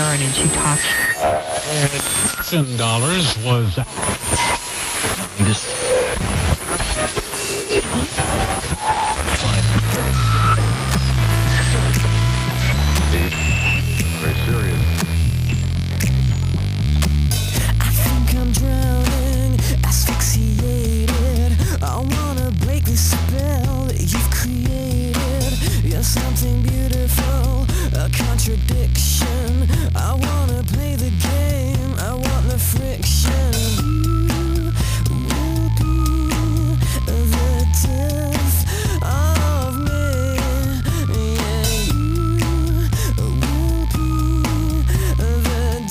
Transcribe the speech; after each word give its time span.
Aaron 0.00 0.22
and 0.22 0.34
she 0.34 0.48
talked. 0.48 0.82
Ten 2.48 2.76
dollars 2.78 3.36
was. 3.44 3.78
Very 14.20 14.34
serious. 14.44 14.84
I 17.80 17.90
think 17.90 18.34
I'm 18.40 18.52
drowning, 18.52 19.60
asphyxiated. 19.84 21.52
I 21.82 21.96
wanna 21.96 22.50
break 22.64 22.84
the 22.84 22.96
spell 22.96 23.84
that 23.86 24.00
you've 24.00 24.30
created. 24.30 25.84
You're 25.84 26.02
something 26.02 26.62
beautiful, 26.62 27.49
a 28.00 28.08
contradiction. 28.16 29.68
I 29.94 30.14
wanna 30.14 30.62
play 30.72 30.96
the 30.96 31.10
game, 31.10 31.94
I 31.98 32.12
want 32.14 32.48
the 32.48 32.58
friction. 32.58 33.52
You 35.10 36.72
the 37.04 37.20
death 37.84 38.38
of 39.36 39.76
me. 39.84 40.38
The 45.18 45.32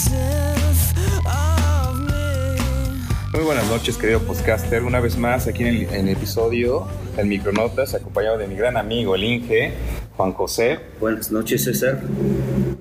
death 0.09 0.95
of 1.27 1.93
me. 1.99 3.37
Muy 3.37 3.43
buenas 3.43 3.67
noches, 3.67 3.97
querido 3.97 4.21
podcaster. 4.21 4.83
Una 4.83 4.99
vez 4.99 5.15
más 5.15 5.45
aquí 5.47 5.61
en 5.61 5.67
el, 5.67 5.83
en 5.93 6.07
el 6.07 6.15
episodio 6.15 6.87
del 7.15 7.27
Micronotas, 7.27 7.93
acompañado 7.93 8.39
de 8.39 8.47
mi 8.47 8.55
gran 8.55 8.77
amigo, 8.77 9.13
el 9.13 9.23
Inge, 9.23 9.73
Juan 10.19 10.33
José. 10.33 10.79
Buenas 10.99 11.31
noches, 11.31 11.63
César. 11.63 12.01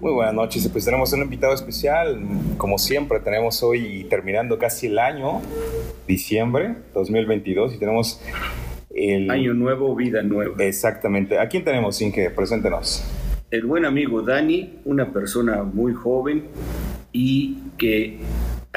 Muy 0.00 0.12
buenas 0.12 0.34
noches. 0.34 0.68
Pues 0.72 0.84
tenemos 0.84 1.12
un 1.12 1.22
invitado 1.22 1.54
especial. 1.54 2.20
Como 2.56 2.78
siempre, 2.78 3.20
tenemos 3.20 3.62
hoy 3.62 4.08
terminando 4.10 4.58
casi 4.58 4.88
el 4.88 4.98
año, 4.98 5.40
diciembre 6.08 6.74
2022, 6.94 7.76
y 7.76 7.78
tenemos 7.78 8.20
el. 8.90 9.30
Año 9.30 9.54
nuevo, 9.54 9.94
vida 9.94 10.20
nueva. 10.24 10.56
Exactamente. 10.64 11.38
¿A 11.38 11.48
quién 11.48 11.62
tenemos, 11.62 12.02
Inge? 12.02 12.28
Preséntenos. 12.30 13.04
El 13.52 13.66
buen 13.66 13.84
amigo 13.84 14.20
Dani, 14.22 14.80
una 14.84 15.12
persona 15.12 15.62
muy 15.62 15.94
joven 15.94 16.42
y 17.12 17.58
que 17.78 18.18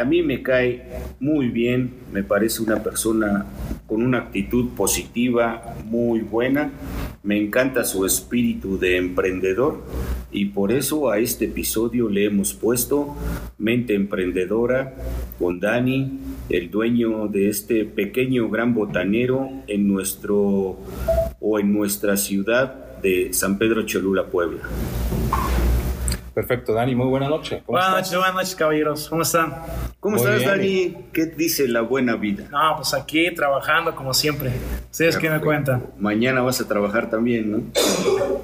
a 0.01 0.05
mí 0.05 0.23
me 0.23 0.41
cae 0.41 0.83
muy 1.19 1.49
bien, 1.49 1.91
me 2.11 2.23
parece 2.23 2.63
una 2.63 2.81
persona 2.81 3.45
con 3.87 4.01
una 4.01 4.17
actitud 4.17 4.69
positiva 4.69 5.75
muy 5.85 6.21
buena, 6.21 6.71
me 7.23 7.37
encanta 7.37 7.83
su 7.83 8.05
espíritu 8.05 8.79
de 8.79 8.97
emprendedor 8.97 9.83
y 10.31 10.45
por 10.45 10.71
eso 10.71 11.11
a 11.11 11.19
este 11.19 11.45
episodio 11.45 12.09
le 12.09 12.25
hemos 12.25 12.53
puesto 12.53 13.15
Mente 13.59 13.93
Emprendedora 13.93 14.95
con 15.37 15.59
Dani, 15.59 16.19
el 16.49 16.71
dueño 16.71 17.27
de 17.27 17.49
este 17.49 17.85
pequeño 17.85 18.49
gran 18.49 18.73
botanero 18.73 19.49
en 19.67 19.87
nuestro 19.87 20.79
o 21.39 21.59
en 21.59 21.71
nuestra 21.71 22.17
ciudad 22.17 22.99
de 23.01 23.33
San 23.33 23.59
Pedro 23.59 23.83
Cholula, 23.83 24.25
Puebla. 24.25 24.61
Perfecto, 26.33 26.73
Dani. 26.73 26.95
Muy 26.95 27.07
buena 27.07 27.27
noche. 27.27 27.61
¿Cómo 27.65 27.77
Buenas 27.77 27.91
noches, 27.97 28.15
buenas 28.15 28.33
noches, 28.33 28.55
caballeros. 28.55 29.09
¿Cómo 29.09 29.21
están? 29.23 29.53
¿Cómo 29.99 30.15
Muy 30.15 30.25
estás, 30.25 30.37
bien. 30.59 30.93
Dani? 30.93 31.05
¿Qué 31.11 31.25
dice 31.25 31.67
la 31.67 31.81
buena 31.81 32.15
vida? 32.15 32.45
No, 32.49 32.77
pues 32.77 32.93
aquí 32.93 33.33
trabajando 33.35 33.93
como 33.95 34.13
siempre. 34.13 34.49
¿Ustedes 34.89 35.17
qué 35.17 35.29
me 35.29 35.41
cuentan? 35.41 35.87
Mañana 35.99 36.41
vas 36.41 36.61
a 36.61 36.67
trabajar 36.69 37.09
también, 37.09 37.51
¿no? 37.51 37.61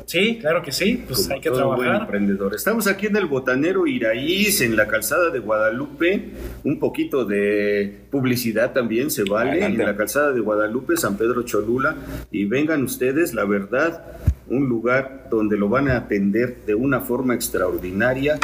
Sí, 0.06 0.38
claro 0.42 0.62
que 0.62 0.74
sí. 0.74 1.02
Pues 1.08 1.22
Como 1.24 1.36
hay 1.36 1.42
que 1.42 1.50
todo 1.50 1.66
buen 1.68 1.80
trabajar. 1.80 2.02
emprendedor. 2.02 2.54
Estamos 2.56 2.88
aquí 2.88 3.06
en 3.08 3.16
el 3.16 3.26
Botanero 3.26 3.88
Iraíz, 3.88 4.60
en 4.60 4.76
la 4.76 4.88
calzada 4.88 5.30
de 5.30 5.40
Guadalupe. 5.40 6.32
Un 6.66 6.80
poquito 6.80 7.24
de 7.24 8.02
publicidad 8.12 8.74
también 8.74 9.12
se 9.12 9.24
vale. 9.24 9.52
Adelante. 9.52 9.82
En 9.82 9.88
la 9.88 9.96
calzada 9.96 10.34
de 10.34 10.42
Guadalupe, 10.42 10.98
San 10.98 11.16
Pedro 11.18 11.44
Cholula. 11.44 11.96
Y 12.32 12.44
vengan 12.46 12.84
ustedes, 12.84 13.34
la 13.34 13.46
verdad, 13.46 14.04
un 14.50 14.68
lugar 14.70 15.28
donde 15.30 15.58
lo 15.58 15.70
van 15.70 15.90
a 15.90 15.98
atender 15.98 16.58
de 16.66 16.76
una 16.76 17.02
forma 17.02 17.34
extraordinaria. 17.36 18.40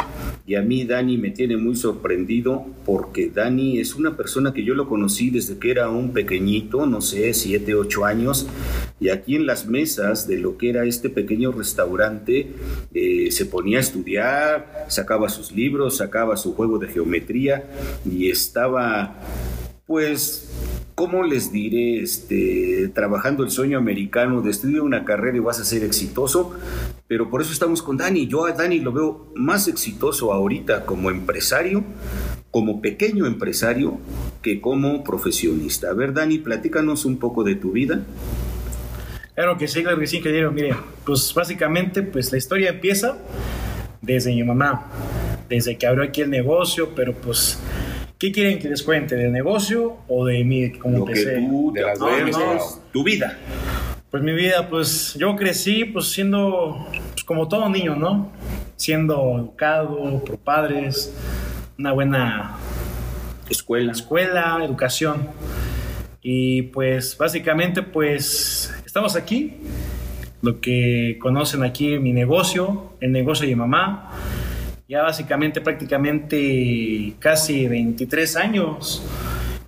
Y 0.46 0.56
a 0.56 0.62
mí, 0.62 0.84
Dani, 0.84 1.16
me 1.16 1.30
tiene 1.30 1.56
muy 1.56 1.76
sorprendido 1.76 2.66
porque 2.84 3.30
Dani 3.30 3.78
es 3.78 3.94
una 3.94 4.16
persona 4.16 4.52
que 4.52 4.64
yo 4.64 4.74
lo 4.74 4.88
conocí 4.88 5.30
desde 5.30 5.58
que 5.58 5.70
era 5.70 5.88
un 5.88 6.12
pequeñito, 6.12 6.86
no 6.86 7.00
sé, 7.00 7.32
siete, 7.32 7.74
ocho 7.74 8.04
años. 8.04 8.46
Y 9.00 9.08
aquí 9.08 9.36
en 9.36 9.46
las 9.46 9.66
mesas 9.66 10.28
de 10.28 10.38
lo 10.38 10.56
que 10.56 10.70
era 10.70 10.84
este 10.84 11.10
pequeño 11.10 11.52
restaurante, 11.52 12.48
eh, 12.92 13.30
se 13.30 13.46
ponía 13.46 13.78
a 13.78 13.80
estudiar, 13.80 14.86
sacaba 14.88 15.28
sus 15.28 15.52
libros, 15.52 15.96
sacaba 15.96 16.36
su 16.36 16.54
juego 16.54 16.78
de 16.78 16.88
geometría 16.88 17.64
y 18.04 18.30
estaba, 18.30 19.16
pues, 19.86 20.50
¿cómo 20.94 21.22
les 21.22 21.52
diré? 21.52 22.02
Este, 22.02 22.90
trabajando 22.94 23.44
el 23.44 23.50
sueño 23.50 23.78
americano 23.78 24.40
de 24.40 24.50
estudiar 24.50 24.82
una 24.82 25.04
carrera 25.04 25.36
y 25.36 25.40
vas 25.40 25.60
a 25.60 25.64
ser 25.64 25.84
exitoso. 25.84 26.54
Pero 27.06 27.30
por 27.30 27.42
eso 27.42 27.52
estamos 27.52 27.82
con 27.82 27.96
Dani. 27.96 28.26
Yo 28.26 28.46
a 28.46 28.52
Dani 28.52 28.80
lo 28.80 28.92
veo 28.92 29.32
más 29.34 29.68
exitoso 29.68 30.32
ahorita 30.32 30.86
como 30.86 31.10
empresario, 31.10 31.84
como 32.50 32.80
pequeño 32.80 33.26
empresario, 33.26 33.98
que 34.40 34.60
como 34.60 35.04
profesionista. 35.04 35.90
A 35.90 35.94
ver, 35.94 36.14
Dani, 36.14 36.38
platícanos 36.38 37.04
un 37.04 37.18
poco 37.18 37.44
de 37.44 37.56
tu 37.56 37.72
vida. 37.72 38.04
Claro 39.34 39.58
que 39.58 39.66
sí, 39.66 39.82
claro 39.82 39.98
que 39.98 40.06
sí, 40.06 40.18
ingeniero. 40.18 40.52
Mire, 40.52 40.76
pues 41.04 41.34
básicamente, 41.34 42.02
pues 42.02 42.30
la 42.30 42.38
historia 42.38 42.70
empieza 42.70 43.18
desde 44.00 44.32
mi 44.32 44.44
mamá, 44.44 44.86
desde 45.48 45.76
que 45.76 45.86
abrió 45.86 46.04
aquí 46.04 46.20
el 46.20 46.30
negocio, 46.30 46.90
pero 46.94 47.12
pues, 47.12 47.58
¿qué 48.18 48.32
quieren 48.32 48.58
que 48.58 48.68
les 48.68 48.82
cuente? 48.82 49.16
¿Del 49.16 49.32
negocio 49.32 49.98
o 50.08 50.24
de 50.26 50.44
mí? 50.44 50.72
Como 50.72 50.98
Lo 50.98 51.04
que 51.04 51.14
tú 51.14 51.72
de 51.74 51.82
las 51.82 51.98
dos. 51.98 52.80
tu 52.92 53.04
vida. 53.04 53.38
Pues 54.10 54.22
mi 54.22 54.32
vida, 54.32 54.68
pues 54.68 55.14
yo 55.18 55.34
crecí 55.34 55.84
pues 55.84 56.06
siendo 56.06 56.86
pues, 57.12 57.24
como 57.24 57.48
todo 57.48 57.68
niño, 57.68 57.96
¿no? 57.96 58.30
Siendo 58.76 59.38
educado 59.38 60.22
por 60.24 60.38
padres, 60.38 61.12
una 61.78 61.92
buena 61.92 62.56
Escuela. 63.50 63.92
escuela, 63.92 64.60
educación. 64.64 65.28
Y 66.22 66.62
pues 66.62 67.18
básicamente 67.18 67.82
pues 67.82 68.72
estamos 68.86 69.16
aquí, 69.16 69.54
lo 70.42 70.60
que 70.60 71.18
conocen 71.20 71.62
aquí 71.64 71.98
mi 71.98 72.12
negocio, 72.12 72.92
el 73.00 73.12
negocio 73.12 73.46
de 73.46 73.54
mi 73.54 73.60
mamá. 73.60 74.10
Ya 74.86 75.02
básicamente 75.02 75.62
prácticamente 75.62 77.14
casi 77.18 77.66
23 77.66 78.36
años, 78.36 79.02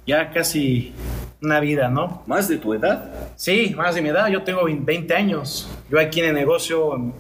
ya 0.07 0.31
casi 0.31 0.93
una 1.41 1.59
vida, 1.59 1.89
¿no? 1.89 2.23
Más 2.27 2.49
de 2.49 2.59
tu 2.59 2.75
edad. 2.75 3.31
Sí, 3.35 3.75
más 3.75 3.95
de 3.95 4.03
mi 4.03 4.11
edad, 4.11 4.29
yo 4.29 4.43
tengo 4.43 4.65
20 4.65 5.15
años. 5.15 5.71
Yo 5.91 5.99
aquí 5.99 6.21
en 6.21 6.27
el 6.27 6.35
negocio 6.35 6.95
em, 6.95 7.13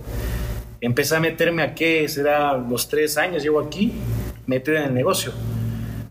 empecé 0.82 1.16
a 1.16 1.20
meterme 1.20 1.62
a 1.62 1.74
qué 1.74 2.06
será 2.08 2.54
los 2.58 2.86
tres 2.86 3.16
años, 3.16 3.42
llevo 3.42 3.60
aquí, 3.60 3.92
metido 4.46 4.76
en 4.76 4.84
el 4.84 4.94
negocio. 4.94 5.32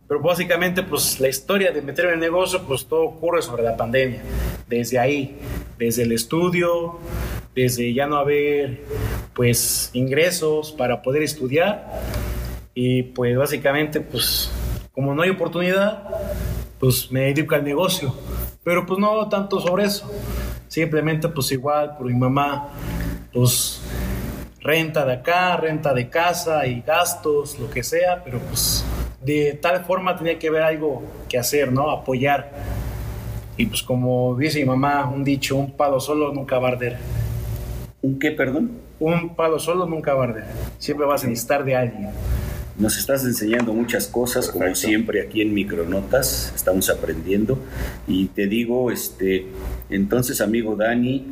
Pero 0.08 0.22
básicamente, 0.22 0.82
pues 0.82 1.20
la 1.20 1.28
historia 1.28 1.72
de 1.72 1.84
meterme 1.84 2.14
en 2.14 2.16
el 2.16 2.22
negocio, 2.22 2.64
pues 2.64 2.88
todo 2.88 3.04
ocurre 3.04 3.44
sobre 3.44 3.62
la 3.62 3.78
pandemia. 3.78 4.22
Desde 4.68 4.98
ahí, 4.98 5.38
desde 5.78 6.02
el 6.02 6.12
estudio, 6.12 7.00
desde 7.56 7.94
ya 7.94 8.06
no 8.06 8.18
haber, 8.18 8.84
pues, 9.34 9.90
ingresos 9.94 10.72
para 10.74 11.02
poder 11.02 11.24
estudiar. 11.24 11.90
Y 12.74 13.04
pues 13.04 13.38
básicamente, 13.38 14.02
pues, 14.02 14.52
como 14.92 15.16
no 15.16 15.22
hay 15.24 15.30
oportunidad, 15.30 16.04
pues 16.80 17.10
me 17.12 17.22
dedico 17.22 17.56
al 17.56 17.64
negocio. 17.64 18.14
Pero 18.64 18.86
pues 18.86 19.00
no 19.00 19.30
tanto 19.30 19.60
sobre 19.62 19.86
eso. 19.86 20.12
Simplemente, 20.68 21.30
pues 21.30 21.52
igual, 21.52 21.96
por 21.98 22.08
mi 22.08 22.14
mamá, 22.14 22.70
pues 23.32 23.82
renta 24.60 25.06
de 25.06 25.14
acá, 25.14 25.56
renta 25.58 25.94
de 25.94 26.10
casa 26.10 26.66
y 26.66 26.82
gastos, 26.82 27.60
lo 27.60 27.70
que 27.70 27.84
sea, 27.84 28.24
pero 28.24 28.40
pues 28.40 28.84
de 29.22 29.54
tal 29.62 29.86
forma 29.86 30.16
tenía 30.18 30.38
que 30.40 30.48
haber 30.48 30.64
algo 30.64 31.04
que 31.30 31.38
hacer, 31.38 31.72
¿no? 31.72 31.92
Apoyar. 31.92 32.52
Y 33.58 33.68
pues 33.68 33.84
como 33.84 34.36
dice 34.36 34.60
mi 34.60 34.66
mamá, 34.66 35.10
un 35.10 35.24
dicho, 35.24 35.56
un 35.56 35.72
palo 35.72 36.00
solo 36.00 36.34
nunca 36.34 36.60
va 36.60 36.70
a 36.70 36.72
arder. 36.72 36.98
¿Un 38.06 38.20
qué, 38.20 38.30
perdón? 38.30 38.70
Un 39.00 39.36
palo 39.36 39.58
solo 39.58 39.88
nunca 39.88 40.12
arder. 40.12 40.44
Siempre 40.78 41.08
vas 41.08 41.24
a 41.24 41.28
necesitar 41.28 41.66
de 41.66 41.76
alguien. 41.76 42.10
Nos 42.78 43.00
estás 43.00 43.26
enseñando 43.26 43.74
muchas 43.74 44.06
cosas, 44.06 44.48
como 44.50 44.76
siempre 44.76 45.24
aquí 45.24 45.42
en 45.42 45.56
Micronotas, 45.56 46.54
estamos 46.56 46.92
aprendiendo. 46.92 47.58
Y 48.08 48.28
te 48.28 48.46
digo, 48.46 48.92
este, 48.92 49.48
entonces, 49.90 50.40
amigo 50.40 50.76
Dani, 50.76 51.26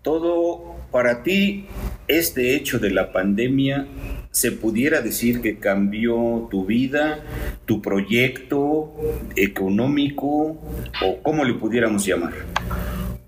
todo 0.00 0.76
para 0.90 1.22
ti, 1.22 1.66
este 2.08 2.56
hecho 2.56 2.78
de 2.78 2.90
la 2.90 3.12
pandemia, 3.12 3.86
se 4.30 4.50
pudiera 4.50 5.02
decir 5.02 5.42
que 5.42 5.58
cambió 5.58 6.48
tu 6.50 6.64
vida, 6.64 7.18
tu 7.66 7.82
proyecto 7.82 8.94
económico, 9.36 10.56
o 11.04 11.18
cómo 11.22 11.44
le 11.44 11.52
pudiéramos 11.52 12.06
llamar. 12.06 12.32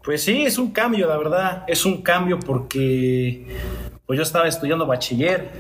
Pues 0.07 0.25
sí, 0.25 0.47
es 0.47 0.57
un 0.57 0.71
cambio, 0.71 1.07
la 1.07 1.19
verdad. 1.19 1.65
Es 1.67 1.85
un 1.85 2.01
cambio 2.01 2.41
porque 2.41 3.45
pues 4.07 4.17
yo 4.17 4.23
estaba 4.23 4.49
estudiando 4.49 4.87
bachiller 4.87 5.51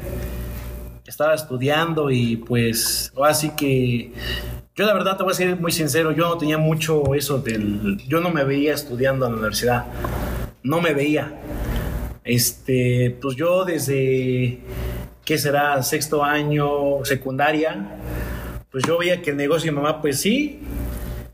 estaba 1.08 1.34
estudiando 1.34 2.10
y 2.10 2.36
pues 2.36 3.12
así 3.24 3.50
que 3.50 4.12
yo 4.74 4.84
la 4.84 4.92
verdad 4.92 5.16
te 5.16 5.22
voy 5.22 5.32
a 5.32 5.34
ser 5.34 5.58
muy 5.58 5.72
sincero, 5.72 6.12
yo 6.12 6.28
no 6.28 6.36
tenía 6.36 6.58
mucho 6.58 7.14
eso 7.14 7.38
del, 7.38 7.96
yo 8.06 8.20
no 8.20 8.30
me 8.30 8.44
veía 8.44 8.74
estudiando 8.74 9.24
en 9.24 9.32
la 9.32 9.38
universidad, 9.38 9.86
no 10.62 10.80
me 10.80 10.92
veía. 10.92 11.32
Este, 12.24 13.16
pues 13.22 13.36
yo 13.36 13.64
desde, 13.64 14.58
¿qué 15.24 15.38
será? 15.38 15.82
Sexto 15.82 16.24
año, 16.24 17.04
secundaria, 17.04 17.98
pues 18.70 18.84
yo 18.84 18.98
veía 18.98 19.22
que 19.22 19.30
el 19.30 19.36
negocio 19.36 19.70
de 19.70 19.76
mamá, 19.76 20.02
pues 20.02 20.20
sí, 20.20 20.60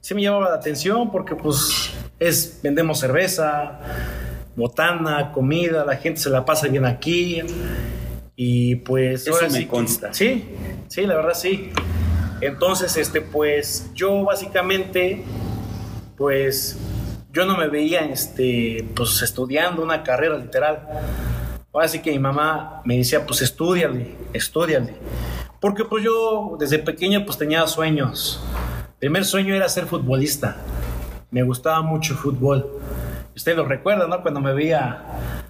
sí 0.01 0.15
me 0.15 0.23
llamaba 0.23 0.51
la 0.51 0.57
atención 0.57 1.11
porque 1.11 1.35
pues 1.35 1.93
es, 2.29 2.61
vendemos 2.63 3.01
cerveza, 3.01 3.81
botana, 4.57 5.33
comida, 5.33 5.85
la 5.85 5.97
gente 5.97 6.21
se 6.21 6.31
la 6.31 6.45
pasa 6.45 6.69
bien 6.69 6.85
aquí. 6.85 7.43
Y 8.37 8.77
pues 8.77 9.27
Eso 9.27 9.39
me 9.43 9.51
sí 9.51 9.67
consta. 9.67 10.13
sí, 10.13 10.45
sí, 10.89 11.03
la 11.03 11.17
verdad 11.17 11.35
sí. 11.35 11.71
Entonces, 12.41 12.97
este, 12.97 13.21
pues 13.21 13.91
yo 13.95 14.25
básicamente, 14.25 15.23
pues 16.17 16.79
yo 17.33 17.45
no 17.45 17.57
me 17.57 17.69
veía, 17.69 18.01
este, 18.01 18.85
pues 18.97 19.23
estudiando 19.23 19.83
una 19.83 20.03
carrera 20.03 20.37
literal. 20.39 20.89
Ahora 21.73 21.89
sí 21.89 22.01
que 22.01 22.11
mi 22.11 22.19
mamá 22.19 22.83
me 22.85 22.97
decía, 22.97 23.27
pues 23.27 23.43
estudiale, 23.43 24.15
estudiale. 24.33 24.95
Porque 25.61 25.85
pues 25.85 26.03
yo 26.05 26.57
desde 26.59 26.79
pequeño 26.79 27.25
pues 27.25 27.39
tenía 27.39 27.67
sueños. 27.67 28.43
primer 28.99 29.25
sueño 29.25 29.55
era 29.55 29.69
ser 29.69 29.87
futbolista. 29.87 30.57
Me 31.33 31.43
gustaba 31.43 31.83
mucho 31.83 32.13
el 32.13 32.19
fútbol. 32.19 32.79
Usted 33.35 33.57
lo 33.57 33.65
recuerda, 33.65 34.07
¿no? 34.07 34.21
Cuando 34.23 34.41
me 34.41 34.53
veía 34.53 35.03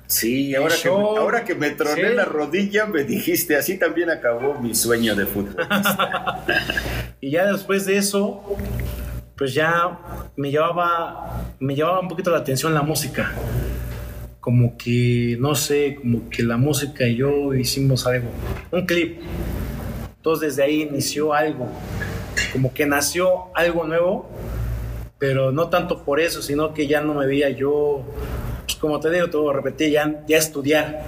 Sí, 0.06 0.55
ahora 0.55 0.75
que, 0.81 0.88
me, 0.90 0.94
ahora 0.94 1.44
que 1.44 1.55
me 1.55 1.70
troné 1.70 2.11
Sí. 2.11 2.14
la 2.14 2.25
rodilla, 2.25 2.87
me 2.87 3.02
dijiste, 3.02 3.56
así 3.56 3.79
también 3.79 4.11
acabó 4.11 4.55
mi 4.61 4.75
sueño 4.75 5.14
de 5.17 5.26
fútbol. 5.26 5.56
Y 7.20 7.31
ya 7.31 7.46
después 7.46 7.87
de 7.87 7.96
eso, 7.99 8.43
pues 9.37 9.55
ya 9.55 9.99
me 10.37 10.50
llevaba, 10.50 11.44
me 11.61 11.75
llevaba 11.75 12.00
un 12.00 12.08
poquito 12.08 12.31
la 12.31 12.38
atención 12.38 12.75
la 12.75 12.82
música. 12.82 13.32
Como 14.40 14.76
que, 14.76 15.37
no 15.38 15.55
sé, 15.55 15.96
como 16.00 16.29
que 16.31 16.43
la 16.43 16.56
música 16.56 17.06
y 17.06 17.17
yo 17.17 17.55
hicimos 17.55 18.06
algo, 18.08 18.29
un 18.73 18.87
clip. 18.87 19.20
Entonces 20.17 20.56
desde 20.56 20.64
ahí 20.64 20.82
inició 20.82 21.32
algo, 21.32 21.69
como 22.52 22.75
que 22.75 22.87
nació 22.87 23.55
algo 23.55 23.84
nuevo, 23.87 24.29
pero 25.23 25.53
no 25.53 25.69
tanto 25.69 26.03
por 26.03 26.19
eso, 26.19 26.43
sino 26.43 26.75
que 26.75 26.89
ya 26.89 27.01
no 27.01 27.15
me 27.15 27.25
veía 27.29 27.49
yo, 27.49 28.03
pues 28.65 28.75
como 28.75 28.99
te 28.99 29.09
digo, 29.09 29.31
te 29.31 29.37
voy 29.37 29.51
a 29.51 29.57
repetir, 29.57 29.91
ya, 29.93 30.25
ya 30.27 30.37
estudiar. 30.37 31.05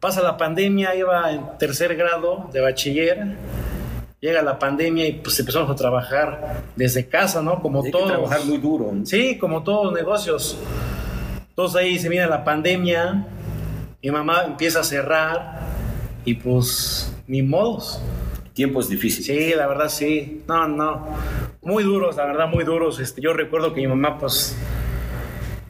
Pasa 0.00 0.20
la 0.20 0.36
pandemia, 0.36 0.94
iba 0.94 1.32
en 1.32 1.40
tercer 1.58 1.96
grado 1.96 2.50
de 2.52 2.60
bachiller, 2.60 3.38
llega 4.20 4.42
la 4.42 4.58
pandemia 4.58 5.06
y 5.06 5.12
pues 5.12 5.40
empezamos 5.40 5.70
a 5.70 5.74
trabajar 5.74 6.60
desde 6.76 7.08
casa, 7.08 7.40
¿no? 7.40 7.62
Como 7.62 7.78
Hay 7.78 7.86
que 7.86 7.92
todos. 7.92 8.08
trabajar 8.08 8.44
muy 8.44 8.58
duro. 8.58 8.90
¿no? 8.92 9.06
Sí, 9.06 9.38
como 9.38 9.62
todos 9.62 9.86
los 9.86 9.94
negocios. 9.94 10.58
Entonces 11.48 11.80
ahí 11.80 11.98
se 11.98 12.10
viene 12.10 12.26
la 12.26 12.44
pandemia, 12.44 13.28
mi 14.02 14.10
mamá 14.10 14.44
empieza 14.44 14.80
a 14.80 14.84
cerrar 14.84 15.58
y 16.26 16.34
pues 16.34 17.10
ni 17.26 17.40
modos. 17.40 17.98
Tiempos 18.54 18.88
difíciles. 18.88 19.26
Sí, 19.26 19.54
la 19.56 19.66
verdad 19.66 19.88
sí. 19.88 20.42
No, 20.46 20.68
no. 20.68 21.06
Muy 21.62 21.84
duros, 21.84 22.16
la 22.16 22.26
verdad, 22.26 22.48
muy 22.48 22.64
duros. 22.64 23.00
Este, 23.00 23.20
yo 23.20 23.32
recuerdo 23.32 23.72
que 23.72 23.80
mi 23.80 23.86
mamá, 23.86 24.18
pues, 24.18 24.56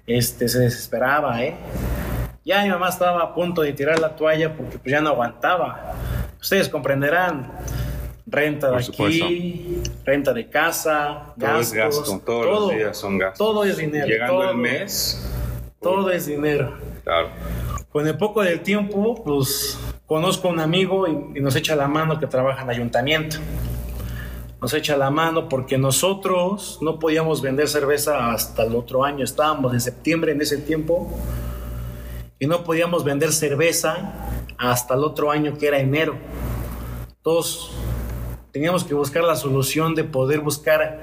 este, 0.06 0.48
se 0.48 0.58
desesperaba, 0.58 1.42
¿eh? 1.42 1.54
Ya 2.44 2.62
mi 2.64 2.70
mamá 2.70 2.88
estaba 2.88 3.22
a 3.22 3.34
punto 3.34 3.62
de 3.62 3.72
tirar 3.72 4.00
la 4.00 4.16
toalla 4.16 4.56
porque 4.56 4.78
pues 4.78 4.90
ya 4.90 5.00
no 5.00 5.10
aguantaba. 5.10 5.94
Ustedes 6.40 6.68
comprenderán. 6.68 7.52
Renta 8.26 8.70
de 8.70 8.84
Por 8.96 9.08
aquí, 9.08 9.82
renta 10.06 10.32
de 10.32 10.48
casa, 10.48 11.34
Todo 11.38 11.60
es 11.60 11.72
gasto, 11.72 12.22
todos 12.24 12.46
los 12.46 12.70
días 12.70 12.96
son 12.96 13.18
gastos. 13.18 13.36
Todo 13.38 13.64
es 13.64 13.76
dinero. 13.76 14.06
Llegando 14.06 14.32
todo, 14.38 14.50
el 14.50 14.56
mes, 14.56 15.30
Todo 15.80 16.10
es 16.10 16.26
dinero. 16.26 16.78
claro. 17.04 17.28
Con 17.90 18.06
el 18.08 18.16
poco 18.16 18.42
del 18.42 18.60
tiempo, 18.60 19.22
pues 19.22 19.78
conozco 20.12 20.48
a 20.48 20.50
un 20.50 20.60
amigo 20.60 21.08
y, 21.08 21.40
nos 21.40 21.56
echa 21.56 21.74
la 21.74 21.88
mano 21.88 22.20
que 22.20 22.26
trabaja 22.26 22.64
en 22.64 22.68
ayuntamiento. 22.68 23.38
Nos 24.60 24.74
echa 24.74 24.94
la 24.94 25.10
mano 25.10 25.48
porque 25.48 25.78
nosotros 25.78 26.78
no 26.82 26.98
podíamos 26.98 27.40
vender 27.40 27.66
cerveza 27.66 28.30
hasta 28.30 28.64
el 28.64 28.76
otro 28.76 29.04
año. 29.04 29.24
Estábamos 29.24 29.72
en 29.72 29.80
septiembre 29.80 30.32
en 30.32 30.42
ese 30.42 30.58
tiempo 30.58 31.10
y 32.38 32.46
no 32.46 32.62
podíamos 32.62 33.04
vender 33.04 33.32
cerveza 33.32 34.12
hasta 34.58 34.92
el 34.92 35.02
otro 35.02 35.30
año 35.30 35.56
que 35.56 35.68
era 35.68 35.78
enero. 35.78 36.16
Todos 37.22 37.72
teníamos 38.52 38.84
que 38.84 38.94
buscar 38.94 39.24
la 39.24 39.34
solución 39.34 39.94
de 39.94 40.04
poder 40.04 40.40
buscar 40.40 41.00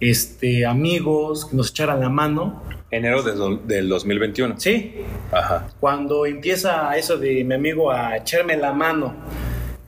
este, 0.00 0.66
amigos 0.66 1.46
que 1.46 1.56
nos 1.56 1.70
echaran 1.70 2.00
la 2.00 2.08
mano. 2.08 2.62
Enero 2.90 3.22
de 3.22 3.58
del 3.66 3.88
2021. 3.88 4.58
Sí, 4.58 4.96
Ajá. 5.30 5.68
cuando 5.78 6.26
empieza 6.26 6.96
eso 6.96 7.16
de 7.16 7.44
mi 7.44 7.54
amigo 7.54 7.90
a 7.92 8.16
echarme 8.16 8.56
la 8.56 8.72
mano, 8.72 9.14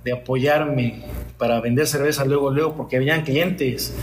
de 0.04 0.12
apoyarme 0.12 1.02
para 1.36 1.60
vender 1.60 1.86
cerveza 1.86 2.24
luego, 2.24 2.50
luego, 2.50 2.76
porque 2.76 2.98
venían 2.98 3.22
clientes, 3.22 3.94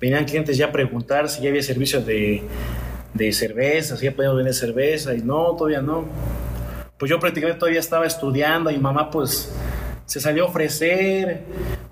venían 0.00 0.24
clientes 0.24 0.56
ya 0.56 0.66
a 0.66 0.72
preguntar 0.72 1.28
si 1.28 1.42
ya 1.42 1.50
había 1.50 1.62
servicio 1.62 2.00
de, 2.00 2.42
de 3.12 3.32
cerveza, 3.32 3.96
si 3.96 4.04
ya 4.06 4.12
podíamos 4.12 4.38
vender 4.38 4.54
cerveza, 4.54 5.14
y 5.14 5.20
no, 5.20 5.54
todavía 5.56 5.82
no. 5.82 6.06
Pues 6.96 7.10
yo 7.10 7.18
prácticamente 7.20 7.58
todavía 7.58 7.80
estaba 7.80 8.06
estudiando 8.06 8.70
y 8.70 8.74
mi 8.74 8.80
mamá 8.80 9.10
pues 9.10 9.52
se 10.06 10.20
salió 10.20 10.44
a 10.44 10.46
ofrecer, 10.48 11.42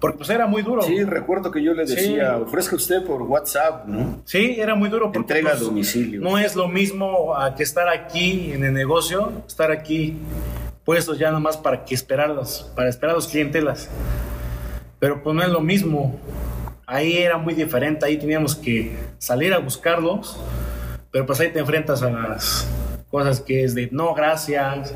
porque 0.00 0.18
pues 0.18 0.30
era 0.30 0.46
muy 0.46 0.62
duro. 0.62 0.82
Sí, 0.82 1.02
recuerdo 1.04 1.50
que 1.50 1.62
yo 1.62 1.72
le 1.74 1.84
decía, 1.84 2.36
Sí. 2.36 2.42
ofrezca 2.42 2.76
usted 2.76 3.04
por 3.04 3.22
WhatsApp, 3.22 3.86
¿no? 3.86 4.20
Sí, 4.24 4.56
era 4.58 4.74
muy 4.74 4.88
duro. 4.88 5.06
Porque, 5.06 5.18
Entrega 5.18 5.50
a 5.50 5.52
pues, 5.52 5.64
domicilio. 5.64 6.20
No 6.20 6.38
es 6.38 6.54
lo 6.54 6.68
mismo 6.68 7.34
a 7.34 7.54
que 7.54 7.62
estar 7.62 7.88
aquí 7.88 8.52
en 8.52 8.64
el 8.64 8.72
negocio, 8.74 9.32
estar 9.46 9.70
aquí 9.70 10.16
puestos 10.84 11.18
ya 11.18 11.30
nomás 11.30 11.56
para 11.56 11.84
que 11.84 11.94
esperarlos, 11.94 12.70
para 12.76 12.88
esperar 12.88 13.12
a 13.14 13.16
los 13.16 13.26
clientelas. 13.28 13.88
Pero 14.98 15.22
pues 15.22 15.34
no 15.34 15.42
es 15.42 15.48
lo 15.48 15.60
mismo. 15.60 16.18
Ahí 16.86 17.16
era 17.18 17.36
muy 17.38 17.54
diferente, 17.54 18.06
ahí 18.06 18.16
teníamos 18.16 18.54
que 18.54 18.96
salir 19.18 19.52
a 19.52 19.58
buscarlos, 19.58 20.38
pero 21.10 21.26
pues 21.26 21.40
ahí 21.40 21.50
te 21.50 21.58
enfrentas 21.58 22.02
a 22.02 22.10
las 22.10 22.66
cosas 23.10 23.40
que 23.40 23.64
es 23.64 23.74
de 23.74 23.88
no, 23.90 24.14
gracias, 24.14 24.94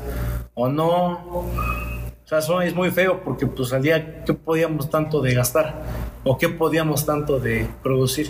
o 0.53 0.69
no. 0.69 1.45
Sea, 2.39 2.63
es 2.63 2.73
muy 2.73 2.89
feo 2.91 3.21
porque 3.25 3.45
pues 3.45 3.73
al 3.73 3.81
día, 3.81 4.23
¿qué 4.23 4.33
podíamos 4.33 4.89
tanto 4.89 5.21
de 5.21 5.33
gastar? 5.33 5.83
¿O 6.23 6.37
qué 6.37 6.49
podíamos 6.49 7.05
tanto 7.05 7.39
de 7.39 7.67
producir? 7.81 8.27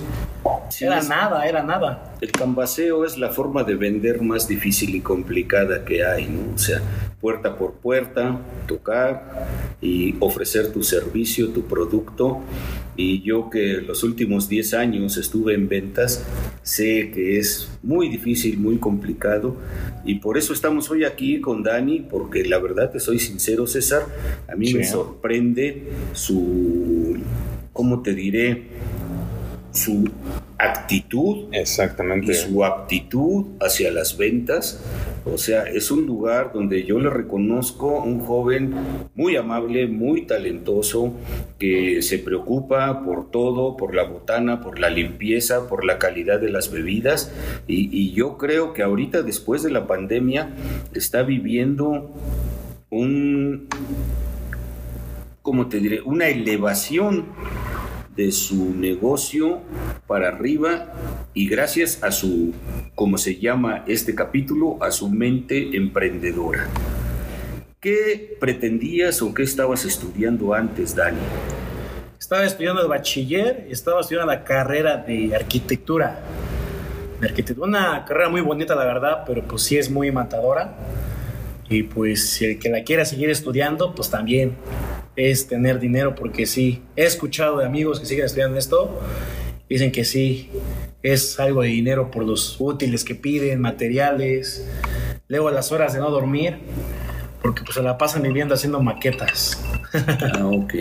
Sí, 0.69 0.85
era 0.85 0.99
es- 0.99 1.09
nada, 1.09 1.45
era 1.45 1.61
nada. 1.61 2.15
El 2.21 2.31
cambaseo 2.31 3.03
es 3.03 3.17
la 3.17 3.29
forma 3.29 3.63
de 3.65 3.75
vender 3.75 4.21
más 4.21 4.47
difícil 4.47 4.95
y 4.95 5.01
complicada 5.01 5.83
que 5.83 6.05
hay, 6.05 6.27
¿no? 6.27 6.55
O 6.55 6.57
sea, 6.57 6.81
puerta 7.19 7.57
por 7.57 7.73
puerta, 7.73 8.39
tocar 8.65 9.47
y 9.81 10.15
ofrecer 10.21 10.71
tu 10.71 10.83
servicio, 10.83 11.49
tu 11.49 11.63
producto. 11.65 12.39
Y 12.95 13.21
yo 13.23 13.49
que 13.49 13.81
los 13.81 14.03
últimos 14.03 14.47
10 14.47 14.73
años 14.73 15.17
estuve 15.17 15.53
en 15.53 15.67
ventas, 15.67 16.23
sé 16.61 17.11
que 17.13 17.39
es 17.39 17.69
muy 17.83 18.07
difícil, 18.07 18.57
muy 18.57 18.77
complicado. 18.77 19.57
Y 20.05 20.15
por 20.15 20.37
eso 20.37 20.53
estamos 20.53 20.89
hoy 20.89 21.03
aquí 21.03 21.41
con 21.41 21.61
Dani, 21.63 21.99
porque 22.09 22.45
la 22.45 22.59
verdad 22.59 22.89
te 22.91 22.99
soy 23.01 23.19
sincero, 23.19 23.67
César, 23.67 24.03
a 24.47 24.55
mí 24.55 24.67
Sí. 24.67 24.75
me 24.75 24.83
sorprende 24.85 25.89
su, 26.13 27.17
¿cómo 27.73 28.01
te 28.01 28.13
diré? 28.13 28.63
Su 29.71 30.09
actitud 30.57 31.45
Exactamente. 31.53 32.33
y 32.33 32.35
su 32.35 32.63
aptitud 32.63 33.45
hacia 33.59 33.91
las 33.91 34.17
ventas. 34.17 34.83
O 35.25 35.37
sea, 35.37 35.63
es 35.63 35.91
un 35.91 36.05
lugar 36.05 36.51
donde 36.53 36.83
yo 36.83 36.99
le 36.99 37.09
reconozco 37.09 38.01
un 38.03 38.19
joven 38.19 38.73
muy 39.15 39.35
amable, 39.35 39.87
muy 39.87 40.23
talentoso, 40.23 41.13
que 41.59 42.01
se 42.01 42.17
preocupa 42.17 43.03
por 43.03 43.29
todo, 43.29 43.77
por 43.77 43.95
la 43.95 44.03
botana, 44.03 44.61
por 44.61 44.79
la 44.79 44.89
limpieza, 44.89 45.67
por 45.67 45.85
la 45.85 45.99
calidad 45.99 46.39
de 46.39 46.49
las 46.49 46.71
bebidas. 46.71 47.31
Y, 47.67 47.89
y 47.95 48.13
yo 48.13 48.37
creo 48.37 48.73
que 48.73 48.83
ahorita, 48.83 49.21
después 49.21 49.63
de 49.63 49.71
la 49.71 49.87
pandemia, 49.87 50.49
está 50.93 51.23
viviendo 51.23 52.11
un, 52.91 53.67
¿cómo 55.41 55.67
te 55.67 55.79
diré? 55.79 56.01
Una 56.01 56.27
elevación 56.27 57.25
de 58.15 58.31
su 58.31 58.75
negocio 58.75 59.61
para 60.05 60.27
arriba 60.27 60.93
y 61.33 61.47
gracias 61.47 62.03
a 62.03 62.11
su, 62.11 62.53
como 62.93 63.17
se 63.17 63.39
llama 63.39 63.83
este 63.87 64.13
capítulo, 64.13 64.77
a 64.83 64.91
su 64.91 65.09
mente 65.09 65.75
emprendedora. 65.75 66.67
¿Qué 67.79 68.37
pretendías 68.39 69.21
o 69.21 69.33
qué 69.33 69.43
estabas 69.43 69.85
estudiando 69.85 70.53
antes, 70.53 70.95
Dani? 70.95 71.17
Estaba 72.19 72.45
estudiando 72.45 72.81
el 72.81 72.87
bachiller 72.87 73.67
estaba 73.69 74.01
estudiando 74.01 74.31
la 74.31 74.43
carrera 74.43 74.97
de 74.97 75.35
arquitectura. 75.35 76.19
De 77.19 77.27
arquitectura. 77.27 77.67
Una 77.67 78.05
carrera 78.05 78.29
muy 78.29 78.41
bonita, 78.41 78.75
la 78.75 78.85
verdad, 78.85 79.23
pero 79.25 79.43
pues 79.43 79.63
sí 79.63 79.77
es 79.77 79.89
muy 79.89 80.11
matadora. 80.11 80.75
Y 81.69 81.83
pues 81.83 82.29
si 82.29 82.45
el 82.45 82.59
que 82.59 82.69
la 82.69 82.83
quiera 82.83 83.05
seguir 83.05 83.29
estudiando, 83.29 83.95
pues 83.95 84.11
también 84.11 84.55
es 85.15 85.47
tener 85.47 85.79
dinero, 85.79 86.15
porque 86.15 86.45
sí, 86.45 86.81
he 86.95 87.05
escuchado 87.05 87.57
de 87.57 87.65
amigos 87.65 87.99
que 87.99 88.05
siguen 88.05 88.25
estudiando 88.25 88.57
esto, 88.57 88.99
dicen 89.69 89.91
que 89.91 90.03
sí, 90.03 90.49
es 91.03 91.39
algo 91.39 91.61
de 91.61 91.69
dinero 91.69 92.11
por 92.11 92.23
los 92.23 92.57
útiles 92.59 93.03
que 93.03 93.15
piden, 93.15 93.59
materiales, 93.59 94.67
luego 95.27 95.49
las 95.51 95.71
horas 95.71 95.93
de 95.93 95.99
no 95.99 96.09
dormir, 96.09 96.57
porque 97.41 97.63
pues 97.63 97.75
se 97.75 97.83
la 97.83 97.97
pasan 97.97 98.21
viviendo 98.23 98.53
haciendo 98.53 98.81
maquetas. 98.81 99.63
Ah, 99.93 100.45
ok. 100.45 100.73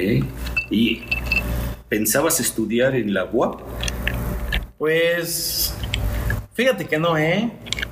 ¿Y 0.70 1.02
pensabas 1.88 2.38
estudiar 2.38 2.94
en 2.94 3.12
la 3.12 3.24
UAP? 3.24 3.60
Pues, 4.78 5.74
fíjate 6.52 6.86
que 6.86 6.96
no, 6.96 7.18
¿eh? 7.18 7.50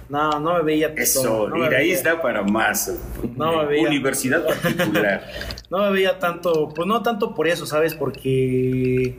No, 0.09 0.41
no 0.41 0.55
me 0.55 0.63
veía 0.63 0.93
Eso, 0.97 1.49
no 1.49 1.57
me 1.57 1.67
ahí 1.67 1.71
veía- 1.89 1.95
está 1.95 2.23
para 2.23 2.43
más. 2.43 2.91
No 3.37 3.59
me 3.59 3.67
veía. 3.67 3.89
Universidad 3.89 4.45
particular. 4.47 5.23
No 5.71 5.79
me 5.83 5.91
veía 5.91 6.19
tanto, 6.19 6.71
pues 6.75 6.89
no 6.89 7.03
tanto 7.03 7.35
por 7.35 7.47
eso, 7.47 7.67
¿sabes? 7.67 7.95
Porque 7.95 9.19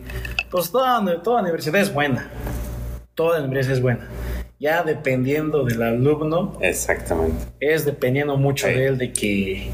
pues 0.49 0.71
toda, 0.71 1.21
toda 1.21 1.41
universidad 1.43 1.79
es 1.79 1.93
buena. 1.93 2.31
Toda 3.13 3.39
universidad 3.43 3.77
es 3.77 3.83
buena. 3.83 4.07
Ya 4.59 4.81
dependiendo 4.81 5.63
del 5.63 5.83
alumno, 5.83 6.57
Exactamente. 6.59 7.45
es 7.59 7.85
dependiendo 7.85 8.35
mucho 8.35 8.65
Sí. 8.65 8.73
de 8.73 8.87
él 8.87 8.97
de 8.97 9.13
que 9.13 9.69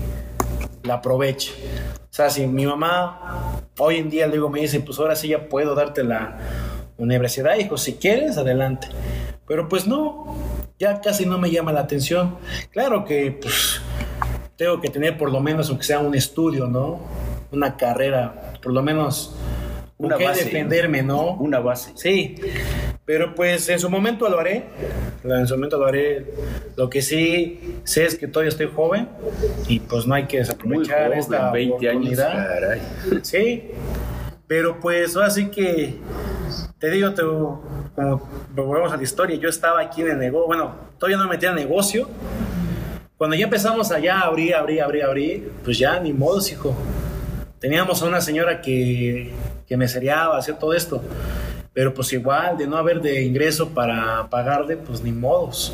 la 0.83 0.95
aproveche. 0.95 1.53
O 1.93 2.13
sea, 2.13 2.29
si 2.29 2.45
mi 2.45 2.65
mamá 2.65 3.61
hoy 3.79 3.95
en 3.95 4.09
día 4.09 4.27
luego 4.27 4.49
me 4.49 4.59
dice, 4.59 4.81
pues 4.81 4.99
ahora 4.99 5.15
sí 5.15 5.29
ya 5.29 5.47
puedo 5.47 5.75
darte 5.75 6.03
la 6.03 6.37
universidad, 6.97 7.55
hijo, 7.57 7.77
si 7.77 7.93
quieres, 7.93 8.37
adelante. 8.37 8.87
Pero 9.47 9.69
pues 9.69 9.85
no, 9.87 10.35
ya 10.79 11.01
casi 11.01 11.25
no 11.25 11.37
me 11.37 11.51
llama 11.51 11.71
la 11.71 11.81
atención. 11.81 12.37
Claro 12.71 13.05
que 13.05 13.37
pues 13.41 13.81
tengo 14.57 14.79
que 14.81 14.89
tener 14.89 15.17
por 15.17 15.31
lo 15.31 15.39
menos, 15.39 15.69
aunque 15.69 15.83
sea 15.85 15.99
un 15.99 16.15
estudio, 16.15 16.67
¿no? 16.67 16.99
Una 17.51 17.77
carrera, 17.77 18.53
por 18.61 18.73
lo 18.73 18.81
menos 18.81 19.35
Una 19.97 20.17
base, 20.17 20.45
defenderme, 20.45 21.03
¿no? 21.03 21.33
Una 21.35 21.59
base. 21.59 21.91
Sí, 21.95 22.35
pero 23.05 23.35
pues 23.35 23.69
en 23.69 23.79
su 23.79 23.89
momento 23.89 24.27
lo 24.29 24.39
haré. 24.39 24.65
En 25.23 25.47
su 25.47 25.55
momento 25.55 25.77
lo 25.77 25.85
haré. 25.85 26.25
Lo 26.75 26.89
que 26.89 27.01
sí 27.01 27.77
sé 27.83 28.05
es 28.05 28.15
que 28.15 28.27
todavía 28.27 28.49
estoy 28.49 28.69
joven 28.75 29.07
y 29.67 29.79
pues 29.79 30.05
no 30.07 30.15
hay 30.15 30.25
que 30.25 30.37
Muy 30.37 30.45
desaprovechar 30.45 31.05
joven, 31.05 31.19
esta 31.19 31.51
20 31.51 31.89
años. 31.89 32.19
oportunidad. 32.19 32.47
Caray. 32.47 32.81
Sí, 33.21 33.63
pero 34.47 34.79
pues 34.79 35.15
ahora 35.15 35.29
sí 35.29 35.47
que 35.49 35.95
te 36.79 36.91
digo, 36.91 37.13
te, 37.13 37.21
como 37.23 38.29
volvemos 38.53 38.91
a 38.93 38.97
la 38.97 39.03
historia, 39.03 39.37
yo 39.37 39.49
estaba 39.49 39.81
aquí 39.81 40.01
en 40.01 40.11
el 40.11 40.19
negocio, 40.19 40.47
bueno, 40.47 40.75
todavía 40.99 41.17
no 41.17 41.23
me 41.23 41.31
metí 41.31 41.45
al 41.45 41.55
negocio. 41.55 42.09
Cuando 43.17 43.35
ya 43.35 43.45
empezamos 43.45 43.91
allá 43.91 44.19
a 44.19 44.25
abrir, 44.25 44.53
abrir, 44.55 44.81
abrir, 44.81 45.03
abrir, 45.03 45.51
pues 45.63 45.79
ya 45.79 45.99
ni 45.99 46.11
modos, 46.11 46.51
hijo. 46.51 46.75
Teníamos 47.59 48.03
a 48.03 48.05
una 48.05 48.19
señora 48.19 48.61
que, 48.61 49.31
que 49.65 49.77
me 49.77 49.87
seriaba, 49.87 50.37
hacía 50.37 50.59
todo 50.59 50.73
esto. 50.73 51.01
Pero 51.73 51.93
pues 51.93 52.11
igual, 52.13 52.57
de 52.57 52.67
no 52.67 52.77
haber 52.77 53.01
de 53.01 53.23
ingreso 53.23 53.69
para 53.69 54.29
pagarle, 54.29 54.77
pues 54.77 55.01
ni 55.01 55.11
modos. 55.11 55.73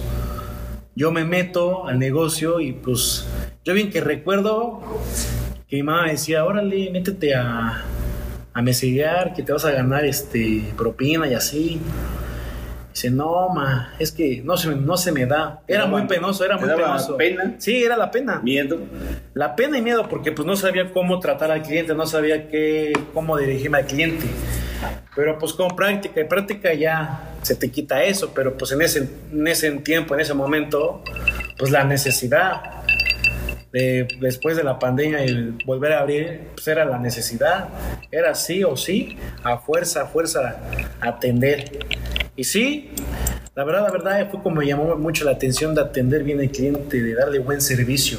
Yo 0.96 1.12
me 1.12 1.25
meto 1.25 1.88
al 1.88 1.98
negocio 1.98 2.60
y 2.60 2.74
pues 2.74 3.28
yo 3.66 3.74
bien 3.74 3.90
que 3.90 4.01
recuerdo 4.01 4.82
que 5.68 5.78
mi 5.78 5.84
mamá 5.84 6.08
decía, 6.08 6.46
órale, 6.46 6.92
métete 6.92 7.34
a, 7.34 7.86
a 8.53 8.62
meserear, 8.62 9.34
que 9.34 9.43
te 9.43 9.51
vas 9.53 9.65
a 9.65 9.72
ganar 9.72 10.05
este 10.05 10.63
propina 10.77 11.27
y 11.27 11.34
así. 11.34 11.79
Dice, 12.93 13.10
no, 13.10 13.48
ma, 13.50 13.93
es 14.00 14.12
que 14.12 14.41
no 14.43 14.58
se, 14.58 14.67
me- 14.67 14.75
no 14.75 14.98
se 14.98 15.13
me 15.13 15.25
da. 15.25 15.62
¿Te 15.65 15.74
Era 15.75 15.86
muy 15.86 16.01
penoso, 16.08 16.43
era 16.43 16.58
muy 16.58 16.67
daba 16.67 16.84
penoso. 16.98 17.15
pena? 17.15 17.55
Sí, 17.58 17.84
era 17.84 17.96
la 17.96 18.12
pena. 18.12 18.41
Miedo. 18.43 18.79
La 19.34 19.55
pena 19.55 19.77
y 19.77 19.81
miedo, 19.81 20.10
porque 20.10 20.34
pues 20.34 20.46
no 20.46 20.58
sabía 20.58 20.91
cómo 20.91 21.20
tratar 21.22 21.51
al 21.51 21.62
cliente, 21.62 21.96
no 21.96 22.05
sabía 22.05 22.50
qué, 22.50 22.91
cómo 23.13 23.38
dirigirme 23.38 23.77
al 23.77 23.86
cliente. 23.86 24.25
Pero 25.15 25.38
pues 25.39 25.53
con 25.53 25.70
práctica 25.75 26.20
y 26.20 26.24
práctica 26.25 26.74
ya 26.74 27.29
se 27.43 27.55
te 27.55 27.70
quita 27.72 28.03
eso, 28.03 28.31
pero 28.34 28.58
pues 28.58 28.72
en 28.74 28.81
ese, 28.81 29.10
en 29.31 29.48
ese 29.48 29.72
tiempo, 29.72 30.13
en 30.15 30.20
ese 30.22 30.34
momento, 30.34 31.01
pues 31.58 31.72
la 31.72 31.84
necesidad 31.86 32.62
de, 33.72 34.08
después 34.20 34.58
de 34.58 34.63
la 34.63 34.80
pandemia 34.80 35.25
y 35.25 35.58
volver 35.66 35.94
a 35.94 36.00
abrir, 36.00 36.42
pues 36.56 36.68
era 36.68 36.86
la 36.86 37.00
necesidad, 37.00 37.70
era 38.12 38.36
sí 38.36 38.63
o 38.63 38.75
sí, 38.75 39.18
a 39.44 39.58
fuerza, 39.58 40.04
a 40.04 40.06
fuerza, 40.08 40.58
atender. 41.00 41.80
Y 42.36 42.44
sí, 42.44 42.92
la 43.56 43.63
verdad, 43.63 43.84
la 43.84 43.92
verdad 43.92 44.30
fue 44.30 44.42
como 44.42 44.58
me 44.58 44.66
llamó 44.66 44.96
mucho 44.96 45.24
la 45.25 45.32
atención 45.32 45.75
de 45.75 45.82
atender 45.82 46.24
bien 46.24 46.40
al 46.40 46.50
cliente, 46.50 47.01
de 47.01 47.16
darle 47.16 47.40
buen 47.40 47.62
servicio, 47.62 48.18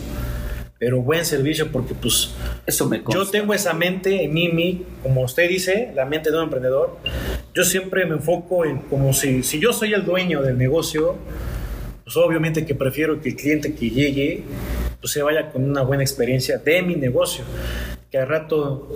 pero 0.78 1.00
buen 1.00 1.24
servicio 1.24 1.70
porque 1.70 1.94
pues 1.94 2.34
Eso 2.66 2.88
me 2.88 3.02
consta. 3.02 3.24
yo 3.24 3.30
tengo 3.30 3.54
esa 3.54 3.72
mente 3.72 4.24
en 4.24 4.34
mí, 4.34 4.84
como 5.02 5.22
usted 5.22 5.48
dice, 5.48 5.92
la 5.94 6.04
mente 6.06 6.30
de 6.30 6.38
un 6.38 6.44
emprendedor. 6.44 6.98
Yo 7.54 7.64
siempre 7.64 8.06
me 8.06 8.16
enfoco 8.16 8.64
en 8.64 8.78
como 8.78 9.12
si, 9.12 9.42
si 9.42 9.60
yo 9.60 9.72
soy 9.72 9.92
el 9.92 10.04
dueño 10.04 10.42
del 10.42 10.56
negocio, 10.56 11.16
pues 12.04 12.16
obviamente 12.16 12.66
que 12.66 12.74
prefiero 12.74 13.20
que 13.20 13.30
el 13.30 13.36
cliente 13.36 13.74
que 13.74 13.90
llegue 13.90 14.44
pues 15.02 15.12
se 15.12 15.22
vaya 15.22 15.50
con 15.50 15.68
una 15.68 15.82
buena 15.82 16.04
experiencia 16.04 16.58
de 16.58 16.80
mi 16.80 16.94
negocio. 16.94 17.44
Que 18.08 18.18
al 18.18 18.28
rato 18.28 18.88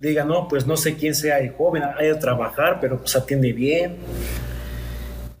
diga, 0.00 0.24
no, 0.24 0.48
pues 0.48 0.66
no 0.66 0.76
sé 0.76 0.96
quién 0.96 1.14
sea 1.14 1.38
el 1.38 1.52
joven, 1.52 1.84
hay 1.96 2.12
que 2.12 2.18
trabajar, 2.18 2.78
pero 2.80 2.98
pues 2.98 3.14
atiende 3.14 3.52
bien. 3.52 3.96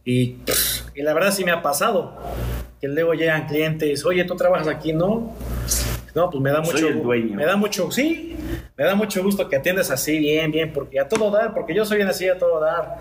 Y, 0.04 0.36
y 0.94 1.02
la 1.02 1.12
verdad 1.14 1.32
sí 1.32 1.44
me 1.44 1.50
ha 1.50 1.60
pasado. 1.62 2.16
Que 2.80 2.86
luego 2.86 3.12
llegan 3.12 3.48
clientes, 3.48 4.06
oye, 4.06 4.24
¿tú 4.24 4.36
trabajas 4.36 4.68
aquí? 4.68 4.92
No. 4.92 5.34
No, 6.14 6.30
pues 6.30 6.40
me 6.40 6.50
da 6.50 6.64
Soy 6.64 6.74
mucho 6.74 6.88
el 6.88 7.02
dueño. 7.02 7.36
Me 7.36 7.44
da 7.44 7.56
mucho, 7.56 7.90
sí, 7.90 8.36
me 8.76 8.84
da 8.84 8.94
mucho 8.94 9.22
gusto 9.22 9.48
que 9.48 9.56
atiendas 9.56 9.90
así, 9.90 10.16
bien, 10.18 10.52
bien, 10.52 10.72
porque 10.72 11.00
a 11.00 11.08
todo 11.08 11.30
dar, 11.32 11.54
porque 11.54 11.74
yo 11.74 11.84
soy 11.84 11.96
bien 11.96 12.08
así 12.08 12.28
a 12.28 12.38
todo 12.38 12.60
dar. 12.60 12.98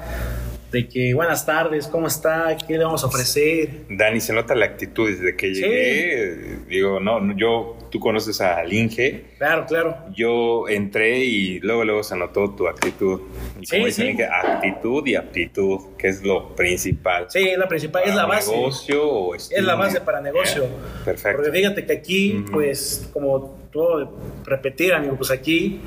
De 0.71 0.85
que 0.89 1.13
buenas 1.13 1.45
tardes, 1.45 1.87
¿cómo 1.87 2.07
está? 2.07 2.57
¿Qué 2.67 2.77
le 2.77 2.83
vamos 2.83 3.01
a 3.01 3.07
ofrecer? 3.07 3.69
Dani, 3.89 4.19
se 4.19 4.33
nota 4.33 4.53
la 4.53 4.65
actitud 4.65 5.09
desde 5.09 5.33
que 5.37 5.53
llegué. 5.53 6.57
Digo, 6.67 6.99
no, 6.99 7.37
yo, 7.37 7.77
tú 7.89 8.01
conoces 8.01 8.41
al 8.41 8.73
Inge. 8.73 9.23
Claro, 9.37 9.65
claro. 9.65 9.95
Yo 10.13 10.67
entré 10.67 11.19
y 11.19 11.59
luego, 11.61 11.85
luego 11.85 12.03
se 12.03 12.17
notó 12.17 12.51
tu 12.53 12.67
actitud. 12.67 13.21
Y 13.61 13.65
Sí, 13.65 13.75
como 13.77 13.85
dice 13.85 14.01
sí. 14.01 14.07
el 14.07 14.09
Inge, 14.15 14.25
actitud 14.25 15.07
y 15.07 15.15
aptitud, 15.15 15.79
que 15.97 16.09
es 16.09 16.21
lo 16.23 16.53
principal. 16.53 17.27
Sí, 17.29 17.47
es 17.47 17.57
la 17.57 17.69
principal, 17.69 18.03
es 18.05 18.13
la 18.15 18.25
base. 18.25 18.51
negocio 18.51 19.09
o 19.09 19.35
Es 19.35 19.49
la 19.61 19.75
base 19.75 20.01
para 20.01 20.19
negocio. 20.19 20.65
Perfecto. 21.05 21.37
Porque 21.43 21.57
fíjate 21.57 21.85
que 21.85 21.93
aquí, 21.93 22.43
pues, 22.51 23.09
como 23.13 23.55
puedo 23.71 24.17
repetir, 24.43 24.93
amigo, 24.93 25.15
pues 25.15 25.31
aquí, 25.31 25.79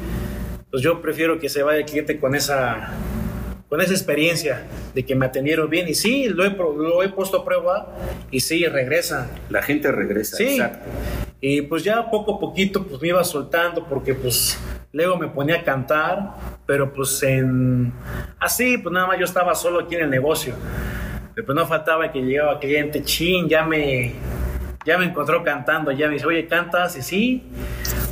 pues 0.70 0.82
yo 0.82 1.02
prefiero 1.02 1.38
que 1.38 1.50
se 1.50 1.62
vaya 1.62 1.80
el 1.80 1.84
cliente 1.84 2.18
con 2.18 2.34
esa, 2.34 2.94
con 3.70 3.80
esa 3.80 3.92
experiencia 3.92 4.66
de 4.92 5.06
que 5.06 5.14
me 5.14 5.26
atendieron 5.26 5.70
bien. 5.70 5.88
Y 5.88 5.94
sí, 5.94 6.28
lo 6.28 6.44
he, 6.44 6.50
lo 6.50 7.02
he 7.02 7.08
puesto 7.08 7.38
a 7.38 7.44
prueba 7.44 7.96
y 8.30 8.40
sí, 8.40 8.66
regresa. 8.66 9.30
La 9.48 9.62
gente 9.62 9.90
regresa. 9.92 10.36
Sí. 10.36 10.54
Exacto. 10.54 10.90
Y 11.40 11.62
pues 11.62 11.84
ya 11.84 12.10
poco 12.10 12.34
a 12.34 12.40
poquito 12.40 12.84
pues 12.84 13.00
me 13.00 13.08
iba 13.08 13.24
soltando 13.24 13.86
porque 13.86 14.12
pues 14.12 14.58
luego 14.92 15.16
me 15.16 15.28
ponía 15.28 15.60
a 15.60 15.62
cantar, 15.62 16.34
pero 16.66 16.92
pues 16.92 17.22
en 17.22 17.92
así 18.38 18.76
pues 18.76 18.92
nada 18.92 19.06
más 19.06 19.18
yo 19.18 19.24
estaba 19.24 19.54
solo 19.54 19.80
aquí 19.80 19.94
en 19.94 20.02
el 20.02 20.10
negocio. 20.10 20.54
Pero 21.34 21.46
pues 21.46 21.56
no 21.56 21.66
faltaba 21.66 22.12
que 22.12 22.20
llegaba 22.20 22.58
cliente, 22.58 23.02
chin, 23.02 23.48
ya 23.48 23.64
me 23.64 24.12
ya 24.84 24.98
me 24.98 25.06
encontró 25.06 25.42
cantando, 25.42 25.92
ya 25.92 26.08
me 26.08 26.14
dice, 26.14 26.26
"Oye, 26.26 26.46
cantas." 26.46 26.96
Y 26.96 27.02
sí, 27.02 27.42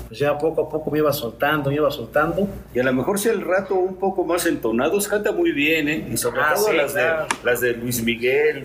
pues 0.08 0.18
ya 0.20 0.36
poco 0.38 0.62
a 0.62 0.68
poco 0.68 0.90
me 0.90 0.98
iba 0.98 1.12
soltando, 1.12 1.70
me 1.70 1.76
iba 1.76 1.90
soltando. 1.90 2.48
Y 2.74 2.80
a 2.80 2.82
lo 2.82 2.92
mejor 2.92 3.18
si 3.18 3.28
el 3.28 3.42
rato 3.42 3.74
un 3.74 3.96
poco 3.96 4.24
más 4.24 4.46
entonados, 4.46 5.06
canta 5.08 5.32
muy 5.32 5.52
bien, 5.52 5.88
¿eh? 5.88 6.08
Y 6.10 6.16
sobre 6.16 6.40
Ah, 6.40 6.52
todo 6.54 6.68
sí, 6.70 6.76
las, 6.76 6.92
claro. 6.92 7.22
de, 7.28 7.36
las 7.44 7.60
de 7.60 7.72
Luis 7.72 8.02
Miguel. 8.02 8.64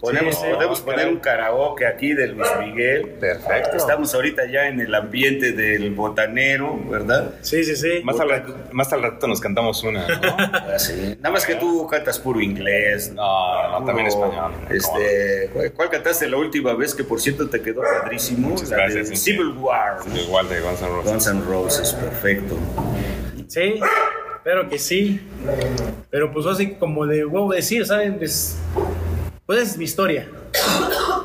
Podemos, 0.00 0.34
Sí, 0.34 0.40
sí. 0.46 0.52
podemos 0.54 0.80
Ah, 0.80 0.84
poner 0.84 0.98
claro. 1.00 1.12
un 1.12 1.20
karaoke 1.20 1.86
aquí 1.86 2.12
de 2.12 2.26
Luis 2.26 2.48
Miguel. 2.60 3.08
Perfecto. 3.20 3.76
Estamos 3.76 4.12
ahorita 4.14 4.46
ya 4.46 4.66
en 4.66 4.80
el 4.80 4.92
ambiente 4.94 5.52
del 5.52 5.90
botanero, 5.94 6.76
¿verdad? 6.90 7.34
Sí, 7.40 7.62
sí, 7.64 7.76
sí. 7.76 8.00
Más 8.02 8.18
al, 8.18 8.28
rato, 8.30 8.54
más 8.72 8.92
al 8.92 9.02
rato 9.02 9.26
nos 9.28 9.40
cantamos 9.40 9.82
una, 9.84 10.06
¿no? 10.08 10.36
Así. 10.74 11.16
Nada 11.20 11.30
más 11.32 11.46
que 11.46 11.54
tú 11.54 11.86
cantas 11.86 12.18
puro 12.18 12.40
inglés. 12.40 13.12
No, 13.14 13.78
no, 13.80 13.84
también 13.86 14.08
español. 14.08 14.52
Este, 14.70 15.50
¿cuál, 15.52 15.72
cuál 15.72 15.90
cantaste 15.90 16.28
la 16.28 16.36
última 16.36 16.74
vez 16.74 16.94
que 16.94 17.04
por 17.04 17.20
cierto 17.20 17.48
te 17.48 17.62
quedó 17.62 17.82
padrísimo? 17.82 18.48
Muchas 18.50 18.70
La 18.70 18.76
gracias, 18.78 19.08
sí, 19.08 19.16
sí. 19.16 19.22
Civil 19.32 19.54
War. 19.56 19.98
Igual 20.42 20.48
de 20.48 20.60
Guns 20.60 20.82
N' 20.82 20.88
Roses. 20.88 21.12
Guns 21.12 21.26
N' 21.26 21.44
Roses, 21.44 21.92
perfecto. 21.92 22.58
Sí, 23.46 23.74
espero 24.36 24.68
que 24.68 24.78
sí. 24.78 25.20
Pero 26.10 26.32
pues 26.32 26.46
así 26.46 26.74
como 26.74 27.04
le 27.04 27.24
vuelvo 27.24 27.52
a 27.52 27.56
decir, 27.56 27.86
¿saben? 27.86 28.18
Pues, 28.18 28.56
pues 29.46 29.58
es 29.60 29.76
mi 29.76 29.84
historia. 29.84 30.28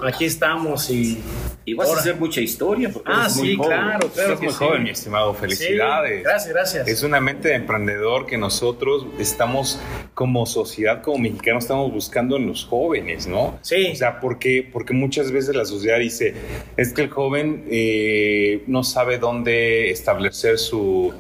Aquí 0.03 0.25
estamos 0.25 0.89
y 0.89 1.21
Y 1.69 1.73
vas 1.73 1.89
Ahora. 1.89 1.99
a 1.99 2.01
hacer 2.01 2.15
mucha 2.15 2.39
historia 2.39 2.89
porque 2.89 3.11
Ah, 3.13 3.23
eres 3.25 3.35
muy 3.35 3.47
sí, 3.49 3.55
joven. 3.57 3.69
claro, 3.77 4.07
claro 4.07 4.33
Estás 4.33 4.41
muy 4.41 4.49
sí. 4.53 4.55
joven, 4.57 4.83
mi 4.83 4.89
estimado. 4.89 5.33
Sí, 5.33 5.39
Felicidades. 5.41 6.23
gracias, 6.23 6.53
gracias. 6.53 6.87
Es 6.87 7.03
una 7.03 7.19
mente 7.19 7.49
de 7.49 7.55
emprendedor 7.55 8.25
que 8.25 8.37
nosotros 8.37 9.05
estamos 9.19 9.77
como 10.13 10.45
sociedad, 10.45 11.01
como 11.01 11.17
mexicanos, 11.17 11.65
estamos 11.65 11.91
buscando 11.91 12.37
en 12.37 12.47
los 12.47 12.63
jóvenes, 12.63 13.27
¿no? 13.27 13.59
Sí. 13.63 13.89
O 13.91 13.95
sea, 13.97 14.21
porque, 14.21 14.65
porque 14.71 14.93
muchas 14.93 15.33
veces 15.33 15.53
la 15.57 15.65
sociedad 15.65 15.99
dice, 15.99 16.35
es 16.77 16.93
que 16.93 17.01
el 17.01 17.09
joven 17.09 17.65
eh, 17.69 18.63
no 18.67 18.85
sabe 18.85 19.17
dónde 19.17 19.91
establecer 19.91 20.59
su, 20.59 21.11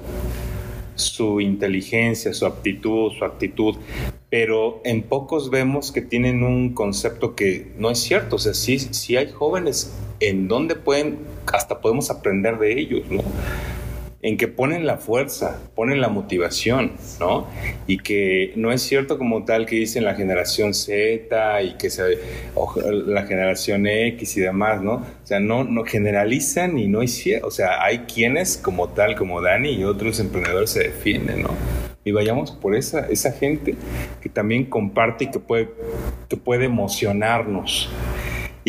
su 0.95 1.41
inteligencia, 1.41 2.33
su 2.33 2.45
aptitud, 2.45 3.11
su 3.19 3.25
actitud, 3.25 3.75
pero 4.29 4.81
en 4.85 5.03
pocos 5.03 5.49
vemos 5.49 5.91
que 5.91 6.01
tienen 6.01 6.43
un 6.43 6.73
concepto 6.73 7.35
que 7.35 7.67
no 7.77 7.91
es 7.91 7.99
cierto. 7.99 8.37
O 8.37 8.39
sea, 8.39 8.53
sí, 8.53 8.79
sí 8.79 9.17
hay 9.17 9.29
jóvenes 9.29 9.93
en 10.19 10.47
donde 10.47 10.75
pueden, 10.75 11.19
hasta 11.51 11.79
podemos 11.79 12.09
aprender 12.09 12.57
de 12.57 12.79
ellos, 12.79 13.09
¿no? 13.09 13.23
En 14.23 14.35
que 14.35 14.47
ponen 14.47 14.87
la 14.87 14.97
fuerza, 14.97 15.59
ponen 15.75 16.01
la 16.01 16.09
motivación, 16.09 16.93
¿no? 17.19 17.47
Y 17.85 17.99
que 17.99 18.51
no 18.55 18.71
es 18.71 18.81
cierto 18.81 19.17
como 19.17 19.45
tal 19.45 19.67
que 19.67 19.75
dicen 19.75 20.03
la 20.03 20.15
generación 20.15 20.73
Z 20.73 21.61
y 21.61 21.75
que 21.75 21.89
se, 21.91 22.17
la 22.81 23.23
generación 23.27 23.85
X 23.85 24.37
y 24.37 24.41
demás, 24.41 24.81
¿no? 24.81 24.95
O 24.95 25.27
sea, 25.27 25.39
no, 25.39 25.63
no 25.63 25.83
generalizan 25.83 26.79
y 26.79 26.87
no 26.87 27.03
es 27.03 27.13
cierto. 27.13 27.47
O 27.47 27.51
sea, 27.51 27.83
hay 27.83 27.99
quienes 27.99 28.57
como 28.57 28.89
tal, 28.89 29.15
como 29.15 29.41
Dani 29.41 29.69
y 29.69 29.83
otros 29.83 30.19
emprendedores 30.19 30.71
se 30.71 30.83
defienden, 30.83 31.43
¿no? 31.43 31.51
Y 32.03 32.11
vayamos 32.11 32.51
por 32.51 32.75
esa, 32.75 33.07
esa 33.07 33.31
gente 33.33 33.75
que 34.21 34.29
también 34.29 34.65
comparte 34.65 35.25
y 35.25 35.31
que 35.31 35.39
puede, 35.39 35.69
que 36.27 36.37
puede 36.37 36.65
emocionarnos 36.65 37.89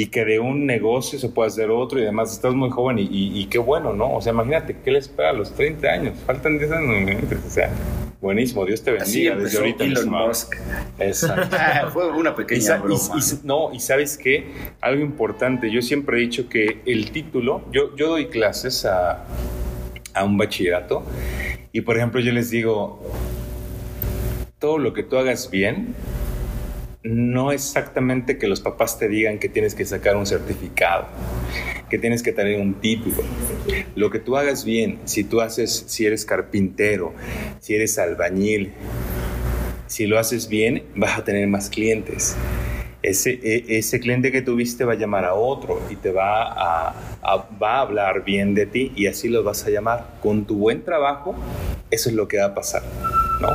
y 0.00 0.06
que 0.06 0.24
de 0.24 0.38
un 0.38 0.64
negocio 0.64 1.18
se 1.18 1.28
puede 1.28 1.48
hacer 1.48 1.70
otro 1.70 1.98
y 1.98 2.02
además 2.02 2.32
estás 2.32 2.54
muy 2.54 2.70
joven 2.70 3.00
y, 3.00 3.02
y- 3.02 3.40
y 3.40 3.46
qué 3.46 3.58
bueno, 3.58 3.92
¿no? 3.92 4.14
O 4.14 4.20
sea, 4.20 4.32
imagínate, 4.32 4.76
¿qué 4.84 4.92
le 4.92 5.00
espera 5.00 5.30
a 5.30 5.32
los 5.32 5.52
30 5.54 5.88
años? 5.88 6.14
Faltan 6.24 6.56
10 6.56 6.70
años, 6.70 7.20
o 7.44 7.50
sea, 7.50 7.68
buenísimo, 8.20 8.64
Dios 8.64 8.80
te 8.84 8.96
Así 8.96 9.24
bendiga 9.28 9.34
desde 9.42 9.58
empezó 9.66 9.84
ahorita. 9.84 10.00
Elon. 10.02 10.28
Musk. 10.28 10.54
Exacto. 11.00 11.56
Fue 11.92 12.10
una 12.12 12.32
pequeña 12.36 12.76
y- 12.76 12.80
broma. 12.80 13.14
no, 13.42 13.72
y 13.74 13.80
sabes 13.80 14.16
qué, 14.16 14.46
algo 14.80 15.02
importante, 15.02 15.68
yo 15.68 15.82
siempre 15.82 16.18
he 16.18 16.20
dicho 16.20 16.48
que 16.48 16.80
el 16.86 17.10
título, 17.10 17.62
yo, 17.72 17.96
yo 17.96 18.10
doy 18.10 18.26
clases 18.28 18.84
a, 18.84 19.24
a 20.14 20.24
un 20.24 20.38
bachillerato 20.38 21.02
y 21.72 21.80
por 21.80 21.96
ejemplo 21.96 22.20
yo 22.20 22.30
les 22.30 22.50
digo, 22.50 23.02
todo 24.60 24.78
lo 24.78 24.92
que 24.92 25.02
tú 25.02 25.16
hagas 25.18 25.50
bien, 25.50 25.94
no 27.02 27.52
exactamente 27.52 28.38
que 28.38 28.48
los 28.48 28.60
papás 28.60 28.98
te 28.98 29.08
digan 29.08 29.38
que 29.38 29.48
tienes 29.48 29.74
que 29.74 29.84
sacar 29.84 30.16
un 30.16 30.26
certificado, 30.26 31.06
que 31.88 31.98
tienes 31.98 32.22
que 32.22 32.32
tener 32.32 32.60
un 32.60 32.74
título. 32.74 33.22
Lo 33.94 34.10
que 34.10 34.18
tú 34.18 34.36
hagas 34.36 34.64
bien, 34.64 34.98
si 35.04 35.24
tú 35.24 35.40
haces, 35.40 35.84
si 35.86 36.06
eres 36.06 36.24
carpintero, 36.24 37.14
si 37.60 37.74
eres 37.74 37.98
albañil, 37.98 38.72
si 39.86 40.06
lo 40.06 40.18
haces 40.18 40.48
bien, 40.48 40.82
vas 40.96 41.18
a 41.18 41.24
tener 41.24 41.46
más 41.48 41.70
clientes. 41.70 42.36
Ese, 43.00 43.38
e- 43.42 43.78
ese 43.78 44.00
cliente 44.00 44.32
que 44.32 44.42
tuviste 44.42 44.84
va 44.84 44.94
a 44.94 44.96
llamar 44.96 45.24
a 45.24 45.34
otro 45.34 45.80
y 45.88 45.96
te 45.96 46.10
va 46.10 46.42
a, 46.52 46.94
va 47.62 47.76
a 47.76 47.80
hablar 47.80 48.24
bien 48.24 48.54
de 48.54 48.66
ti 48.66 48.92
y 48.96 49.06
así 49.06 49.28
lo 49.28 49.44
vas 49.44 49.64
a 49.64 49.70
llamar. 49.70 50.18
Con 50.20 50.46
tu 50.46 50.56
buen 50.58 50.84
trabajo, 50.84 51.36
eso 51.90 52.08
es 52.10 52.16
lo 52.16 52.26
que 52.26 52.38
va 52.38 52.46
a 52.46 52.54
pasar, 52.54 52.82
¿no? 53.40 53.48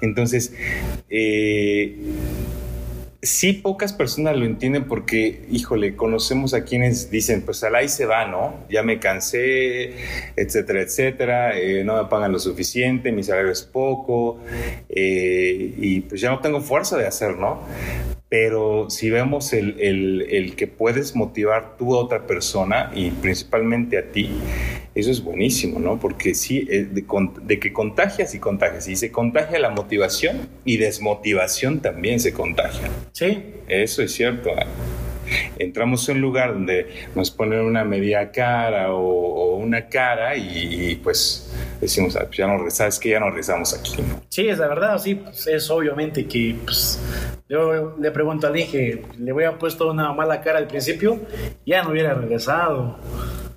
Entonces, 0.00 0.54
eh, 1.10 1.96
sí 3.24 3.52
pocas 3.52 3.92
personas 3.92 4.36
lo 4.36 4.44
entienden 4.44 4.84
porque, 4.84 5.46
híjole, 5.50 5.96
conocemos 5.96 6.54
a 6.54 6.64
quienes 6.64 7.10
dicen, 7.10 7.42
pues 7.42 7.62
al 7.64 7.74
ahí 7.74 7.88
se 7.88 8.06
va, 8.06 8.26
¿no? 8.26 8.54
Ya 8.70 8.82
me 8.82 8.98
cansé, 8.98 9.94
etcétera, 10.36 10.82
etcétera, 10.82 11.58
eh, 11.58 11.84
no 11.84 12.02
me 12.02 12.08
pagan 12.08 12.32
lo 12.32 12.38
suficiente, 12.38 13.12
mi 13.12 13.22
salario 13.22 13.50
es 13.50 13.62
poco, 13.62 14.38
eh, 14.88 15.74
y 15.76 16.00
pues 16.00 16.20
ya 16.20 16.30
no 16.30 16.40
tengo 16.40 16.60
fuerza 16.60 16.96
de 16.96 17.06
hacer, 17.06 17.36
¿no? 17.36 17.60
Pero 18.34 18.90
si 18.90 19.10
vemos 19.10 19.52
el, 19.52 19.76
el- 19.78 20.26
el 20.28 20.56
que 20.56 20.66
puedes 20.66 21.14
motivar 21.14 21.76
tú 21.78 21.94
a 21.94 21.98
otra 22.00 22.26
persona 22.26 22.90
y 22.92 23.10
principalmente 23.10 23.96
a 23.96 24.10
ti, 24.10 24.28
eso 24.92 25.12
es 25.12 25.22
buenísimo, 25.22 25.78
¿no? 25.78 26.00
Porque 26.00 26.34
sí, 26.34 26.66
eh, 26.68 26.84
de, 26.90 27.60
que 27.60 27.72
contagias 27.72 28.34
y 28.34 28.40
contagias, 28.40 28.88
y 28.88 28.96
se 28.96 29.12
contagia 29.12 29.60
la 29.60 29.70
motivación 29.70 30.48
y 30.64 30.78
desmotivación 30.78 31.78
también 31.78 32.18
se 32.18 32.32
contagia. 32.32 32.90
Sí, 33.12 33.38
Eso 33.68 34.02
es 34.02 34.12
cierto. 34.12 34.50
Entramos 35.58 36.08
en 36.08 36.16
un 36.16 36.22
lugar 36.22 36.54
donde 36.54 36.88
nos 37.14 37.30
ponen 37.30 37.60
una 37.60 37.84
media 37.84 38.30
cara 38.30 38.92
o, 38.92 39.56
una 39.56 39.88
cara 39.88 40.36
y, 40.36 41.00
pues 41.02 41.52
decimos, 41.80 42.16
"Ah, 42.16 42.24
pues 42.26 42.38
ya 42.38 42.46
no, 42.46 42.70
sabes 42.70 42.98
que 42.98 43.10
ya 43.10 43.20
no 43.20 43.28
regresamos 43.28 43.72
aquí, 43.74 44.02
sí, 44.28 44.48
es 44.48 44.58
la 44.58 44.68
verdad, 44.68 44.98
sí, 44.98 45.14
pues, 45.14 45.46
es 45.46 45.70
obviamente 45.70 46.26
que 46.26 46.56
pues, 46.64 47.00
yo 47.48 47.96
le 48.00 48.10
pregunto 48.10 48.46
al 48.46 48.58
Inge, 48.58 49.02
le 49.18 49.32
hubiera 49.32 49.58
puesto 49.58 49.90
una 49.90 50.12
mala 50.12 50.40
cara 50.40 50.58
al 50.58 50.66
principio, 50.66 51.18
ya 51.66 51.82
no 51.82 51.90
hubiera 51.90 52.14
regresado. 52.14 52.98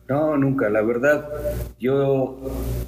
No, 0.09 0.37
nunca, 0.37 0.69
la 0.69 0.81
verdad. 0.81 1.27
Yo, 1.81 2.39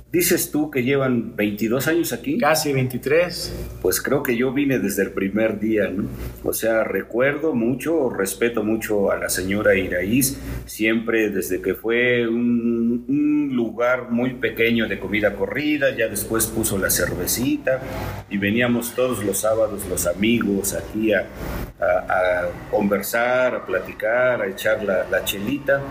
dices 0.09 0.51
tú 0.51 0.71
que 0.71 0.83
llevan 0.83 1.35
22 1.35 1.87
años 1.89 2.13
aquí. 2.13 2.37
Casi 2.37 2.71
23. 2.71 3.53
Pues 3.81 4.01
creo 4.01 4.23
que 4.23 4.37
yo 4.37 4.53
vine 4.53 4.79
desde 4.79 5.03
el 5.03 5.11
primer 5.11 5.59
día, 5.59 5.89
¿no? 5.89 6.05
O 6.45 6.53
sea, 6.53 6.85
recuerdo 6.85 7.53
mucho, 7.53 8.09
respeto 8.09 8.63
mucho 8.63 9.11
a 9.11 9.17
la 9.17 9.27
señora 9.27 9.75
Iraíz, 9.75 10.39
siempre 10.65 11.29
desde 11.29 11.61
que 11.61 11.73
fue 11.75 12.25
un, 12.25 13.03
un 13.09 13.49
lugar 13.53 14.11
muy 14.11 14.35
pequeño 14.35 14.87
de 14.87 14.97
comida 14.97 15.35
corrida, 15.35 15.93
ya 15.93 16.07
después 16.07 16.47
puso 16.47 16.77
la 16.77 16.89
cervecita 16.89 17.81
y 18.29 18.37
veníamos 18.37 18.95
todos 18.95 19.25
los 19.25 19.39
sábados 19.39 19.85
los 19.89 20.07
amigos 20.07 20.73
aquí 20.73 21.11
a, 21.13 21.25
a- 21.81 22.45
a 22.45 22.49
conversar, 22.71 23.55
a 23.55 23.65
platicar, 23.65 24.41
a 24.41 24.47
echar 24.47 24.81
la, 24.85 25.05
la 25.09 25.25
chelita. 25.25 25.81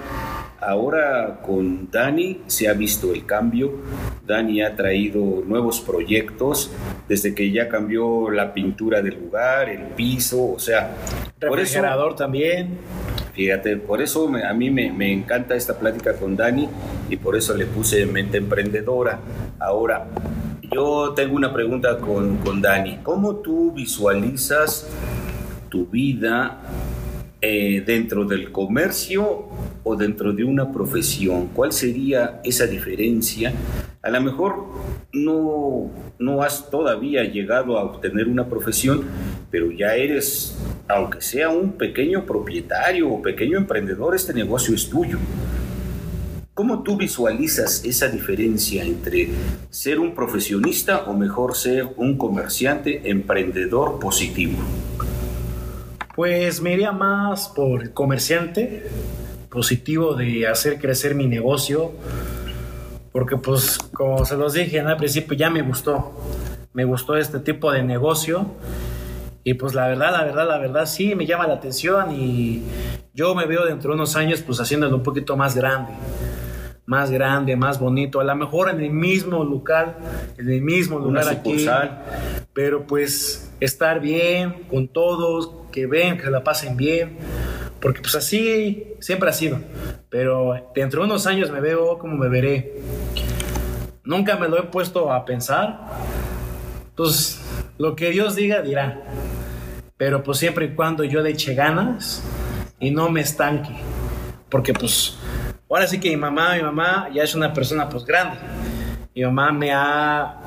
Ahora 0.61 1.40
con 1.47 1.88
Dani 1.90 2.42
se 2.47 2.68
ha 2.68 2.73
visto 2.73 3.12
el 3.14 3.25
cambio. 3.25 3.73
Dani 4.27 4.62
ha 4.62 4.75
traído 4.75 5.42
nuevos 5.47 5.81
proyectos 5.81 6.71
desde 7.09 7.35
que 7.35 7.51
ya 7.53 7.68
cambió 7.68 8.29
la 8.31 8.53
pintura 8.53 9.01
del 9.01 9.18
lugar, 9.21 9.68
el 9.68 9.83
piso, 9.94 10.53
o 10.53 10.59
sea, 10.59 10.90
por 11.40 11.61
eso, 11.61 11.75
Refrigerador 11.77 12.16
también. 12.16 12.79
fíjate, 13.35 13.77
por 13.77 14.03
eso 14.03 14.29
me- 14.29 14.42
a 14.44 14.53
mí 14.53 14.68
me, 14.68 14.90
me 14.92 15.12
encanta 15.12 15.55
esta 15.55 15.79
plática 15.79 16.14
con 16.14 16.35
Dani 16.37 16.68
y 17.09 17.16
por 17.16 17.37
eso 17.37 17.55
le 17.55 17.66
puse 17.66 18.05
mente 18.05 18.38
emprendedora. 18.38 19.21
Ahora, 19.61 20.07
yo 20.73 21.12
tengo 21.14 21.37
una 21.37 21.53
pregunta 21.53 21.99
con, 21.99 22.38
con 22.38 22.61
Dani. 22.61 22.99
¿Cómo 23.05 23.37
tú 23.37 23.73
visualizas 23.73 24.88
tu 25.71 25.87
vida 25.87 26.59
eh, 27.40 27.83
dentro 27.87 28.24
del 28.24 28.51
comercio 28.51 29.48
o 29.85 29.96
dentro 29.96 30.33
de 30.33 30.44
una 30.44 30.72
profesión? 30.72 31.48
¿Cuál 31.55 31.72
sería 31.72 32.40
esa 32.44 32.66
diferencia? 32.66 33.53
A 34.03 34.11
lo 34.11 34.20
mejor 34.20 34.66
no, 35.12 35.90
no 36.18 36.42
has 36.42 36.70
todavía 36.70 37.24
llegado 37.24 37.79
a 37.79 37.85
obtener 37.85 38.29
una 38.29 38.48
profesión, 38.48 39.05
pero 39.51 39.70
ya 39.70 39.94
eres, 39.94 40.59
aunque 40.88 41.20
sea 41.20 41.48
un 41.48 41.72
pequeño 41.72 42.24
propietario 42.27 43.09
o 43.09 43.22
pequeño 43.22 43.59
emprendedor, 43.59 44.14
este 44.14 44.35
negocio 44.35 44.74
es 44.74 44.88
tuyo. 44.88 45.18
¿Cómo 46.55 46.83
tú 46.83 46.96
visualizas 46.96 47.85
esa 47.85 48.09
diferencia 48.09 48.83
entre 48.83 49.29
ser 49.70 50.01
un 50.01 50.12
profesionista 50.12 51.05
o 51.05 51.14
mejor 51.14 51.55
ser 51.55 51.87
un 51.96 52.18
comerciante 52.18 53.09
emprendedor 53.09 54.01
positivo? 54.01 54.59
Pues 56.18 56.61
me 56.61 56.72
iría 56.72 56.90
más 56.90 57.48
por 57.48 57.92
comerciante 57.92 58.83
positivo 59.48 60.14
de 60.14 60.48
hacer 60.48 60.81
crecer 60.81 61.14
mi 61.14 61.28
negocio. 61.28 61.92
Porque 63.12 63.37
pues 63.37 63.78
como 63.92 64.24
se 64.24 64.37
los 64.37 64.52
dije 64.52 64.81
al 64.81 64.96
principio 64.96 65.37
ya 65.37 65.48
me 65.48 65.62
gustó. 65.62 66.20
Me 66.72 66.83
gustó 66.85 67.16
este 67.16 67.38
tipo 67.38 67.70
de 67.70 67.85
negocio. 67.85 68.46
Y 69.44 69.54
pues 69.54 69.76
la 69.76 69.87
verdad, 69.87 70.11
la 70.11 70.24
verdad, 70.24 70.48
la 70.48 70.59
verdad 70.59 70.87
sí 70.87 71.14
me 71.14 71.24
llama 71.24 71.46
la 71.46 71.54
atención 71.54 72.11
y 72.11 72.64
yo 73.14 73.37
me 73.37 73.46
veo 73.46 73.64
dentro 73.64 73.90
de 73.90 73.94
unos 73.94 74.16
años 74.16 74.42
pues 74.42 74.59
haciéndolo 74.59 74.96
un 74.96 75.04
poquito 75.04 75.37
más 75.37 75.54
grande. 75.54 75.92
Más 76.85 77.12
grande, 77.12 77.54
más 77.54 77.78
bonito. 77.78 78.18
A 78.18 78.24
lo 78.24 78.35
mejor 78.35 78.70
en 78.70 78.81
el 78.81 78.90
mismo 78.90 79.44
local, 79.44 79.94
en 80.37 80.50
el 80.50 80.62
mismo 80.62 80.96
Una 80.96 81.20
lugar 81.20 81.28
aquí. 81.28 81.64
Pero 82.59 82.88
pues 82.88 83.53
estar 83.61 84.01
bien 84.01 84.64
con 84.68 84.88
todos, 84.88 85.53
que 85.71 85.87
ven, 85.87 86.18
que 86.18 86.29
la 86.29 86.42
pasen 86.42 86.77
bien. 86.77 87.16
Porque 87.81 88.01
pues 88.01 88.16
así 88.16 88.94
siempre 88.99 89.31
ha 89.31 89.33
sido. 89.33 89.61
Pero 90.09 90.55
dentro 90.75 91.03
de 91.03 91.07
unos 91.07 91.29
años 91.29 91.53
me 91.53 91.61
veo 91.61 91.99
como 91.99 92.16
me 92.16 92.29
veré. 92.29 92.81
Nunca 94.03 94.37
me 94.37 94.49
lo 94.49 94.59
he 94.59 94.64
puesto 94.64 95.12
a 95.12 95.25
pensar. 95.25 95.87
Pues 96.97 97.40
lo 97.79 97.94
que 97.94 98.11
Dios 98.11 98.35
diga 98.35 98.61
dirá. 98.61 99.05
Pero 99.97 100.25
pues 100.25 100.38
siempre 100.38 100.64
y 100.64 100.75
cuando 100.75 101.05
yo 101.05 101.21
le 101.21 101.31
eche 101.31 101.55
ganas 101.55 102.25
y 102.81 102.90
no 102.90 103.09
me 103.09 103.21
estanque. 103.21 103.77
Porque 104.49 104.75
pues 104.75 105.16
ahora 105.71 105.87
sí 105.87 106.01
que 106.01 106.11
mi 106.11 106.16
mamá, 106.16 106.57
mi 106.57 106.62
mamá 106.62 107.09
ya 107.14 107.23
es 107.23 107.37
una 107.37 107.53
persona 107.53 107.88
pues 107.88 108.05
grande. 108.05 108.37
Mi 109.14 109.23
mamá 109.23 109.53
me 109.53 109.73
ha, 109.73 110.40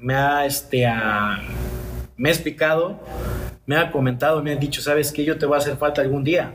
me 0.00 0.14
ha, 0.14 0.46
este, 0.46 0.86
a- 0.86 1.40
me 2.16 2.28
ha 2.28 2.32
explicado, 2.32 3.00
me 3.66 3.76
ha 3.76 3.90
comentado, 3.90 4.42
me 4.42 4.52
ha 4.52 4.56
dicho, 4.56 4.82
sabes 4.82 5.12
que 5.12 5.24
yo 5.24 5.38
te 5.38 5.46
voy 5.46 5.56
a 5.56 5.58
hacer 5.58 5.76
falta 5.76 6.00
algún 6.02 6.24
día. 6.24 6.52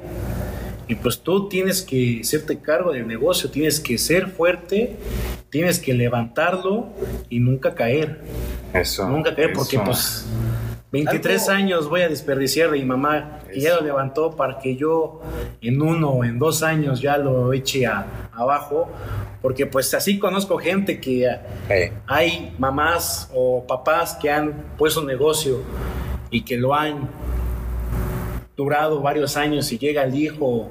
Y 0.88 0.96
pues 0.96 1.20
tú 1.20 1.50
tienes 1.50 1.82
que 1.82 2.20
hacerte 2.22 2.60
cargo 2.60 2.92
del 2.92 3.08
negocio, 3.08 3.50
tienes 3.50 3.80
que 3.80 3.98
ser 3.98 4.28
fuerte, 4.28 4.96
tienes 5.50 5.80
que 5.80 5.94
levantarlo 5.94 6.90
y 7.30 7.40
nunca 7.40 7.74
caer. 7.74 8.22
Eso. 8.74 9.08
Nunca 9.10 9.34
caer 9.34 9.54
porque 9.54 9.78
eso. 9.78 9.86
pues 9.86 10.26
23 10.96 11.50
Algo- 11.50 11.52
años 11.64 11.90
voy 11.90 12.02
a 12.02 12.10
desperdiciar 12.10 12.72
de 12.72 12.80
mi 12.80 12.86
mamá 12.86 13.40
que 13.52 13.60
ya 13.60 13.76
lo 13.76 13.82
levantó 13.82 14.36
para 14.36 14.60
que 14.60 14.76
yo 14.76 15.22
en 15.62 15.82
uno 15.82 16.10
o 16.10 16.24
en 16.24 16.40
dos 16.40 16.64
años 16.64 17.02
ya 17.02 17.18
lo 17.18 17.52
eche 17.54 17.86
a- 17.86 18.06
abajo. 18.34 18.88
Porque 19.42 19.66
pues 19.68 19.94
así 19.94 20.18
conozco 20.18 20.58
gente 20.58 21.00
que 21.00 21.28
Eh, 21.70 21.92
hay 22.08 22.56
mamás 22.58 23.30
o 23.34 23.66
papás 23.68 24.18
que 24.20 24.32
han 24.32 24.54
puesto 24.78 25.02
un 25.02 25.06
negocio 25.08 25.62
y 26.32 26.44
que 26.44 26.58
lo 26.58 26.74
han 26.74 27.08
durado 28.58 29.02
varios 29.02 29.36
años 29.38 29.72
y 29.72 29.78
llega 29.78 30.04
el 30.04 30.16
hijo 30.16 30.70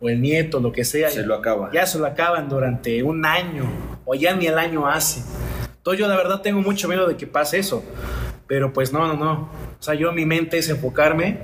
o 0.00 0.08
el 0.08 0.20
nieto, 0.20 0.60
lo 0.60 0.72
que 0.72 0.84
sea, 0.84 1.10
Se 1.10 1.22
lo 1.24 1.40
ya 1.72 1.86
se 1.86 1.98
lo 1.98 2.06
acaban 2.06 2.48
durante 2.48 3.02
un 3.02 3.24
año 3.26 3.64
o 4.04 4.14
ya 4.14 4.34
ni 4.34 4.46
el 4.46 4.58
año 4.58 4.86
hace. 4.86 5.22
Entonces 5.76 6.00
yo 6.00 6.08
la 6.08 6.16
verdad 6.16 6.40
tengo 6.40 6.60
mucho 6.60 6.88
miedo 6.88 7.06
de 7.06 7.16
que 7.16 7.26
pase 7.26 7.58
eso, 7.58 7.82
pero 8.48 8.72
pues 8.72 8.92
no, 8.92 9.06
no, 9.06 9.14
no. 9.14 9.50
O 9.78 9.82
sea, 9.82 9.94
yo 9.94 10.10
mi 10.12 10.24
mente 10.24 10.58
es 10.58 10.68
enfocarme 10.70 11.38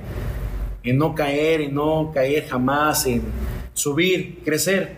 en 0.83 0.97
no 0.97 1.15
caer, 1.15 1.61
en 1.61 1.73
no 1.73 2.11
caer 2.13 2.47
jamás, 2.47 3.05
en 3.05 3.21
subir, 3.73 4.39
crecer, 4.43 4.95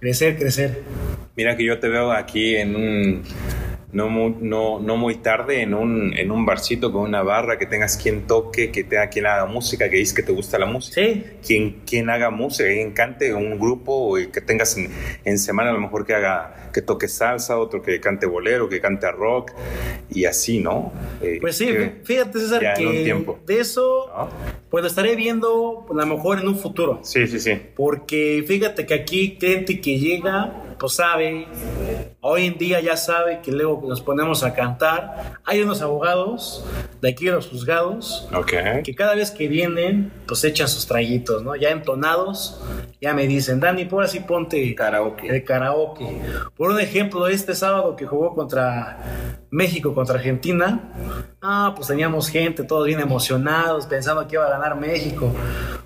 crecer, 0.00 0.38
crecer. 0.38 0.82
Mira 1.36 1.56
que 1.56 1.64
yo 1.64 1.78
te 1.78 1.88
veo 1.88 2.12
aquí 2.12 2.56
en 2.56 2.74
un 2.74 3.22
no 3.92 4.08
muy, 4.08 4.36
no, 4.40 4.80
no 4.80 4.96
muy 4.96 5.16
tarde 5.16 5.62
en 5.62 5.72
un, 5.74 6.16
en 6.16 6.30
un 6.30 6.44
barcito 6.44 6.92
con 6.92 7.02
una 7.02 7.22
barra, 7.22 7.58
que 7.58 7.66
tengas 7.66 7.96
quien 7.96 8.26
toque, 8.26 8.70
que 8.70 8.84
tenga 8.84 9.08
quien 9.08 9.26
haga 9.26 9.46
música, 9.46 9.88
que 9.88 9.96
dices 9.96 10.14
que 10.14 10.22
te 10.22 10.32
gusta 10.32 10.58
la 10.58 10.66
música. 10.66 11.00
Sí, 11.00 11.24
Quien, 11.46 11.80
quien 11.86 12.10
haga 12.10 12.30
música, 12.30 12.68
quien 12.68 12.92
cante 12.92 13.32
un 13.32 13.58
grupo, 13.58 14.16
que 14.32 14.40
tengas 14.40 14.76
en, 14.76 14.90
en 15.24 15.38
semana 15.38 15.70
a 15.70 15.72
lo 15.72 15.80
mejor 15.80 16.04
que 16.04 16.14
haga, 16.14 16.67
que 16.72 16.82
toque 16.82 17.08
salsa, 17.08 17.58
otro 17.58 17.82
que 17.82 18.00
cante 18.00 18.26
bolero, 18.26 18.68
que 18.68 18.80
cante 18.80 19.10
rock, 19.10 19.52
y 20.10 20.24
así, 20.24 20.58
¿no? 20.58 20.92
Eh, 21.22 21.38
pues 21.40 21.56
sí, 21.56 21.66
que- 21.66 22.00
fíjate 22.04 22.38
César 22.40 22.62
ya 22.62 22.72
en 22.74 22.86
un 22.86 22.92
que 22.92 23.04
tiempo. 23.04 23.38
de 23.46 23.60
eso 23.60 24.06
¿no? 24.16 24.28
pues 24.70 24.82
lo 24.82 24.88
estaré 24.88 25.16
viendo 25.16 25.86
a 25.90 25.94
lo 25.94 26.06
mejor 26.06 26.38
en 26.40 26.48
un 26.48 26.56
futuro. 26.58 27.00
Sí, 27.02 27.26
sí, 27.26 27.40
sí. 27.40 27.58
Porque 27.76 28.44
fíjate 28.46 28.86
que 28.86 28.94
aquí 28.94 29.36
gente 29.40 29.80
que 29.80 29.98
llega, 29.98 30.62
pues 30.78 30.92
sabe, 30.94 31.46
hoy 32.20 32.46
en 32.46 32.58
día 32.58 32.80
ya 32.80 32.96
sabe 32.96 33.40
que 33.42 33.50
luego 33.50 33.82
nos 33.88 34.00
ponemos 34.00 34.44
a 34.44 34.54
cantar. 34.54 35.38
Hay 35.44 35.62
unos 35.62 35.80
abogados 35.82 36.64
de 37.00 37.08
aquí 37.10 37.24
de 37.26 37.32
los 37.32 37.48
juzgados 37.48 38.28
Ok. 38.34 38.52
que 38.84 38.94
cada 38.94 39.14
vez 39.14 39.30
que 39.30 39.48
vienen, 39.48 40.12
pues 40.26 40.44
echan 40.44 40.68
sus 40.68 40.86
traguitos, 40.86 41.42
¿no? 41.42 41.56
Ya 41.56 41.70
entonados, 41.70 42.60
ya 43.00 43.14
me 43.14 43.26
dicen, 43.26 43.60
Dani, 43.60 43.86
por 43.86 44.04
así 44.04 44.20
ponte 44.20 44.74
Karaoke. 44.74 45.28
el 45.28 45.44
karaoke. 45.44 46.06
Por 46.56 46.67
un 46.70 46.80
ejemplo, 46.80 47.26
este 47.28 47.54
sábado 47.54 47.96
que 47.96 48.06
jugó 48.06 48.34
contra 48.34 48.98
México, 49.50 49.94
contra 49.94 50.16
Argentina, 50.16 50.92
ah, 51.40 51.72
pues 51.74 51.88
teníamos 51.88 52.28
gente, 52.28 52.64
todos 52.64 52.86
bien 52.86 53.00
emocionados, 53.00 53.86
pensando 53.86 54.26
que 54.26 54.36
iba 54.36 54.46
a 54.46 54.50
ganar 54.50 54.76
México. 54.76 55.32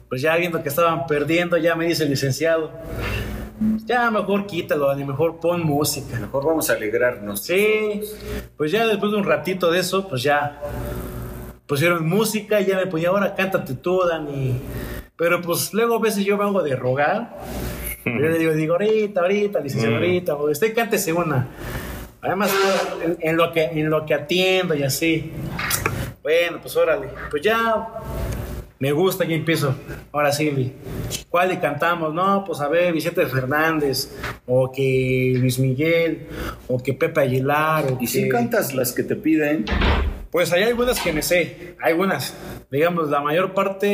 Pues 0.09 0.23
ya 0.23 0.37
viendo 0.37 0.63
que 0.63 0.69
estaban 0.69 1.07
perdiendo, 1.07 1.57
ya 1.57 1.75
me 1.75 1.87
dice 1.87 2.05
el 2.05 2.11
licenciado, 2.11 2.71
ya 3.85 4.11
mejor 4.11 4.47
quítalo, 4.47 4.89
Dani, 4.89 5.05
mejor 5.05 5.41
pon 5.41 5.65
música. 5.65 6.19
Mejor 6.19 6.45
vamos 6.45 6.71
a 6.71 6.75
alegrarnos. 6.75 7.43
Sí, 7.43 8.03
pues 8.57 8.73
ya 8.73 8.87
después 8.87 9.13
de 9.13 9.19
un 9.19 9.25
ratito 9.25 9.71
de 9.71 9.81
eso, 9.81 10.09
pues 10.09 10.23
ya 10.23 10.61
pusieron 11.67 12.07
música 12.07 12.61
y 12.61 12.67
ya 12.67 12.77
me 12.77 12.87
ponía, 12.87 13.09
ahora 13.09 13.35
cántate 13.35 13.75
tú, 13.75 14.03
Dani. 14.07 14.61
Pero 15.17 15.41
pues 15.41 15.73
luego 15.73 15.97
a 15.97 16.01
veces 16.01 16.25
yo 16.25 16.37
vengo 16.37 16.63
de 16.63 16.77
rogar. 16.77 17.39
Yo 18.05 18.11
le 18.13 18.39
digo, 18.39 18.53
digo, 18.53 18.75
ahorita, 18.75 19.21
ahorita, 19.21 19.61
licenciado, 19.61 19.95
Mm. 19.97 19.99
ahorita, 19.99 20.35
o 20.35 20.51
usted 20.51 20.75
cántese 20.75 21.13
una. 21.13 21.49
Además, 22.21 22.53
en, 23.05 23.17
en 23.21 23.37
lo 23.37 23.53
que, 23.53 23.65
en 23.65 23.91
lo 23.91 24.05
que 24.07 24.15
atiendo 24.15 24.75
y 24.75 24.83
así. 24.83 25.31
Bueno, 26.23 26.59
pues 26.63 26.77
órale. 26.77 27.09
Pues 27.31 27.43
ya 27.43 27.89
me 28.79 28.93
gusta 28.93 29.25
y 29.25 29.35
empiezo. 29.35 29.75
Ahora 30.13 30.33
sí. 30.33 30.73
¿cuál 31.29 31.49
le 31.49 31.59
cantamos? 31.61 32.13
No, 32.15 32.45
pues 32.45 32.61
a 32.61 32.69
ver, 32.69 32.93
Vicente 32.93 33.25
Fernández, 33.27 34.11
o 34.47 34.71
que 34.71 35.35
Luis 35.37 35.59
Miguel, 35.59 36.27
o 36.69 36.83
que 36.83 36.93
Pepe 36.95 37.21
Aguilar. 37.23 37.87
O 37.93 37.99
Y 38.01 38.07
si 38.07 38.29
cantas 38.29 38.75
las 38.75 38.93
que 38.93 39.03
te 39.03 39.17
piden, 39.17 39.65
Pues 40.31 40.51
hay 40.53 40.63
algunas 40.63 40.99
que 41.01 41.13
me 41.13 41.21
sé, 41.23 41.75
hay 41.83 41.93
algunas. 41.93 42.35
Digamos, 42.73 43.11
la 43.11 43.21
mayor 43.21 43.53
parte 43.53 43.87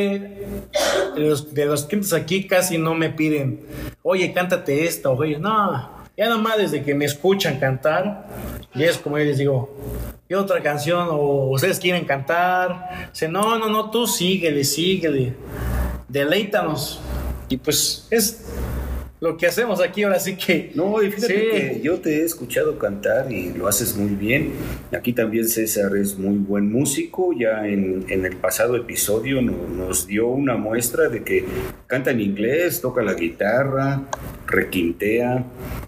de 1.16 1.66
los, 1.66 1.82
clientes 1.86 2.12
aquí 2.12 2.46
casi 2.46 2.78
no 2.78 2.94
me 2.94 3.10
piden, 3.10 3.66
oye, 4.02 4.32
cántate 4.32 4.86
esta, 4.86 5.10
oye, 5.10 5.36
no. 5.36 5.90
Ya 6.16 6.28
nomás 6.28 6.58
desde 6.58 6.84
que 6.84 6.94
me 6.94 7.04
escuchan 7.04 7.58
cantar, 7.58 8.28
y 8.76 8.84
es 8.84 8.96
como 8.98 9.18
yo 9.18 9.24
les 9.24 9.38
digo, 9.38 9.76
¿qué 10.28 10.36
otra 10.36 10.62
canción? 10.62 11.08
O 11.10 11.50
ustedes 11.50 11.80
quieren 11.80 12.04
cantar. 12.04 13.10
Dice, 13.12 13.26
no, 13.26 13.58
no, 13.58 13.68
no, 13.68 13.90
tú 13.90 14.06
síguele, 14.06 14.62
síguele. 14.62 15.34
Deleítanos. 16.06 17.00
Y 17.48 17.56
pues 17.56 18.06
es 18.12 18.46
lo 19.20 19.36
que 19.36 19.46
hacemos 19.46 19.80
aquí 19.82 20.04
ahora 20.04 20.20
sí 20.20 20.36
que. 20.36 20.70
No, 20.74 21.02
y 21.02 21.10
fíjate 21.10 21.34
Sí. 21.34 21.50
que 21.50 21.80
yo 21.82 21.98
te 22.00 22.20
he 22.20 22.24
escuchado 22.24 22.78
cantar 22.78 23.32
y 23.32 23.52
lo 23.52 23.66
haces 23.66 23.96
muy 23.96 24.14
bien. 24.14 24.52
Aquí 24.96 25.12
también 25.12 25.48
César 25.48 25.96
es 25.96 26.16
muy 26.18 26.38
buen 26.38 26.70
músico. 26.70 27.32
Ya 27.32 27.66
en, 27.66 28.04
en 28.08 28.24
el 28.24 28.36
pasado 28.36 28.76
episodio 28.76 29.42
no- 29.42 29.66
nos 29.76 30.06
dio 30.06 30.28
una 30.28 30.56
muestra 30.56 31.08
de 31.08 31.24
que 31.24 31.44
canta 31.86 32.10
en 32.12 32.20
inglés, 32.20 32.80
toca 32.80 33.02
la 33.02 33.14
guitarra, 33.14 34.02
requintea. 34.46 35.44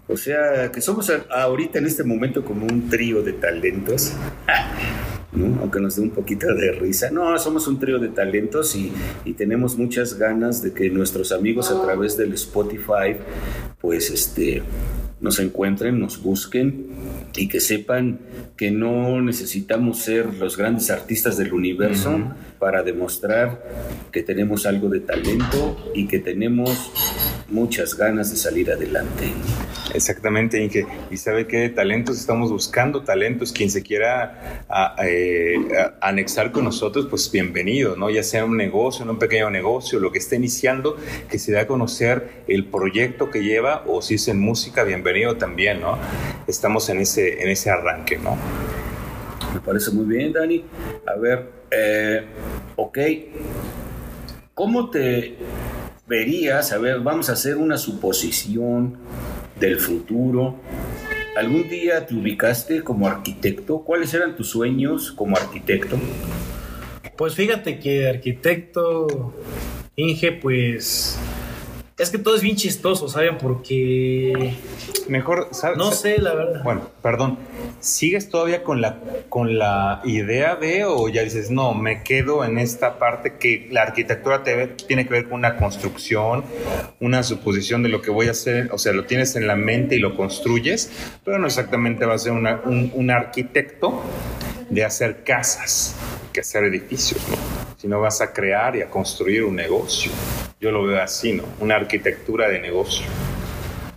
O 0.07 0.17
sea, 0.17 0.69
que 0.71 0.81
somos 0.81 1.09
ahorita 1.29 1.79
en 1.79 1.85
este 1.85 2.03
momento 2.03 2.43
como 2.43 2.65
un 2.65 2.89
trío 2.89 3.21
de 3.23 3.33
talentos. 3.33 4.13
¿no? 5.33 5.59
aunque 5.61 5.79
nos 5.79 5.95
dé 5.95 6.01
un 6.01 6.11
poquito 6.11 6.53
de 6.53 6.71
risa. 6.73 7.11
No, 7.11 7.37
somos 7.37 7.67
un 7.67 7.79
trío 7.79 7.99
de 7.99 8.09
talentos 8.09 8.75
y, 8.75 8.91
y 9.25 9.33
tenemos 9.33 9.77
muchas 9.77 10.17
ganas 10.17 10.61
de 10.61 10.73
que 10.73 10.89
nuestros 10.89 11.31
amigos 11.31 11.71
a 11.71 11.81
través 11.81 12.17
del 12.17 12.33
Spotify, 12.33 13.15
pues 13.79 14.09
este, 14.11 14.63
nos 15.21 15.39
encuentren, 15.39 15.99
nos 15.99 16.21
busquen 16.21 16.87
y 17.35 17.47
que 17.47 17.59
sepan 17.59 18.19
que 18.57 18.71
no 18.71 19.21
necesitamos 19.21 19.99
ser 19.99 20.33
los 20.35 20.57
grandes 20.57 20.89
artistas 20.89 21.37
del 21.37 21.53
universo 21.53 22.19
para 22.59 22.83
demostrar 22.83 23.63
que 24.11 24.23
tenemos 24.23 24.65
algo 24.65 24.89
de 24.89 24.99
talento 24.99 25.91
y 25.93 26.07
que 26.07 26.19
tenemos 26.19 26.91
muchas 27.51 27.95
ganas 27.95 28.31
de 28.31 28.37
salir 28.37 28.71
adelante. 28.71 29.31
Exactamente, 29.93 30.61
Inge. 30.63 30.85
Y 31.09 31.17
sabe 31.17 31.47
qué 31.47 31.67
talentos 31.69 32.17
estamos 32.17 32.49
buscando, 32.49 33.03
talentos. 33.03 33.51
Quien 33.51 33.69
se 33.69 33.83
quiera 33.83 34.63
a- 34.69 34.95
eh, 35.05 35.55
a- 35.77 36.07
anexar 36.07 36.51
con 36.51 36.63
nosotros, 36.63 37.07
pues 37.09 37.29
bienvenido, 37.31 37.95
¿no? 37.97 38.09
Ya 38.09 38.23
sea 38.23 38.45
un 38.45 38.55
negocio, 38.55 39.05
un 39.09 39.19
pequeño 39.19 39.49
negocio, 39.49 39.99
lo 39.99 40.11
que 40.11 40.19
esté 40.19 40.37
iniciando, 40.37 40.95
que 41.29 41.37
se 41.39 41.51
dé 41.51 41.59
a 41.59 41.67
conocer 41.67 42.43
el 42.47 42.65
proyecto 42.65 43.29
que 43.29 43.43
lleva, 43.43 43.83
o 43.85 44.01
si 44.01 44.15
es 44.15 44.27
en 44.29 44.39
música, 44.39 44.83
bienvenido 44.83 45.35
también, 45.37 45.81
¿no? 45.81 45.97
Estamos 46.47 46.87
en 46.89 46.99
ese, 47.01 47.43
en 47.43 47.49
ese 47.49 47.69
arranque, 47.69 48.17
¿no? 48.17 48.37
Me 49.53 49.59
parece 49.59 49.91
muy 49.91 50.05
bien, 50.05 50.31
Dani. 50.31 50.63
A 51.05 51.19
ver, 51.19 51.49
eh, 51.69 52.23
ok. 52.77 52.97
¿Cómo 54.53 54.89
te 54.89 55.35
verías? 56.11 56.73
A 56.73 56.77
ver, 56.77 56.99
vamos 56.99 57.29
a 57.29 57.33
hacer 57.33 57.55
una 57.55 57.77
suposición 57.77 58.97
del 59.57 59.77
futuro. 59.77 60.57
¿Algún 61.37 61.69
día 61.69 62.05
te 62.05 62.13
ubicaste 62.13 62.83
como 62.83 63.07
arquitecto? 63.07 63.79
¿Cuáles 63.79 64.13
eran 64.13 64.35
tus 64.35 64.49
sueños 64.49 65.13
como 65.13 65.37
arquitecto? 65.37 65.97
Pues 67.15 67.33
fíjate 67.35 67.79
que 67.79 68.09
arquitecto 68.09 69.33
Inge, 69.95 70.33
pues 70.33 71.17
es 72.01 72.09
que 72.09 72.17
todo 72.17 72.35
es 72.35 72.41
bien 72.41 72.55
chistoso, 72.55 73.07
¿saben? 73.07 73.37
Porque 73.37 74.55
Mejor, 75.07 75.49
¿sabes? 75.51 75.77
no 75.77 75.91
sé, 75.91 76.19
la 76.19 76.33
verdad. 76.33 76.63
Bueno, 76.63 76.89
perdón. 77.01 77.37
¿Sigues 77.79 78.29
todavía 78.29 78.63
con 78.63 78.79
la, 78.81 78.99
con 79.29 79.57
la 79.57 80.01
idea 80.05 80.55
de 80.55 80.83
o 80.85 81.09
ya 81.09 81.23
dices, 81.23 81.49
no, 81.49 81.73
me 81.73 82.03
quedo 82.03 82.43
en 82.45 82.57
esta 82.59 82.99
parte 82.99 83.37
que 83.39 83.67
la 83.71 83.81
arquitectura 83.83 84.43
te- 84.43 84.67
tiene 84.67 85.05
que 85.05 85.13
ver 85.13 85.23
con 85.25 85.33
una 85.39 85.57
construcción, 85.57 86.43
una 86.99 87.23
suposición 87.23 87.81
de 87.83 87.89
lo 87.89 88.01
que 88.01 88.11
voy 88.11 88.27
a 88.27 88.31
hacer, 88.31 88.69
o 88.71 88.77
sea, 88.77 88.93
lo 88.93 89.05
tienes 89.05 89.35
en 89.35 89.47
la 89.47 89.55
mente 89.55 89.95
y 89.95 89.99
lo 89.99 90.15
construyes, 90.15 90.91
pero 91.25 91.39
no 91.39 91.47
exactamente 91.47 92.05
va 92.05 92.13
a 92.15 92.19
ser 92.19 92.33
una- 92.33 92.61
un, 92.65 92.91
un 92.93 93.09
arquitecto 93.11 94.01
de 94.69 94.83
hacer 94.85 95.23
casas, 95.23 95.95
que 96.31 96.41
hacer 96.41 96.63
edificios, 96.65 97.19
¿no? 97.29 97.70
Sino 97.81 97.99
vas 97.99 98.21
a 98.21 98.31
crear 98.31 98.75
y 98.75 98.83
a 98.83 98.89
construir 98.91 99.43
un 99.43 99.55
negocio. 99.55 100.11
Yo 100.59 100.69
lo 100.69 100.83
veo 100.83 101.01
así, 101.01 101.33
¿no? 101.33 101.45
Una 101.59 101.77
arquitectura 101.77 102.47
de 102.47 102.59
negocio. 102.59 103.07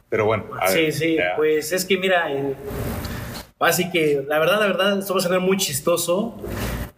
Pero 0.08 0.24
bueno, 0.24 0.44
a 0.58 0.68
Sí, 0.68 0.78
ver, 0.84 0.92
sí, 0.94 1.14
ya. 1.16 1.36
pues 1.36 1.70
es 1.70 1.84
que 1.84 1.98
mira, 1.98 2.32
eh, 2.32 2.54
así 3.60 3.90
que 3.90 4.24
la 4.26 4.38
verdad, 4.38 4.58
la 4.60 4.66
verdad, 4.68 4.98
esto 4.98 5.12
va 5.12 5.20
a 5.20 5.22
sonar 5.22 5.40
muy 5.40 5.58
chistoso, 5.58 6.34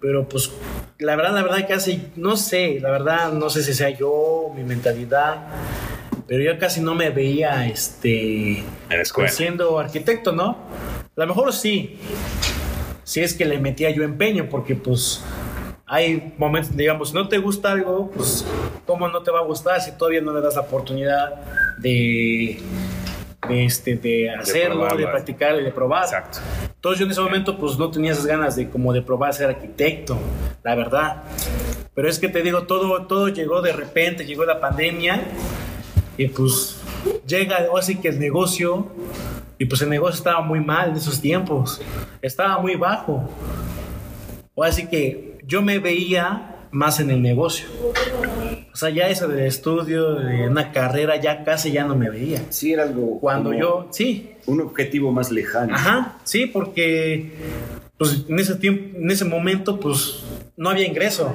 pero 0.00 0.28
pues 0.28 0.52
la 0.98 1.16
verdad, 1.16 1.34
la 1.34 1.42
verdad 1.42 1.66
casi, 1.66 2.06
no 2.14 2.36
sé, 2.36 2.78
la 2.80 2.90
verdad, 2.92 3.32
no 3.32 3.50
sé 3.50 3.64
si 3.64 3.74
sea 3.74 3.90
yo, 3.90 4.52
mi 4.54 4.62
mentalidad, 4.62 5.48
pero 6.28 6.42
yo 6.44 6.56
casi 6.60 6.80
no 6.80 6.94
me 6.94 7.10
veía, 7.10 7.66
este, 7.66 8.62
pues, 9.12 9.34
siendo 9.34 9.78
arquitecto, 9.80 10.30
¿no? 10.30 10.50
A 11.16 11.20
lo 11.20 11.26
mejor 11.26 11.52
sí, 11.52 11.98
si 13.02 13.22
es 13.22 13.34
que 13.34 13.44
le 13.44 13.58
metía 13.58 13.90
yo 13.90 14.04
empeño, 14.04 14.48
porque 14.48 14.76
pues 14.76 15.24
hay 15.86 16.34
momentos, 16.36 16.76
digamos, 16.76 17.10
si 17.10 17.14
no 17.14 17.28
te 17.28 17.38
gusta 17.38 17.70
algo, 17.70 18.10
pues 18.10 18.44
cómo 18.84 19.08
no 19.08 19.22
te 19.22 19.30
va 19.30 19.38
a 19.38 19.44
gustar 19.44 19.80
si 19.80 19.92
todavía 19.92 20.20
no 20.20 20.32
le 20.34 20.40
das 20.40 20.56
la 20.56 20.62
oportunidad 20.62 21.34
de, 21.78 22.58
de, 23.48 23.64
este, 23.64 23.94
de 23.94 24.30
hacerlo, 24.30 24.82
de, 24.82 24.88
probarlo. 24.88 25.10
practicar 25.12 25.60
y 25.60 25.62
de 25.62 25.70
probar. 25.70 26.04
Exacto. 26.04 26.38
Entonces 26.74 26.98
yo 26.98 27.04
en 27.06 27.12
ese 27.12 27.20
momento 27.20 27.56
pues 27.56 27.78
no 27.78 27.88
tenía 27.88 28.12
esas 28.12 28.26
ganas 28.26 28.56
de 28.56 28.68
como 28.68 28.92
de 28.92 29.00
probar 29.00 29.32
ser 29.32 29.48
arquitecto, 29.48 30.18
la 30.64 30.74
verdad. 30.74 31.22
Pero 31.94 32.08
es 32.08 32.18
que 32.18 32.28
te 32.28 32.42
digo, 32.42 32.64
todo, 32.64 33.06
todo 33.06 33.28
llegó 33.28 33.62
de 33.62 33.72
repente, 33.72 34.26
llegó 34.26 34.44
la 34.44 34.60
pandemia 34.60 35.22
y 36.18 36.26
pues 36.26 36.82
llega 37.28 37.68
así 37.78 37.96
que 37.96 38.08
el 38.08 38.18
negocio 38.18 38.88
y 39.56 39.66
pues 39.66 39.80
el 39.82 39.88
negocio 39.88 40.16
estaba 40.16 40.40
muy 40.40 40.60
mal 40.60 40.90
en 40.90 40.96
esos 40.96 41.20
tiempos, 41.20 41.80
estaba 42.20 42.58
muy 42.58 42.74
bajo. 42.74 43.30
O 44.54 44.64
así 44.64 44.88
que 44.88 45.25
yo 45.46 45.62
me 45.62 45.78
veía 45.78 46.56
más 46.72 47.00
en 47.00 47.10
el 47.10 47.22
negocio. 47.22 47.66
O 48.72 48.76
sea, 48.76 48.90
ya 48.90 49.08
eso 49.08 49.28
del 49.28 49.46
estudio, 49.46 50.16
de 50.16 50.48
una 50.48 50.72
carrera, 50.72 51.16
ya 51.16 51.44
casi 51.44 51.72
ya 51.72 51.84
no 51.84 51.96
me 51.96 52.10
veía. 52.10 52.42
Sí, 52.50 52.72
era 52.72 52.82
algo. 52.82 53.18
Cuando 53.20 53.54
yo, 53.54 53.88
sí, 53.90 54.32
Un 54.46 54.60
objetivo 54.60 55.10
más 55.12 55.30
lejano. 55.30 55.74
Ajá, 55.74 56.18
sí, 56.24 56.46
porque 56.46 57.32
pues 57.96 58.26
en 58.28 58.38
ese 58.38 58.56
tiempo, 58.56 58.98
en 58.98 59.10
ese 59.10 59.24
momento, 59.24 59.80
pues 59.80 60.22
no 60.56 60.68
había 60.68 60.86
ingreso. 60.86 61.34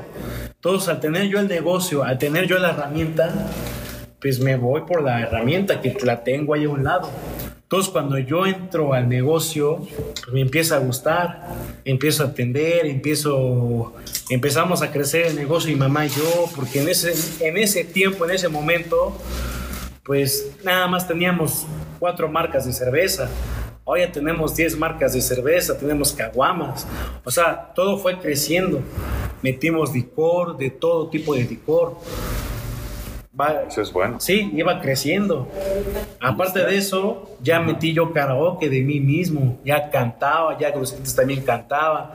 Entonces, 0.53 0.89
al 0.89 0.99
tener 0.99 1.27
yo 1.27 1.39
el 1.39 1.47
negocio, 1.47 2.03
al 2.03 2.19
tener 2.19 2.45
yo 2.45 2.59
la 2.59 2.69
herramienta, 2.69 3.47
pues 4.19 4.39
me 4.39 4.55
voy 4.57 4.81
por 4.81 5.01
la 5.01 5.21
herramienta 5.21 5.81
que 5.81 5.97
la 6.03 6.23
tengo 6.23 6.53
ahí 6.53 6.65
a 6.65 6.69
un 6.69 6.83
lado. 6.83 7.09
Entonces, 7.71 7.89
cuando 7.93 8.17
yo 8.17 8.45
entro 8.45 8.93
al 8.93 9.07
negocio, 9.07 9.79
me 10.33 10.41
empieza 10.41 10.75
a 10.75 10.79
gustar, 10.79 11.47
empiezo 11.85 12.23
a 12.23 12.25
atender, 12.25 12.85
empiezo, 12.85 13.93
empezamos 14.29 14.81
a 14.81 14.91
crecer 14.91 15.27
el 15.27 15.37
negocio, 15.37 15.71
mi 15.71 15.77
mamá 15.77 16.05
y 16.05 16.09
yo, 16.09 16.49
porque 16.53 16.81
en 16.81 16.89
ese, 16.89 17.13
en 17.39 17.57
ese 17.57 17.85
tiempo, 17.85 18.25
en 18.25 18.31
ese 18.31 18.49
momento, 18.49 19.17
pues 20.03 20.51
nada 20.65 20.85
más 20.89 21.07
teníamos 21.07 21.65
cuatro 21.97 22.27
marcas 22.27 22.65
de 22.65 22.73
cerveza. 22.73 23.29
Hoy 23.85 24.01
ya 24.01 24.11
tenemos 24.11 24.53
10 24.53 24.77
marcas 24.77 25.13
de 25.13 25.21
cerveza, 25.21 25.77
tenemos 25.77 26.11
caguamas. 26.11 26.85
O 27.23 27.31
sea, 27.31 27.71
todo 27.73 27.97
fue 27.97 28.19
creciendo. 28.19 28.81
Metimos 29.41 29.93
licor, 29.93 30.57
de 30.57 30.71
todo 30.71 31.07
tipo 31.09 31.35
de 31.35 31.45
licor. 31.45 31.95
Eso 33.67 33.81
es 33.81 33.91
bueno. 33.91 34.19
Sí, 34.19 34.51
iba 34.53 34.79
creciendo. 34.81 35.47
Aparte 36.19 36.65
de 36.65 36.77
eso, 36.77 37.37
ya 37.41 37.59
metí 37.59 37.93
yo 37.93 38.13
karaoke 38.13 38.69
de 38.69 38.81
mí 38.81 38.99
mismo. 38.99 39.59
Ya 39.65 39.89
cantaba, 39.89 40.57
ya 40.57 40.69
los 40.75 40.89
clientes 40.89 41.15
también 41.15 41.43
cantaban, 41.43 42.11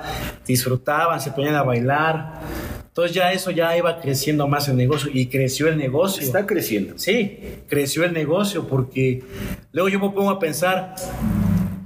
disfrutaban, 0.47 1.21
se 1.21 1.31
ponían 1.31 1.55
a 1.55 1.63
bailar. 1.63 2.41
Entonces 2.97 3.15
ya 3.15 3.31
eso 3.33 3.51
ya 3.51 3.77
iba 3.77 4.01
creciendo 4.01 4.49
más 4.49 4.69
el 4.69 4.77
negocio 4.77 5.11
y 5.13 5.27
creció 5.27 5.69
el 5.69 5.77
negocio. 5.77 6.23
Está 6.23 6.47
creciendo. 6.47 6.97
Sí, 6.97 7.41
creció 7.69 8.05
el 8.05 8.15
negocio 8.15 8.67
porque 8.67 9.23
luego 9.73 9.91
yo 9.91 10.01
me 10.01 10.09
pongo 10.11 10.31
a 10.31 10.39
pensar, 10.39 10.95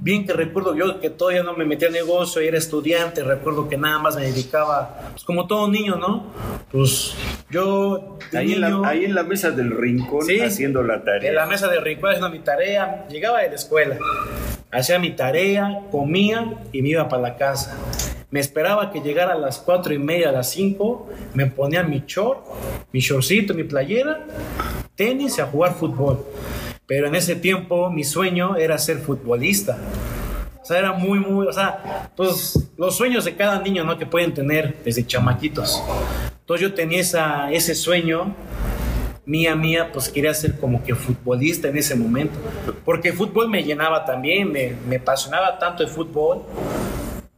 bien 0.01 0.25
que 0.25 0.33
recuerdo 0.33 0.75
yo 0.75 0.99
que 0.99 1.09
todavía 1.09 1.43
no 1.43 1.53
me 1.53 1.63
metí 1.63 1.85
al 1.85 1.93
negocio, 1.93 2.41
era 2.41 2.57
estudiante, 2.57 3.23
recuerdo 3.23 3.69
que 3.69 3.77
nada 3.77 3.99
más 3.99 4.15
me 4.17 4.23
dedicaba, 4.23 5.11
pues 5.11 5.23
como 5.23 5.47
todo 5.47 5.69
niño, 5.69 5.95
¿no? 5.95 6.25
Pues 6.71 7.13
yo, 7.49 8.17
Ahí 8.33 8.53
en, 8.53 8.61
la, 8.61 8.81
ahí 8.89 9.05
en 9.05 9.13
la 9.15 9.23
mesa 9.23 9.51
del 9.51 9.71
rincón 9.71 10.23
Sí. 10.25 10.39
haciendo 10.41 10.83
la 10.83 11.03
tarea. 11.03 11.29
en 11.29 11.35
la 11.35 11.45
mesa 11.45 11.67
de 11.67 11.79
rincón 11.79 12.09
haciendo 12.09 12.29
mi 12.29 12.39
tarea, 12.39 13.07
llegaba 13.09 13.39
de 13.41 13.49
la 13.49 13.55
escuela, 13.55 13.97
hacía 14.71 14.97
mi 14.99 15.11
tarea, 15.15 15.81
comía 15.91 16.55
y 16.71 16.81
me 16.81 16.89
iba 16.89 17.07
para 17.07 17.21
la 17.21 17.35
casa. 17.37 17.77
Me 18.31 18.39
esperaba 18.39 18.91
que 18.91 19.01
llegara 19.01 19.33
a 19.33 19.37
las 19.37 19.59
cuatro 19.59 19.93
y 19.93 19.99
media, 19.99 20.29
a 20.29 20.31
las 20.31 20.49
5, 20.51 21.09
me 21.33 21.47
ponía 21.47 21.83
mi 21.83 22.01
short, 22.07 22.39
mi 22.93 23.01
shortcito, 23.01 23.53
mi 23.53 23.65
playera, 23.65 24.25
tenis 24.95 25.37
y 25.37 25.41
a 25.41 25.45
jugar 25.47 25.73
fútbol. 25.73 26.23
Pero 26.87 27.07
en 27.07 27.15
ese 27.15 27.35
tiempo 27.35 27.89
mi 27.89 28.03
sueño 28.03 28.55
era 28.57 28.77
ser 28.77 28.97
futbolista. 28.97 29.77
O 30.61 30.65
sea, 30.65 30.77
era 30.77 30.93
muy, 30.93 31.19
muy, 31.19 31.47
o 31.47 31.53
sea, 31.53 32.11
pues 32.15 32.69
los 32.77 32.95
sueños 32.95 33.25
de 33.25 33.35
cada 33.35 33.59
niño, 33.59 33.83
¿no? 33.83 33.97
Que 33.97 34.05
pueden 34.05 34.33
tener 34.33 34.77
desde 34.83 35.05
chamaquitos. 35.05 35.81
Entonces 36.39 36.69
yo 36.69 36.73
tenía 36.73 36.99
esa, 36.99 37.51
ese 37.51 37.73
sueño, 37.73 38.35
mía, 39.25 39.55
mía, 39.55 39.89
pues 39.91 40.09
quería 40.09 40.33
ser 40.33 40.59
como 40.59 40.83
que 40.83 40.93
futbolista 40.93 41.69
en 41.69 41.77
ese 41.77 41.95
momento. 41.95 42.37
Porque 42.85 43.09
el 43.09 43.15
fútbol 43.15 43.49
me 43.49 43.63
llenaba 43.63 44.05
también, 44.05 44.51
me, 44.51 44.75
me 44.87 44.97
apasionaba 44.97 45.57
tanto 45.57 45.81
el 45.81 45.89
fútbol, 45.89 46.43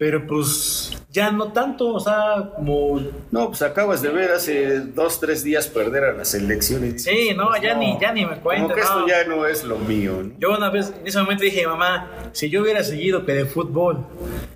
pero 0.04 0.28
pues 0.28 0.92
ya 1.12 1.32
no 1.32 1.54
tanto, 1.54 1.94
o 1.94 2.00
sea, 2.02 2.50
como... 2.58 3.02
No, 3.32 3.48
pues 3.48 3.62
acabas 3.62 4.02
de 4.02 4.10
ver 4.10 4.32
hace 4.32 4.82
dos, 4.82 5.22
tres 5.22 5.46
días 5.46 5.68
perder 5.68 6.04
a 6.04 6.12
las 6.12 6.34
elecciones. 6.34 7.06
Sí, 7.06 7.32
no, 7.34 7.56
ya, 7.56 7.74
Ni, 7.76 7.98
ya 8.02 8.12
ni 8.12 8.26
me 8.26 8.36
cuento. 8.42 8.63
Como 8.63 8.76
que 8.76 8.82
esto 8.82 9.08
ya 9.08 9.24
no 9.24 9.48
es 9.48 9.63
lo 9.63 9.78
mío. 9.78 10.22
¿no? 10.22 10.34
Yo 10.39 10.58
una 10.58 10.70
vez, 10.70 10.92
en 11.00 11.08
ese 11.08 11.20
momento 11.20 11.46
dije, 11.46 11.66
mamá, 11.66 12.12
si 12.34 12.50
yo 12.50 12.63
hubiera 12.63 12.84
seguido 12.84 13.26
que 13.26 13.32
de 13.32 13.46
fútbol, 13.46 14.06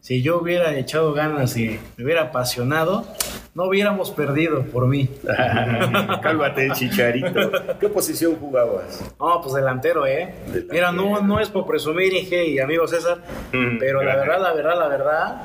si 0.02 0.22
yo 0.22 0.42
hubiera 0.42 0.78
echado 0.78 1.14
ganas 1.14 1.56
y 1.56 1.80
me 1.96 2.04
hubiera 2.04 2.24
apasionado, 2.24 3.08
no 3.58 3.64
hubiéramos 3.64 4.12
perdido 4.12 4.62
por 4.66 4.86
mí. 4.88 5.10
Cálmate, 6.22 6.70
chicharito. 6.74 7.52
¿Qué 7.80 7.90
posición 7.90 8.36
jugabas? 8.36 9.04
No, 9.20 9.42
pues 9.42 9.56
delantero, 9.56 10.06
¿eh? 10.06 10.36
Delantero. 10.46 10.68
Mira, 10.72 10.92
no, 10.92 11.22
no 11.24 11.40
es 11.40 11.50
por 11.50 11.66
presumir, 11.66 12.14
Inge 12.14 12.50
y 12.50 12.60
amigo 12.60 12.88
César, 12.88 13.18
Mm, 13.52 13.80
pero 13.80 14.04
la 14.04 14.16
verdad, 14.16 14.40
la 14.42 14.54
verdad, 14.54 14.78
la 14.78 14.88
verdad, 14.88 15.42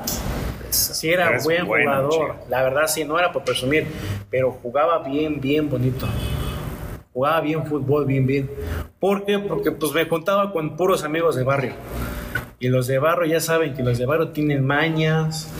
sí 0.69 1.09
era 1.11 1.31
Eres 1.31 1.45
buen 1.45 1.67
bueno, 1.67 1.85
jugador. 1.91 2.11
chico. 2.13 2.37
La 2.51 2.63
verdad, 2.63 2.87
sí, 2.87 3.03
no 3.05 3.19
era 3.19 3.33
por 3.33 3.45
presumir, 3.45 3.87
pero 4.29 4.51
jugaba 4.63 4.99
bien, 4.99 5.41
bien 5.41 5.71
bonito. 5.71 6.07
Jugaba 7.15 7.41
bien 7.41 7.65
fútbol, 7.65 8.05
bien, 8.05 8.27
bien. 8.27 8.51
¿Por 9.01 9.25
qué? 9.25 9.39
Porque 9.39 9.73
pues 9.73 9.91
me 9.93 10.05
juntaba 10.05 10.53
con 10.53 10.77
puros 10.77 11.03
amigos 11.03 11.35
de 11.35 11.45
barrio. 11.45 11.73
Y 12.59 12.69
los 12.69 12.87
de 12.89 12.99
barrio 12.99 13.25
ya 13.33 13.41
saben 13.41 13.73
que 13.73 13.83
los 13.83 13.97
de 13.97 14.05
barrio 14.05 14.29
tienen 14.29 14.67
mañas. 14.67 15.51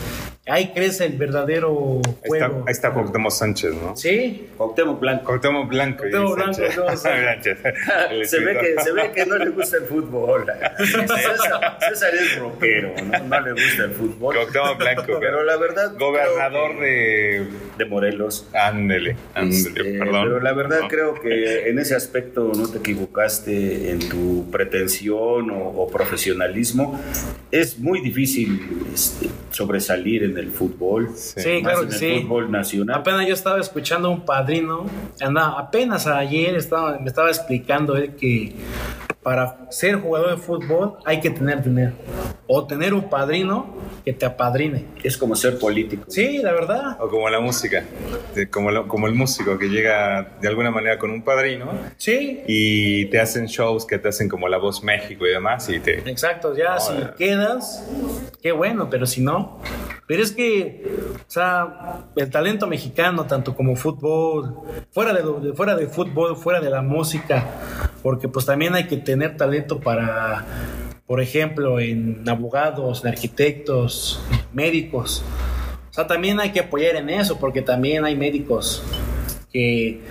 Ahí 0.45 0.73
crece 0.73 1.05
el 1.05 1.13
verdadero 1.13 2.01
Ahí 2.05 2.11
está, 2.21 2.27
juego. 2.27 2.63
ahí 2.67 2.71
está 2.71 2.91
Cuauhtémoc 2.93 3.31
Sánchez, 3.31 3.73
¿no? 3.81 3.95
Sí, 3.95 4.49
Cuauhtémoc 4.57 4.99
Blanco. 4.99 5.23
Cuauhtémoc 5.25 5.69
Blanco. 5.69 5.99
Cuauhtémoc 5.99 6.35
Blanco, 6.35 6.53
Sánchez. 6.53 6.75
no, 6.77 6.97
Se 8.25 8.39
ve, 8.41 8.57
que, 8.59 8.83
se 8.83 8.91
ve 8.91 9.11
que 9.15 9.25
no 9.25 9.37
le 9.37 9.49
gusta 9.51 9.77
el 9.77 9.83
fútbol. 9.85 10.45
César, 10.79 11.77
César 11.79 12.13
es 12.15 12.37
rockero, 12.39 12.93
¿no? 13.05 13.19
No 13.23 13.39
le 13.41 13.51
gusta 13.53 13.85
el 13.85 13.91
fútbol. 13.91 14.35
Cuauhtémoc 14.35 14.77
Blanco, 14.79 15.17
Pero 15.21 15.43
la 15.45 15.55
verdad. 15.55 15.93
Gobernador 15.97 16.71
que- 16.77 16.83
de... 16.85 17.47
de 17.77 17.85
Morelos. 17.85 18.45
Ándele, 18.53 19.15
ándele, 19.35 19.57
Este, 19.61 19.83
perdón. 19.97 20.23
Pero 20.25 20.39
la 20.41 20.51
verdad 20.53 20.79
No. 20.81 20.87
creo 20.89 21.13
que 21.21 21.69
en 21.69 21.79
ese 21.79 21.95
aspecto 21.95 22.51
no 22.53 22.67
te 22.69 22.79
equivocaste 22.79 23.91
en 23.91 24.09
tu 24.09 24.51
pretensión 24.51 25.51
o, 25.51 25.69
o 25.69 25.89
profesionalismo. 25.89 26.99
Es 27.49 27.79
muy 27.79 28.01
difícil 28.01 28.59
este, 28.93 29.29
sobresalir 29.51 30.23
en 30.23 30.32
el 30.37 30.51
fútbol. 30.51 31.09
Sí, 31.15 31.61
más 31.61 31.73
claro 31.73 31.81
en 31.83 31.89
que 31.89 31.93
el 31.93 31.99
sí. 31.99 32.21
fútbol 32.21 32.51
nacional. 32.51 32.99
Apenas 32.99 33.27
yo 33.27 33.33
estaba 33.33 33.59
escuchando 33.59 34.07
a 34.07 34.11
un 34.11 34.25
padrino, 34.25 34.85
anda, 35.21 35.57
apenas 35.57 36.07
ayer 36.07 36.55
estaba, 36.55 36.97
me 36.99 37.07
estaba 37.07 37.29
explicando 37.29 37.95
él 37.95 38.15
que 38.15 38.55
para 39.21 39.71
ser 39.71 40.01
jugador 40.01 40.31
de 40.31 40.37
fútbol 40.37 40.97
hay 41.05 41.19
que 41.19 41.29
tener 41.29 41.63
dinero 41.63 41.93
o 42.47 42.67
tener 42.67 42.93
un 42.93 43.09
padrino 43.09 43.73
que 44.03 44.13
te 44.13 44.25
apadrine. 44.25 44.85
Es 45.03 45.17
como 45.17 45.35
ser 45.35 45.57
político. 45.59 46.03
Sí, 46.09 46.39
la 46.39 46.51
verdad. 46.51 46.97
O 46.99 47.07
como 47.09 47.29
la 47.29 47.39
música, 47.39 47.83
como, 48.51 48.69
lo- 48.71 48.87
como 48.87 49.07
el 49.07 49.13
músico 49.15 49.57
que 49.57 49.67
llega 49.69 50.37
de 50.41 50.47
alguna 50.47 50.71
manera 50.71 50.99
con 50.99 51.11
un 51.11 51.23
padrino 51.23 51.71
Sí, 51.97 52.41
y 52.47 53.05
te 53.05 53.19
hacen 53.19 53.45
shows 53.45 53.85
que 53.85 53.97
te 53.99 54.09
hacen 54.09 54.27
como 54.29 54.47
La 54.49 54.57
Voz 54.57 54.83
México 54.83 55.25
y 55.25 55.29
demás 55.31 55.69
y 55.69 55.79
te... 55.79 55.99
exacto. 56.09 56.55
Ya 56.55 56.75
No, 56.75 56.79
si 56.81 56.93
eh. 56.93 57.07
quedas, 57.17 57.87
qué 58.41 58.51
bueno, 58.51 58.89
pero 58.89 59.05
si 59.05 59.21
no. 59.21 59.59
Pero 60.05 60.21
es 60.21 60.31
que, 60.33 60.83
o 61.25 61.31
sea, 61.31 62.03
el 62.17 62.29
talento 62.29 62.67
mexicano, 62.67 63.25
tanto 63.25 63.55
como 63.55 63.75
fútbol, 63.77 64.53
fuera 64.91 65.13
de, 65.13 65.23
lo- 65.23 65.39
de- 65.39 65.53
fuera 65.53 65.75
de 65.77 65.87
fútbol, 65.87 66.35
fuera 66.35 66.59
de 66.59 66.69
la 66.69 66.81
música, 66.81 67.45
porque 68.03 68.27
pues 68.27 68.45
también 68.45 68.75
hay 68.75 68.87
que 68.87 68.97
tener 68.97 69.37
talento 69.37 69.79
para, 69.79 70.45
por 71.07 71.21
ejemplo, 71.21 71.79
en 71.79 72.27
abogados, 72.27 73.03
en 73.03 73.09
arquitectos, 73.09 74.21
médicos. 74.53 75.23
O 75.89 75.93
sea, 75.93 76.07
también 76.07 76.39
hay 76.39 76.51
que 76.51 76.59
apoyar 76.59 76.95
en 76.95 77.09
eso, 77.09 77.39
porque 77.39 77.61
también 77.61 78.03
hay 78.05 78.15
médicos 78.15 78.83
que, 79.51 80.01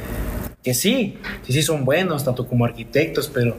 que 0.63 0.75
sí, 0.75 1.19
que 1.45 1.53
sí 1.53 1.63
son 1.63 1.85
buenos, 1.85 2.25
tanto 2.25 2.47
como 2.47 2.65
arquitectos, 2.65 3.31
pero 3.33 3.57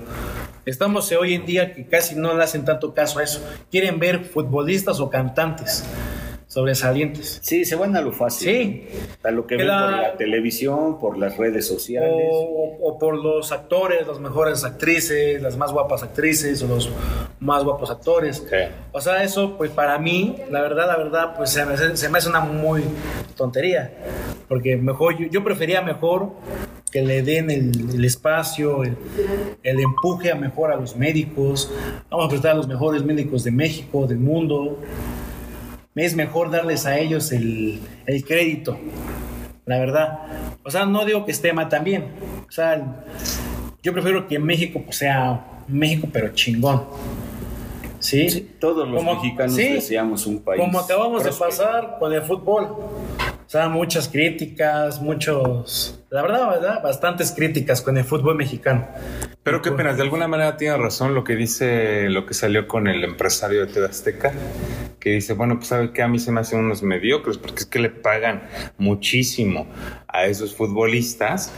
Estamos 0.65 1.11
hoy 1.11 1.33
en 1.33 1.45
día 1.45 1.73
que 1.73 1.85
casi 1.85 2.15
no 2.15 2.37
le 2.37 2.41
hacen 2.41 2.63
tanto 2.63 2.93
caso 2.93 3.19
a 3.19 3.23
eso. 3.23 3.45
Quieren 3.69 3.99
ver 3.99 4.23
futbolistas 4.23 5.01
o 5.01 5.09
cantantes 5.09 5.83
sobresalientes. 6.53 7.39
Sí, 7.41 7.65
se 7.65 7.75
van 7.75 7.95
a 7.95 8.01
lo 8.01 8.11
fácil. 8.11 8.47
Sí. 8.47 8.87
A 9.23 9.31
lo 9.31 9.47
que 9.47 9.57
ven 9.57 9.67
por 9.67 9.75
la 9.75 10.13
televisión, 10.17 10.99
por 10.99 11.17
las 11.17 11.35
redes 11.37 11.65
sociales. 11.67 12.27
O, 12.31 12.77
o 12.81 12.99
por 12.99 13.17
los 13.17 13.51
actores, 13.51 14.05
las 14.07 14.19
mejores 14.19 14.63
actrices, 14.63 15.41
las 15.41 15.57
más 15.57 15.71
guapas 15.71 16.03
actrices 16.03 16.61
o 16.61 16.67
los 16.67 16.91
más 17.39 17.63
guapos 17.63 17.89
actores. 17.89 18.43
Sí. 18.47 18.55
O 18.91 19.01
sea, 19.01 19.23
eso, 19.23 19.57
pues 19.57 19.71
para 19.71 19.97
mí, 19.97 20.35
la 20.51 20.61
verdad, 20.61 20.87
la 20.87 20.97
verdad, 20.97 21.35
pues 21.35 21.49
se 21.49 21.65
me, 21.65 21.73
hace- 21.73 21.97
se 21.97 22.07
me 22.09 22.19
hace 22.19 22.29
una 22.29 22.41
muy 22.41 22.83
tontería. 23.35 23.91
Porque 24.47 24.77
mejor, 24.77 25.17
yo, 25.17 25.27
yo 25.27 25.43
prefería 25.43 25.81
mejor 25.81 26.29
que 26.91 27.01
le 27.01 27.23
den 27.23 27.49
el, 27.49 27.71
el 27.95 28.05
espacio, 28.05 28.83
el, 28.83 28.95
el 29.63 29.79
empuje 29.79 30.31
a 30.31 30.35
mejor 30.35 30.71
a 30.71 30.75
los 30.75 30.95
médicos. 30.95 31.71
Vamos 32.11 32.27
a 32.27 32.29
prestar 32.29 32.51
a 32.51 32.55
los 32.55 32.67
mejores 32.67 33.03
médicos 33.03 33.43
de 33.43 33.49
México, 33.51 34.05
del 34.05 34.19
mundo. 34.19 34.77
Es 35.95 36.15
mejor 36.15 36.49
darles 36.49 36.85
a 36.85 36.97
ellos 36.97 37.31
el, 37.31 37.79
el 38.07 38.25
crédito, 38.25 38.77
la 39.65 39.77
verdad. 39.77 40.19
O 40.63 40.71
sea, 40.71 40.85
no 40.85 41.05
digo 41.05 41.23
que 41.25 41.31
esté 41.31 41.53
mal 41.53 41.69
también. 41.69 42.05
O 42.47 42.51
sea, 42.51 43.03
yo 43.83 43.93
prefiero 43.93 44.27
que 44.27 44.39
México 44.39 44.81
pues, 44.83 44.97
sea 44.97 45.45
México, 45.67 46.07
pero 46.11 46.29
chingón. 46.33 46.83
¿Sí? 47.99 48.29
Sí, 48.29 48.51
todos 48.59 48.87
los 48.89 48.97
Como- 48.97 49.15
mexicanos 49.15 49.55
sí, 49.55 49.69
deseamos 49.69 50.25
un 50.25 50.39
país. 50.39 50.59
Como 50.59 50.79
acabamos 50.79 51.23
de 51.23 51.31
pasar 51.31 51.97
con 51.99 52.11
el 52.11 52.21
fútbol. 52.23 52.67
Sea, 53.53 53.69
muchas 53.69 54.07
críticas, 54.07 54.99
muchos. 54.99 56.03
La 56.09 56.23
verdad, 56.23 56.49
verdad, 56.49 56.81
bastantes 56.81 57.31
críticas 57.31 57.83
con 57.83 57.95
el 57.99 58.03
fútbol 58.03 58.33
mexicano. 58.33 58.87
Pero 59.43 59.61
qué 59.61 59.71
pena, 59.71 59.93
de 59.93 60.01
alguna 60.01 60.27
manera 60.27 60.57
tiene 60.57 60.75
razón 60.75 61.13
lo 61.13 61.23
que 61.23 61.35
dice, 61.35 62.09
lo 62.09 62.25
que 62.25 62.33
salió 62.33 62.67
con 62.67 62.87
el 62.87 63.03
empresario 63.03 63.67
de 63.67 63.85
Azteca, 63.85 64.33
que 64.99 65.11
dice, 65.11 65.33
bueno, 65.33 65.57
pues 65.57 65.67
sabe 65.67 65.91
que 65.93 66.01
a 66.01 66.07
mí 66.07 66.17
se 66.17 66.31
me 66.31 66.39
hacen 66.39 66.61
unos 66.61 66.81
mediocres, 66.81 67.37
porque 67.37 67.59
es 67.59 67.65
que 67.67 67.77
le 67.77 67.91
pagan 67.91 68.41
muchísimo 68.79 69.67
a 70.07 70.25
esos 70.25 70.55
futbolistas, 70.55 71.53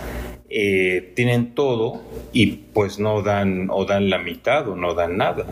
eh, 0.50 1.14
tienen 1.16 1.56
todo 1.56 2.02
y 2.34 2.48
pues 2.74 3.00
no 3.00 3.22
dan, 3.22 3.70
o 3.72 3.86
dan 3.86 4.10
la 4.10 4.18
mitad 4.18 4.68
o 4.68 4.76
no 4.76 4.96
dan 4.96 5.16
nada. 5.16 5.46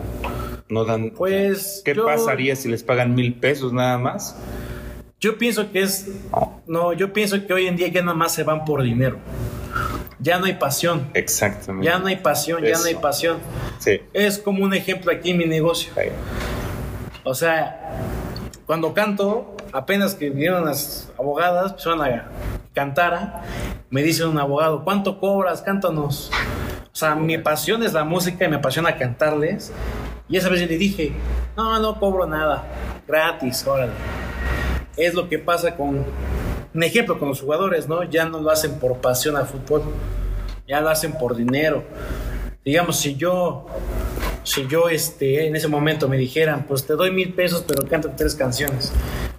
No 0.68 0.84
dan. 0.84 1.08
Pues, 1.16 1.80
¿Qué 1.86 1.94
yo- 1.94 2.04
pasaría 2.04 2.54
si 2.54 2.68
les 2.68 2.82
pagan 2.82 3.14
mil 3.14 3.32
pesos 3.32 3.72
nada 3.72 3.96
más? 3.96 4.38
Yo 5.24 5.38
pienso 5.38 5.72
que 5.72 5.80
es. 5.80 6.06
No, 6.66 6.92
yo 6.92 7.14
pienso 7.14 7.46
que 7.46 7.54
hoy 7.54 7.66
en 7.66 7.76
día 7.76 7.88
ya 7.88 8.02
nada 8.02 8.12
más 8.12 8.32
se 8.32 8.42
van 8.42 8.66
por 8.66 8.82
dinero. 8.82 9.16
Ya 10.18 10.38
no 10.38 10.44
hay 10.44 10.52
pasión. 10.52 11.08
exactamente. 11.14 11.86
Ya 11.86 11.98
no 11.98 12.08
hay 12.08 12.16
pasión, 12.16 12.62
ya 12.62 12.76
no 12.76 12.84
hay 12.84 12.94
pasión. 12.96 13.38
Sí. 13.78 14.02
Es 14.12 14.38
como 14.38 14.62
un 14.62 14.74
ejemplo 14.74 15.10
aquí 15.10 15.30
en 15.30 15.38
mi 15.38 15.46
negocio. 15.46 15.94
Ahí. 15.96 16.10
O 17.22 17.34
sea, 17.34 18.02
cuando 18.66 18.92
canto, 18.92 19.56
apenas 19.72 20.14
que 20.14 20.28
vinieron 20.28 20.66
las 20.66 21.10
abogadas, 21.18 21.70
empezaron 21.70 22.02
a 22.02 22.28
cantar, 22.74 23.44
me 23.88 24.02
dice 24.02 24.26
un 24.26 24.36
abogado, 24.36 24.84
¿cuánto 24.84 25.18
cobras? 25.20 25.62
Cántanos. 25.62 26.30
O 26.92 26.96
sea, 26.96 27.14
mi 27.14 27.38
pasión 27.38 27.82
es 27.82 27.94
la 27.94 28.04
música 28.04 28.44
y 28.44 28.48
me 28.48 28.56
apasiona 28.56 28.98
cantarles. 28.98 29.72
Y 30.28 30.36
esa 30.36 30.50
vez 30.50 30.60
yo 30.60 30.66
le 30.66 30.76
dije, 30.76 31.12
no, 31.56 31.78
no 31.78 31.98
cobro 31.98 32.26
nada, 32.26 32.66
gratis, 33.08 33.66
órale. 33.66 34.23
Es 34.96 35.14
lo 35.14 35.28
que 35.28 35.38
pasa 35.38 35.76
con, 35.76 36.04
un 36.74 36.82
ejemplo, 36.82 37.18
con 37.18 37.28
los 37.28 37.40
jugadores, 37.40 37.88
¿no? 37.88 38.04
Ya 38.04 38.24
no 38.26 38.40
lo 38.40 38.50
hacen 38.50 38.78
por 38.78 38.98
pasión 38.98 39.36
al 39.36 39.46
fútbol, 39.46 39.82
ya 40.68 40.80
lo 40.80 40.88
hacen 40.90 41.12
por 41.12 41.34
dinero. 41.36 41.82
Digamos, 42.64 42.96
si 42.96 43.14
yo 43.16 43.66
si 44.44 44.66
yo 44.68 44.90
este, 44.90 45.46
en 45.46 45.56
ese 45.56 45.68
momento 45.68 46.06
me 46.06 46.18
dijeran, 46.18 46.66
pues 46.68 46.86
te 46.86 46.92
doy 46.94 47.10
mil 47.10 47.32
pesos, 47.32 47.64
pero 47.66 47.86
canta 47.88 48.14
tres 48.14 48.34
canciones, 48.34 48.92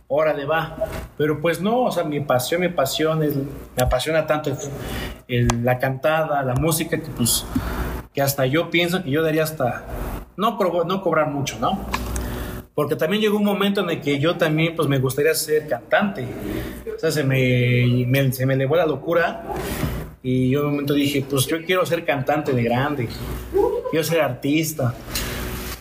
órale 0.08 0.46
va. 0.46 0.78
Pero 1.18 1.40
pues 1.42 1.62
no, 1.62 1.84
o 1.84 1.92
sea, 1.92 2.04
mi 2.04 2.20
pasión, 2.22 2.62
mi 2.62 2.70
pasión 2.70 3.22
es, 3.22 3.36
me 3.36 3.84
apasiona 3.84 4.26
tanto 4.26 4.50
el 4.50 4.58
el- 5.28 5.64
la 5.64 5.78
cantada, 5.80 6.42
la 6.44 6.54
música, 6.56 6.98
que 7.00 7.08
pues, 7.12 7.46
que 8.14 8.22
hasta 8.22 8.46
yo 8.48 8.70
pienso 8.72 9.04
que 9.04 9.12
yo 9.12 9.22
daría 9.24 9.44
hasta, 9.44 9.84
no, 10.38 10.58
no 10.86 11.02
cobrar 11.02 11.30
mucho, 11.30 11.58
¿no? 11.60 11.80
Porque 12.76 12.96
también 12.98 13.22
llegó 13.22 13.38
un 13.38 13.46
momento 13.46 13.82
en 13.82 13.90
el 13.90 14.02
que 14.02 14.20
yo 14.20 14.36
también, 14.36 14.76
pues 14.76 14.88
me 14.90 15.00
gustaría 15.00 15.34
ser 15.34 15.66
cantante. 15.68 16.26
O 16.96 17.00
sea, 17.00 17.10
se 17.10 17.24
me, 17.24 18.06
me- 18.06 18.32
se 18.34 18.46
me 18.46 18.54
elevó 18.56 18.76
la 18.76 18.86
locura. 18.86 19.44
Y 20.22 20.50
yo 20.50 20.60
en 20.60 20.66
un 20.66 20.72
momento 20.74 20.94
dije, 20.94 21.24
pues 21.30 21.48
yo 21.48 21.64
quiero 21.64 21.86
ser 21.86 22.04
cantante 22.04 22.52
de 22.52 22.64
grande. 22.64 23.08
Quiero 23.92 24.04
ser 24.04 24.20
artista. 24.22 24.94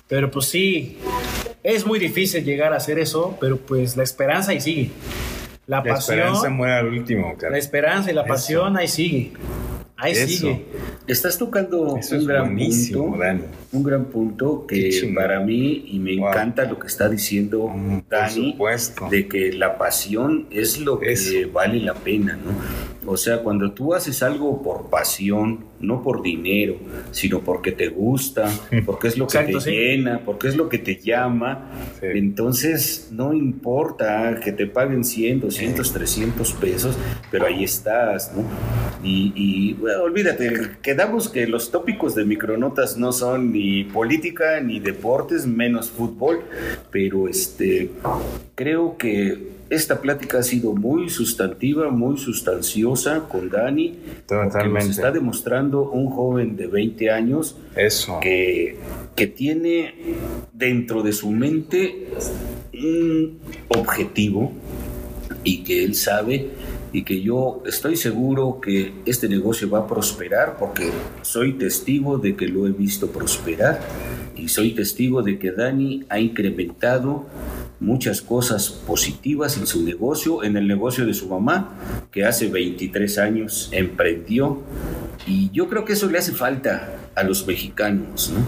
Pero 0.06 0.30
pues 0.30 0.46
sí, 0.46 0.98
es 1.62 1.84
muy 1.84 1.98
difícil 1.98 2.44
llegar 2.44 2.72
a 2.72 2.76
hacer 2.76 2.98
eso, 2.98 3.36
pero 3.40 3.56
pues 3.56 3.96
la 3.96 4.02
esperanza 4.04 4.52
ahí 4.52 4.60
sigue. 4.60 4.90
La, 5.66 5.78
La 5.78 5.82
pasión, 5.94 6.18
esperanza 6.18 6.50
muere 6.50 6.74
al 6.74 6.86
último, 6.88 7.34
cara. 7.38 7.52
la 7.52 7.58
esperanza 7.58 8.10
y 8.10 8.14
la 8.14 8.24
pasión 8.26 8.76
ahí 8.76 8.86
sigue. 8.86 9.32
Ahí 9.96 10.12
Eso. 10.12 10.26
sigue. 10.26 10.64
Estás 11.06 11.38
tocando 11.38 11.96
Eso 11.98 12.16
un 12.16 12.26
gran 12.26 12.56
punto. 12.56 13.16
Dani. 13.18 13.42
Un 13.72 13.82
gran 13.84 14.04
punto 14.06 14.66
que 14.66 15.12
para 15.14 15.38
mí, 15.40 15.84
y 15.88 15.98
me 16.00 16.16
Wow. 16.16 16.28
encanta 16.30 16.64
lo 16.64 16.78
que 16.78 16.86
está 16.88 17.08
diciendo 17.08 17.68
Mm, 17.68 17.98
Dani, 18.08 18.56
de 19.10 19.28
que 19.28 19.52
la 19.52 19.78
pasión 19.78 20.46
es 20.50 20.80
lo 20.80 20.98
que 20.98 21.48
vale 21.52 21.78
la 21.80 21.94
pena, 21.94 22.36
¿no? 22.36 22.52
O 23.06 23.16
sea, 23.16 23.38
cuando 23.42 23.72
tú 23.72 23.94
haces 23.94 24.22
algo 24.22 24.62
por 24.62 24.88
pasión, 24.90 25.64
no 25.80 26.02
por 26.02 26.22
dinero, 26.22 26.76
sino 27.10 27.40
porque 27.40 27.72
te 27.72 27.88
gusta, 27.88 28.50
porque 28.86 29.08
es 29.08 29.18
lo 29.18 29.26
que 29.26 29.38
Exacto, 29.38 29.58
te 29.58 29.64
sí. 29.64 29.70
llena, 29.70 30.20
porque 30.24 30.48
es 30.48 30.56
lo 30.56 30.68
que 30.68 30.78
te 30.78 30.96
llama, 30.96 31.70
Sí. 32.00 32.06
entonces 32.14 33.08
no 33.12 33.32
importa 33.34 34.40
que 34.42 34.52
te 34.52 34.66
paguen 34.66 35.04
100, 35.04 35.40
200, 35.40 35.92
300 35.92 36.52
pesos, 36.54 36.96
pero 37.30 37.46
ahí 37.46 37.64
estás, 37.64 38.32
¿no? 38.34 38.42
Y, 39.02 39.32
y, 39.36 39.72
bueno, 39.74 40.02
olvídate, 40.04 40.70
quedamos 40.82 41.28
que 41.28 41.46
los 41.46 41.70
tópicos 41.70 42.14
de 42.14 42.24
micronotas 42.24 42.96
no 42.96 43.12
son 43.12 43.52
ni 43.52 43.84
política 43.84 44.60
ni 44.60 44.80
deportes, 44.80 45.46
menos 45.46 45.90
fútbol, 45.90 46.40
pero 46.90 47.28
este 47.28 47.90
creo 48.54 48.96
que 48.96 49.52
esta 49.74 50.00
plática 50.00 50.38
ha 50.38 50.42
sido 50.42 50.72
muy 50.72 51.10
sustantiva, 51.10 51.90
muy 51.90 52.18
sustanciosa 52.18 53.26
con 53.28 53.50
Dani, 53.50 53.98
porque 54.26 54.44
nos 54.44 54.52
Totalmente. 54.52 54.90
está 54.90 55.10
demostrando 55.10 55.90
un 55.90 56.10
joven 56.10 56.56
de 56.56 56.66
20 56.66 57.10
años 57.10 57.56
Eso. 57.76 58.18
que, 58.20 58.76
que 59.14 59.26
tiene 59.26 59.94
dentro 60.52 61.02
de 61.02 61.12
su 61.12 61.30
mente 61.30 62.08
un 62.72 63.38
objetivo 63.68 64.52
y 65.42 65.62
que 65.62 65.84
él 65.84 65.94
sabe 65.94 66.50
y 66.92 67.02
que 67.02 67.20
yo 67.20 67.62
estoy 67.66 67.96
seguro 67.96 68.60
que 68.60 68.92
este 69.04 69.28
negocio 69.28 69.68
va 69.68 69.80
a 69.80 69.86
prosperar 69.86 70.56
porque 70.58 70.90
soy 71.22 71.54
testigo 71.54 72.18
de 72.18 72.36
que 72.36 72.46
lo 72.46 72.66
he 72.66 72.70
visto 72.70 73.08
prosperar 73.08 73.80
y 74.44 74.48
soy 74.48 74.72
testigo 74.72 75.22
de 75.22 75.38
que 75.38 75.52
Dani 75.52 76.04
ha 76.10 76.20
incrementado 76.20 77.24
muchas 77.80 78.20
cosas 78.20 78.68
positivas 78.68 79.56
en 79.56 79.66
su 79.66 79.82
negocio, 79.82 80.44
en 80.44 80.58
el 80.58 80.68
negocio 80.68 81.06
de 81.06 81.14
su 81.14 81.28
mamá, 81.28 81.78
que 82.12 82.26
hace 82.26 82.48
23 82.48 83.18
años 83.18 83.70
emprendió 83.72 84.62
y 85.26 85.50
yo 85.50 85.70
creo 85.70 85.86
que 85.86 85.94
eso 85.94 86.10
le 86.10 86.18
hace 86.18 86.32
falta 86.32 86.94
a 87.14 87.22
los 87.22 87.46
mexicanos, 87.46 88.34
¿no? 88.34 88.44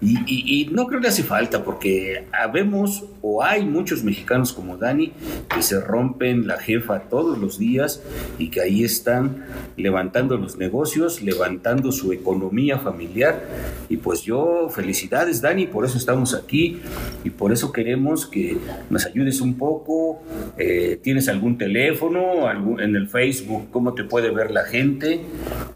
Y, 0.00 0.16
y- 0.26 0.62
y 0.62 0.66
no 0.66 0.86
creo 0.86 1.00
que 1.00 1.08
hace 1.08 1.24
falta 1.24 1.64
porque 1.64 2.24
habemos 2.32 3.04
o 3.20 3.42
hay 3.42 3.64
muchos 3.64 4.04
mexicanos 4.04 4.52
como 4.52 4.76
Dani 4.76 5.12
que 5.52 5.60
se 5.60 5.80
rompen 5.80 6.46
la 6.46 6.56
jefa 6.58 7.00
todos 7.10 7.36
los 7.38 7.58
días 7.58 8.00
y 8.38 8.48
que 8.50 8.60
ahí 8.60 8.84
están 8.84 9.44
levantando 9.76 10.36
los 10.36 10.56
negocios, 10.56 11.20
levantando 11.22 11.90
su 11.90 12.12
economía 12.12 12.78
familiar. 12.78 13.42
Y 13.88 13.96
pues 13.96 14.22
yo, 14.22 14.68
felicidades 14.70 15.40
Dani, 15.42 15.66
por 15.66 15.84
eso 15.84 15.98
estamos 15.98 16.32
aquí 16.34 16.80
y 17.24 17.30
por 17.30 17.52
eso 17.52 17.72
queremos 17.72 18.24
que 18.26 18.56
nos 18.90 19.04
ayudes 19.04 19.40
un 19.40 19.54
poco. 19.58 20.22
Eh, 20.58 21.00
¿Tienes 21.02 21.28
algún 21.28 21.58
teléfono 21.58 22.46
algún, 22.46 22.80
en 22.80 22.94
el 22.94 23.08
Facebook? 23.08 23.68
¿Cómo 23.72 23.94
te 23.94 24.04
puede 24.04 24.30
ver 24.30 24.52
la 24.52 24.64
gente? 24.64 25.22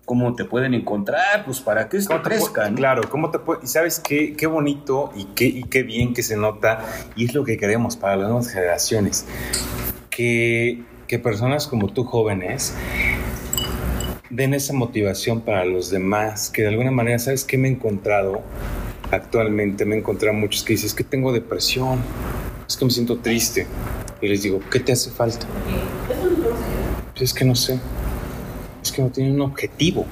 ¿Cómo 0.05 0.35
te 0.37 0.45
pueden 0.45 0.75
encontrar? 0.75 1.45
Pues 1.45 1.61
para 1.61 1.89
que 1.89 1.97
esto 1.97 2.11
¿Cómo 2.11 2.23
te 2.23 2.29
pu- 2.31 2.33
crezca. 2.39 2.71
¿no? 2.71 2.77
Claro, 2.77 3.03
¿cómo 3.09 3.31
te 3.31 3.39
Y 3.63 3.67
sabes 3.67 3.99
qué, 4.01 4.12
qué 4.37 4.47
bonito 4.47 5.13
y 5.17 5.25
qué, 5.35 5.45
y 5.47 5.65
qué 5.65 5.83
bien 5.83 6.15
que 6.15 6.23
se 6.23 6.37
nota, 6.37 6.85
y 7.17 7.27
es 7.27 7.35
lo 7.35 7.45
que 7.45 7.57
queremos 7.57 7.97
para 7.97 8.17
las 8.17 8.29
nuevas 8.29 8.49
generaciones, 8.49 9.27
que, 10.11 10.83
que 11.07 11.19
personas 11.19 11.67
como 11.67 11.89
tú 11.89 12.05
jóvenes 12.05 12.75
den 14.33 14.55
esa 14.55 14.73
motivación 14.73 15.43
para 15.43 15.65
los 15.67 15.91
demás, 15.91 16.49
que 16.49 16.63
de 16.63 16.69
alguna 16.69 16.91
manera, 16.91 17.19
¿sabes 17.19 17.45
qué 17.45 17.59
me 17.59 17.69
he 17.69 17.71
encontrado 17.71 18.41
actualmente? 19.11 19.85
Me 19.85 19.95
he 19.95 19.99
encontrado 19.99 20.35
muchos 20.35 20.63
que 20.63 20.73
dicen, 20.73 20.87
es 20.87 20.95
que 20.95 21.05
tengo 21.05 21.33
depresión, 21.33 22.01
es 22.67 22.77
que 22.77 22.85
me 22.87 22.91
siento 22.91 23.19
triste. 23.19 23.67
Y 24.23 24.29
les 24.29 24.43
digo, 24.43 24.61
¿qué 24.71 24.81
te 24.81 24.93
hace 24.93 25.11
falta? 25.11 25.47
Pues 27.11 27.23
es 27.23 27.35
que 27.35 27.45
no 27.45 27.55
sé, 27.55 27.79
es 28.83 28.91
que 28.91 29.03
no 29.03 29.11
tienen 29.11 29.35
un 29.35 29.43
objetivo. 29.43 30.07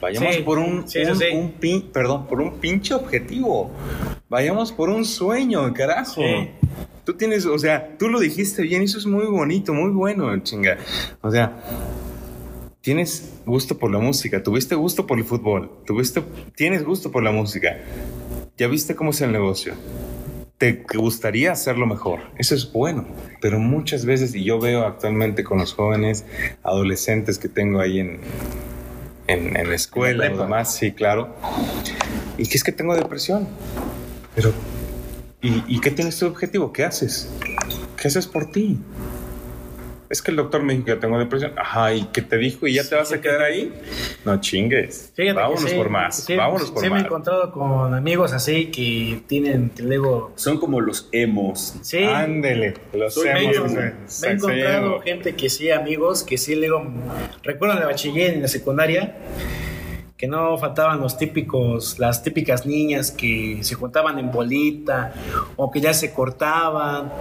Vayamos 0.00 0.34
Sí, 0.36 0.42
por 0.42 0.58
un, 0.58 0.88
sí, 0.88 1.00
un- 1.00 1.38
un 1.38 1.52
pin- 1.60 1.90
perdón, 1.92 2.26
por 2.26 2.40
un 2.40 2.58
pinche 2.58 2.94
objetivo. 2.94 3.70
Vayamos 4.28 4.72
por 4.72 4.90
un 4.90 5.04
sueño, 5.04 5.72
carajo. 5.74 6.22
Tú 7.04 7.14
tienes, 7.14 7.46
o 7.46 7.58
sea, 7.58 7.96
tú 7.98 8.08
lo 8.08 8.20
dijiste 8.20 8.62
bien, 8.62 8.82
eso 8.82 8.98
es 8.98 9.06
muy 9.06 9.24
bonito, 9.26 9.72
muy 9.72 9.90
bueno, 9.90 10.36
chinga. 10.42 10.76
O 11.22 11.30
sea, 11.30 11.56
tienes 12.80 13.32
gusto 13.46 13.78
por 13.78 13.90
la 13.90 13.98
música, 13.98 14.42
tuviste 14.42 14.74
gusto 14.74 15.06
por 15.06 15.18
el 15.18 15.24
fútbol, 15.24 15.70
tuviste, 15.86 16.22
tienes 16.54 16.84
gusto 16.84 17.10
por 17.10 17.22
la 17.22 17.32
música. 17.32 17.78
Ya 18.56 18.66
viste 18.68 18.94
cómo 18.94 19.10
es 19.10 19.20
el 19.20 19.32
negocio. 19.32 19.74
Te 20.58 20.82
gustaría 20.96 21.52
hacerlo 21.52 21.86
mejor. 21.86 22.18
Eso 22.36 22.54
es 22.56 22.72
bueno. 22.72 23.06
Pero 23.40 23.60
muchas 23.60 24.04
veces, 24.04 24.34
y 24.34 24.42
yo 24.42 24.58
veo 24.58 24.84
actualmente 24.84 25.44
con 25.44 25.58
los 25.58 25.72
jóvenes, 25.72 26.24
adolescentes 26.64 27.38
que 27.38 27.48
tengo 27.48 27.78
ahí 27.78 28.00
en, 28.00 28.18
en, 29.28 29.56
en 29.56 29.68
la 29.68 29.76
escuela 29.76 30.26
y 30.26 30.36
demás, 30.36 30.74
sí, 30.74 30.92
claro. 30.92 31.36
Y 32.36 32.46
que 32.46 32.56
es 32.56 32.64
que 32.64 32.72
tengo 32.72 32.96
depresión. 32.96 33.46
Pero, 34.34 34.52
¿y, 35.40 35.62
¿y 35.68 35.80
qué 35.80 35.90
tienes 35.90 36.18
tu 36.18 36.26
objetivo? 36.26 36.72
¿Qué 36.72 36.84
haces? 36.84 37.28
¿Qué 37.96 38.08
haces 38.08 38.26
por 38.26 38.50
ti? 38.50 38.78
Es 40.10 40.22
que 40.22 40.30
el 40.30 40.38
doctor 40.38 40.62
me 40.62 40.72
dijo 40.72 40.86
que 40.86 40.96
tengo 40.96 41.18
depresión. 41.18 41.52
Ajá, 41.58 41.92
¿y 41.92 42.04
qué 42.12 42.22
te 42.22 42.38
dijo? 42.38 42.66
¿Y 42.66 42.74
ya 42.74 42.88
te 42.88 42.94
vas 42.94 43.12
a 43.12 43.20
quedar 43.20 43.42
ahí? 43.42 43.72
No 44.24 44.40
chingues. 44.40 45.12
Fíjate 45.14 45.34
que 45.36 45.42
Vámonos 45.42 45.70
sí, 45.70 45.76
por 45.76 45.90
más. 45.90 46.16
sí, 46.24 46.34
Vámonos 46.36 46.70
por 46.70 46.82
sí 46.82 46.88
me 46.88 46.96
he 46.96 46.98
más. 47.00 47.04
encontrado 47.04 47.52
con 47.52 47.92
amigos 47.92 48.32
así 48.32 48.66
que 48.70 49.20
tienen, 49.26 49.68
que 49.70 49.82
luego... 49.82 50.32
Son 50.36 50.58
como 50.58 50.80
los 50.80 51.08
emos. 51.12 51.74
Sí, 51.82 52.04
Ándele. 52.04 52.74
Lo 52.94 53.10
Soy 53.10 53.24
me, 53.28 53.44
he- 53.44 53.48
hacemos. 53.50 53.72
medio- 53.72 53.92
me 54.22 54.28
he 54.28 54.32
encontrado 54.32 55.00
gente 55.02 55.34
que 55.36 55.50
sí, 55.50 55.70
amigos, 55.70 56.22
que 56.22 56.38
sí 56.38 56.54
luego... 56.54 56.86
Recuerdo 57.42 57.74
en 57.74 57.80
la 57.80 57.86
bachiller, 57.86 58.32
en 58.34 58.40
la 58.42 58.48
secundaria, 58.48 59.14
que 60.18 60.26
no 60.26 60.58
faltaban 60.58 61.00
los 61.00 61.16
típicos, 61.16 61.98
las 62.00 62.22
típicas 62.24 62.66
niñas 62.66 63.12
que 63.12 63.60
se 63.62 63.76
juntaban 63.76 64.18
en 64.18 64.32
bolita, 64.32 65.14
o 65.56 65.70
que 65.70 65.80
ya 65.80 65.94
se 65.94 66.12
cortaban, 66.12 67.12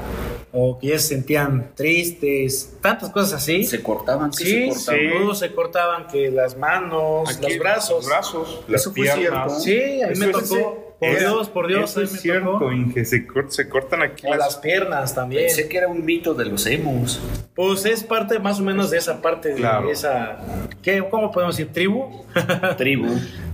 o 0.51 0.79
que 0.79 0.87
ya 0.87 0.99
se 0.99 1.09
sentían 1.09 1.71
tristes, 1.75 2.75
tantas 2.81 3.11
cosas 3.11 3.33
así. 3.33 3.63
Se 3.65 3.83
cortaban, 3.83 4.31
¿qué 4.31 4.43
Sí, 4.43 4.71
se 4.71 4.85
cortaban? 4.91 5.35
sí. 5.35 5.39
Se 5.39 5.53
cortaban 5.53 6.07
que 6.07 6.31
las 6.31 6.57
manos, 6.57 7.29
Aquí, 7.37 7.43
los 7.49 7.59
brazos. 7.59 7.97
Los 7.97 8.05
brazos, 8.07 8.63
las 8.67 8.81
Eso 8.81 8.91
fue 8.93 9.03
piernas. 9.03 9.63
cierto. 9.63 9.99
Sí, 9.99 10.01
a 10.01 10.07
mí 10.07 10.13
Eso 10.13 10.25
me 10.25 10.31
tocó. 10.31 10.86
Por 10.99 11.09
es- 11.09 11.19
Dios, 11.19 11.49
por 11.49 11.67
Dios, 11.67 11.91
Eso 11.91 12.01
es 12.01 12.11
me 12.13 12.17
cierto, 12.19 12.51
tocó. 12.53 12.71
Inge. 12.71 13.05
Se, 13.05 13.27
cort- 13.27 13.49
se 13.49 13.69
cortan 13.69 14.01
aquí 14.01 14.25
O 14.25 14.29
las... 14.31 14.39
las 14.39 14.55
piernas 14.57 15.13
también. 15.13 15.43
Pensé 15.45 15.69
que 15.69 15.77
era 15.77 15.87
un 15.87 16.03
mito 16.03 16.33
de 16.33 16.45
los 16.45 16.65
emos. 16.65 17.21
Pues 17.55 17.85
es 17.85 18.03
parte 18.03 18.39
más 18.39 18.59
o 18.59 18.63
menos 18.63 18.89
de 18.89 18.97
esa 18.97 19.21
parte 19.21 19.53
de 19.53 19.91
esa. 19.91 20.39
¿qué, 20.81 21.03
¿Cómo 21.09 21.31
podemos 21.31 21.55
decir? 21.55 21.71
¿Tribu? 21.71 22.23
Tribu. 22.77 23.07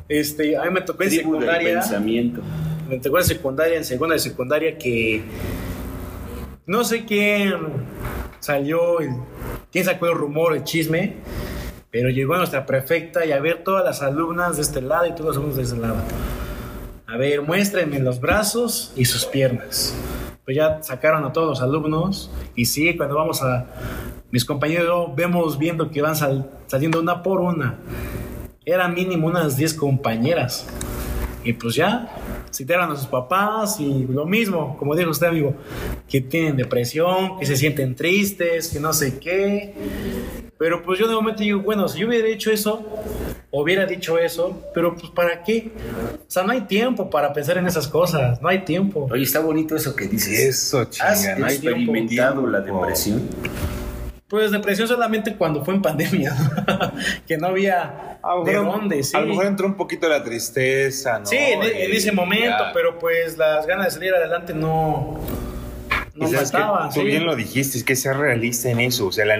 Este, 0.08 0.56
a 0.58 0.64
mí 0.64 0.70
me 0.72 0.82
tocó 0.82 1.04
en 1.04 1.10
tribu 1.10 1.34
del 1.34 1.42
secundaria. 1.42 1.74
pensamiento. 1.80 2.42
Me 2.90 3.00
tocó 3.00 3.18
en 3.18 3.24
secundaria, 3.26 3.78
en 3.78 3.86
segunda 3.86 4.14
de 4.14 4.20
secundaria, 4.20 4.78
que 4.78 5.24
no 6.66 6.84
sé 6.84 7.04
quién 7.06 7.54
salió, 8.40 9.00
el- 9.02 9.16
quién 9.72 9.84
sacó 9.86 10.08
el 10.08 10.16
rumor, 10.16 10.56
el 10.56 10.64
chisme, 10.64 11.16
pero 11.92 12.10
llegó 12.10 12.38
nuestra 12.38 12.66
prefecta 12.66 13.26
y 13.26 13.32
a 13.32 13.40
ver 13.40 13.64
todas 13.64 13.84
las 13.84 14.02
alumnas 14.02 14.56
de 14.56 14.62
este 14.62 14.82
lado 14.82 15.06
y 15.08 15.12
todos 15.12 15.26
los 15.28 15.36
alumnos 15.38 15.58
de 15.58 15.64
ese 15.64 15.78
lado. 15.78 15.96
A 17.14 17.18
ver, 17.18 17.44
muéstrenme 17.44 18.00
los 18.00 18.20
brazos 18.20 18.92
y 18.96 19.06
sus 19.06 19.26
piernas. 19.26 19.94
Pues 20.46 20.58
ya 20.58 20.82
sacaron 20.82 21.24
a 21.26 21.32
todos 21.32 21.48
los 21.48 21.62
alumnos 21.62 22.32
y 22.56 22.66
sí, 22.66 22.98
cuando 22.98 23.16
vamos 23.16 23.44
a... 23.44 23.68
Mis 24.32 24.44
compañeros 24.46 25.16
vemos 25.16 25.60
viendo 25.60 25.92
que 25.92 26.02
van 26.02 26.16
sal- 26.16 26.50
saliendo 26.66 27.00
una 27.00 27.22
por 27.22 27.40
una. 27.40 27.78
Eran 28.66 28.96
mínimo 28.96 29.28
unas 29.28 29.56
10 29.58 29.76
compañeras. 29.76 30.66
Y 31.44 31.54
pues 31.54 31.76
ya, 31.76 32.10
citaron 32.52 32.90
a 32.92 32.96
sus 32.96 33.06
papás 33.06 33.80
y 33.80 34.08
lo 34.10 34.26
mismo, 34.26 34.76
como 34.80 34.96
dijo 34.96 35.12
usted, 35.12 35.28
amigo, 35.28 35.54
que 36.10 36.20
tienen 36.20 36.56
depresión, 36.58 37.38
que 37.38 37.46
se 37.46 37.56
sienten 37.56 37.94
tristes, 37.94 38.70
que 38.70 38.80
no 38.80 38.92
sé 38.92 39.20
qué. 39.20 39.76
Pero 40.58 40.82
pues 40.82 40.98
yo 40.98 41.08
de 41.08 41.14
momento 41.14 41.44
digo, 41.44 41.60
bueno, 41.60 41.88
si 41.88 42.00
yo 42.00 42.08
hubiera 42.08 42.28
hecho 42.28 42.50
eso, 42.50 42.84
hubiera 43.62 43.86
dicho 43.86 44.18
eso, 44.18 44.60
pero 44.74 44.96
pues 44.96 45.12
¿para 45.12 45.44
qué? 45.44 45.72
O 46.28 46.30
sea, 46.32 46.44
no 46.44 46.52
hay 46.52 46.62
tiempo 46.62 47.10
para 47.10 47.32
pensar 47.34 47.58
en 47.58 47.68
esas 47.68 47.88
cosas, 47.88 48.42
no 48.42 48.50
hay 48.50 48.60
tiempo. 48.66 49.08
Oye, 49.12 49.24
está 49.24 49.40
bonito 49.40 49.76
eso 49.76 49.96
que 49.96 50.08
dices. 50.08 50.40
Eso, 50.40 50.80
¿Has 50.82 50.90
chinga. 51.22 51.36
no 51.38 51.46
hay 51.46 51.54
experimentado 51.56 52.32
tiempo. 52.34 52.48
la 52.50 52.62
depresión? 52.62 53.30
Pues 54.28 54.50
depresión 54.52 54.88
solamente 54.88 55.36
cuando 55.36 55.64
fue 55.64 55.76
en 55.76 55.82
pandemia, 55.84 56.36
que 57.28 57.38
no 57.38 57.48
había 57.48 58.18
A 58.24 58.36
lo 58.36 58.44
de 58.44 58.54
mejor- 58.54 58.80
dónde, 58.80 59.04
sí. 59.04 59.16
A 59.16 59.20
lo 59.22 59.28
mejor 59.28 59.46
entró 59.46 59.68
un 59.68 59.76
poquito 59.76 60.10
la 60.10 60.24
tristeza, 60.24 61.20
¿no? 61.20 61.26
Sí, 61.28 61.36
en, 61.38 61.62
en 61.62 61.92
Y 61.94 61.96
ese 61.96 62.12
momento, 62.12 62.48
ya. 62.66 62.72
pero 62.74 62.98
pues 62.98 63.38
las 63.38 63.68
ganas 63.68 63.86
de 63.86 63.92
salir 63.92 64.16
adelante 64.16 64.56
no, 64.56 65.20
no 66.16 66.30
que 66.30 66.36
faltaban. 66.36 66.90
Tú 66.90 67.02
sí. 67.02 67.06
bien 67.06 67.26
lo 67.28 67.36
dijiste, 67.36 67.78
es 67.78 67.84
que 67.84 67.96
ser 67.96 68.18
realista 68.18 68.70
en 68.72 68.80
eso. 68.80 69.06
O 69.06 69.12
sea, 69.12 69.26
la 69.26 69.38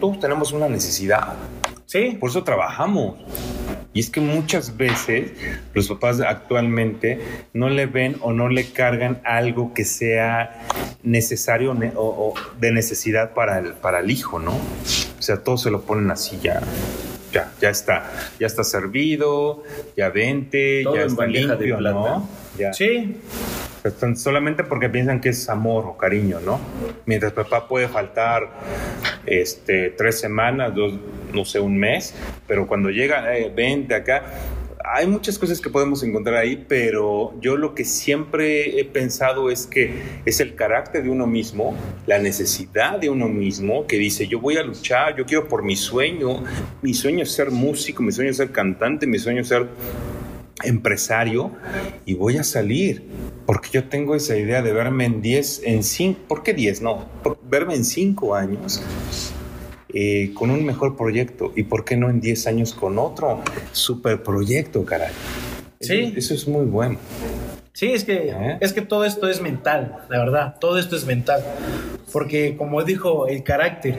todos 0.00 0.18
tenemos 0.18 0.50
una 0.50 0.68
necesidad. 0.68 1.34
Sí, 1.86 2.16
Por 2.18 2.30
eso 2.30 2.42
trabajamos. 2.44 3.16
Y 3.94 4.00
es 4.00 4.08
que 4.08 4.20
muchas 4.22 4.76
veces 4.78 5.32
los 5.74 5.86
papás 5.88 6.20
actualmente 6.20 7.20
no 7.52 7.68
le 7.68 7.84
ven 7.86 8.16
o 8.22 8.32
no 8.32 8.48
le 8.48 8.70
cargan 8.72 9.20
algo 9.24 9.74
que 9.74 9.84
sea 9.84 10.62
necesario 11.02 11.74
ne- 11.74 11.92
o, 11.94 12.02
o 12.02 12.34
de 12.58 12.72
necesidad 12.72 13.34
para 13.34 13.58
el, 13.58 13.72
para 13.74 14.00
el 14.00 14.10
hijo, 14.10 14.38
¿no? 14.38 14.52
O 14.52 15.22
sea, 15.22 15.36
todos 15.44 15.62
se 15.62 15.70
lo 15.70 15.82
ponen 15.82 16.10
así 16.10 16.38
ya. 16.42 16.60
Ya, 17.32 17.52
ya 17.60 17.68
está. 17.70 18.10
Ya 18.40 18.46
está 18.46 18.64
servido, 18.64 19.62
ya 19.96 20.08
vente, 20.08 20.82
Todo 20.84 20.96
ya 20.96 21.02
está 21.04 21.26
limpio. 21.26 21.80
¿no? 21.80 22.28
Ya. 22.58 22.72
sí, 22.74 23.16
solamente 24.16 24.64
porque 24.64 24.88
piensan 24.90 25.20
que 25.20 25.30
es 25.30 25.48
amor 25.48 25.84
o 25.86 25.96
cariño, 25.96 26.38
¿no? 26.44 26.60
Mientras 27.06 27.32
papá 27.32 27.66
puede 27.68 27.88
faltar 27.88 28.50
este, 29.24 29.90
tres 29.90 30.20
semanas, 30.20 30.74
dos, 30.74 30.92
no 31.32 31.44
sé, 31.44 31.60
un 31.60 31.78
mes, 31.78 32.14
pero 32.46 32.66
cuando 32.66 32.90
llega, 32.90 33.36
eh, 33.36 33.52
vente 33.54 33.94
acá, 33.94 34.24
hay 34.84 35.06
muchas 35.06 35.38
cosas 35.38 35.60
que 35.60 35.70
podemos 35.70 36.02
encontrar 36.02 36.36
ahí, 36.36 36.64
pero 36.68 37.34
yo 37.40 37.56
lo 37.56 37.74
que 37.74 37.84
siempre 37.84 38.80
he 38.80 38.84
pensado 38.84 39.50
es 39.50 39.66
que 39.66 40.02
es 40.24 40.40
el 40.40 40.54
carácter 40.54 41.04
de 41.04 41.10
uno 41.10 41.26
mismo, 41.26 41.76
la 42.06 42.18
necesidad 42.18 42.98
de 42.98 43.08
uno 43.08 43.28
mismo, 43.28 43.86
que 43.86 43.96
dice, 43.96 44.26
yo 44.26 44.40
voy 44.40 44.56
a 44.56 44.62
luchar, 44.62 45.16
yo 45.16 45.24
quiero 45.24 45.48
por 45.48 45.62
mi 45.62 45.76
sueño, 45.76 46.42
mi 46.82 46.94
sueño 46.94 47.22
es 47.22 47.32
ser 47.32 47.50
músico, 47.50 48.02
mi 48.02 48.12
sueño 48.12 48.30
es 48.30 48.36
ser 48.36 48.50
cantante, 48.50 49.06
mi 49.06 49.18
sueño 49.18 49.42
es 49.42 49.48
ser 49.48 49.68
empresario 50.64 51.52
y 52.04 52.14
voy 52.14 52.36
a 52.38 52.44
salir. 52.44 53.04
Porque 53.46 53.70
yo 53.72 53.88
tengo 53.88 54.14
esa 54.14 54.36
idea 54.36 54.62
de 54.62 54.72
verme 54.72 55.04
en 55.04 55.20
10, 55.20 55.62
en 55.64 55.82
5, 55.82 56.20
¿por 56.28 56.42
qué 56.42 56.54
10? 56.54 56.82
No, 56.82 57.06
verme 57.48 57.74
en 57.74 57.84
5 57.84 58.34
años 58.34 58.82
eh, 59.94 60.32
con 60.34 60.50
un 60.50 60.64
mejor 60.64 60.96
proyecto. 60.96 61.52
¿Y 61.56 61.64
por 61.64 61.84
qué 61.84 61.96
no 61.96 62.10
en 62.10 62.20
10 62.20 62.46
años 62.46 62.74
con 62.74 62.98
otro 62.98 63.42
super 63.72 64.22
proyecto, 64.22 64.84
caray? 64.84 65.12
Sí. 65.80 66.14
Eso, 66.16 66.18
eso 66.18 66.34
es 66.34 66.48
muy 66.48 66.66
bueno. 66.66 66.98
sí, 67.72 67.92
es 67.92 68.04
que, 68.04 68.28
¿Eh? 68.30 68.58
es 68.60 68.72
que 68.72 68.82
todo 68.82 69.04
esto 69.04 69.28
es 69.28 69.40
mental, 69.40 70.04
la 70.08 70.18
verdad, 70.18 70.56
todo 70.60 70.78
esto 70.78 70.96
es 70.96 71.04
mental. 71.04 71.42
Porque 72.12 72.56
como 72.56 72.82
dijo, 72.84 73.26
el 73.26 73.42
carácter, 73.42 73.98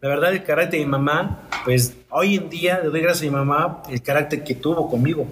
la 0.00 0.08
verdad, 0.08 0.32
el 0.32 0.42
carácter 0.42 0.80
de 0.80 0.86
mi 0.86 0.90
mamá, 0.90 1.48
pues 1.64 1.94
hoy 2.10 2.36
en 2.36 2.50
día 2.50 2.80
le 2.82 2.88
doy 2.88 3.00
gracias 3.00 3.22
a 3.22 3.30
mi 3.30 3.36
mamá 3.36 3.82
el 3.90 4.02
carácter 4.02 4.42
que 4.42 4.54
tuvo 4.54 4.90
conmigo. 4.90 5.26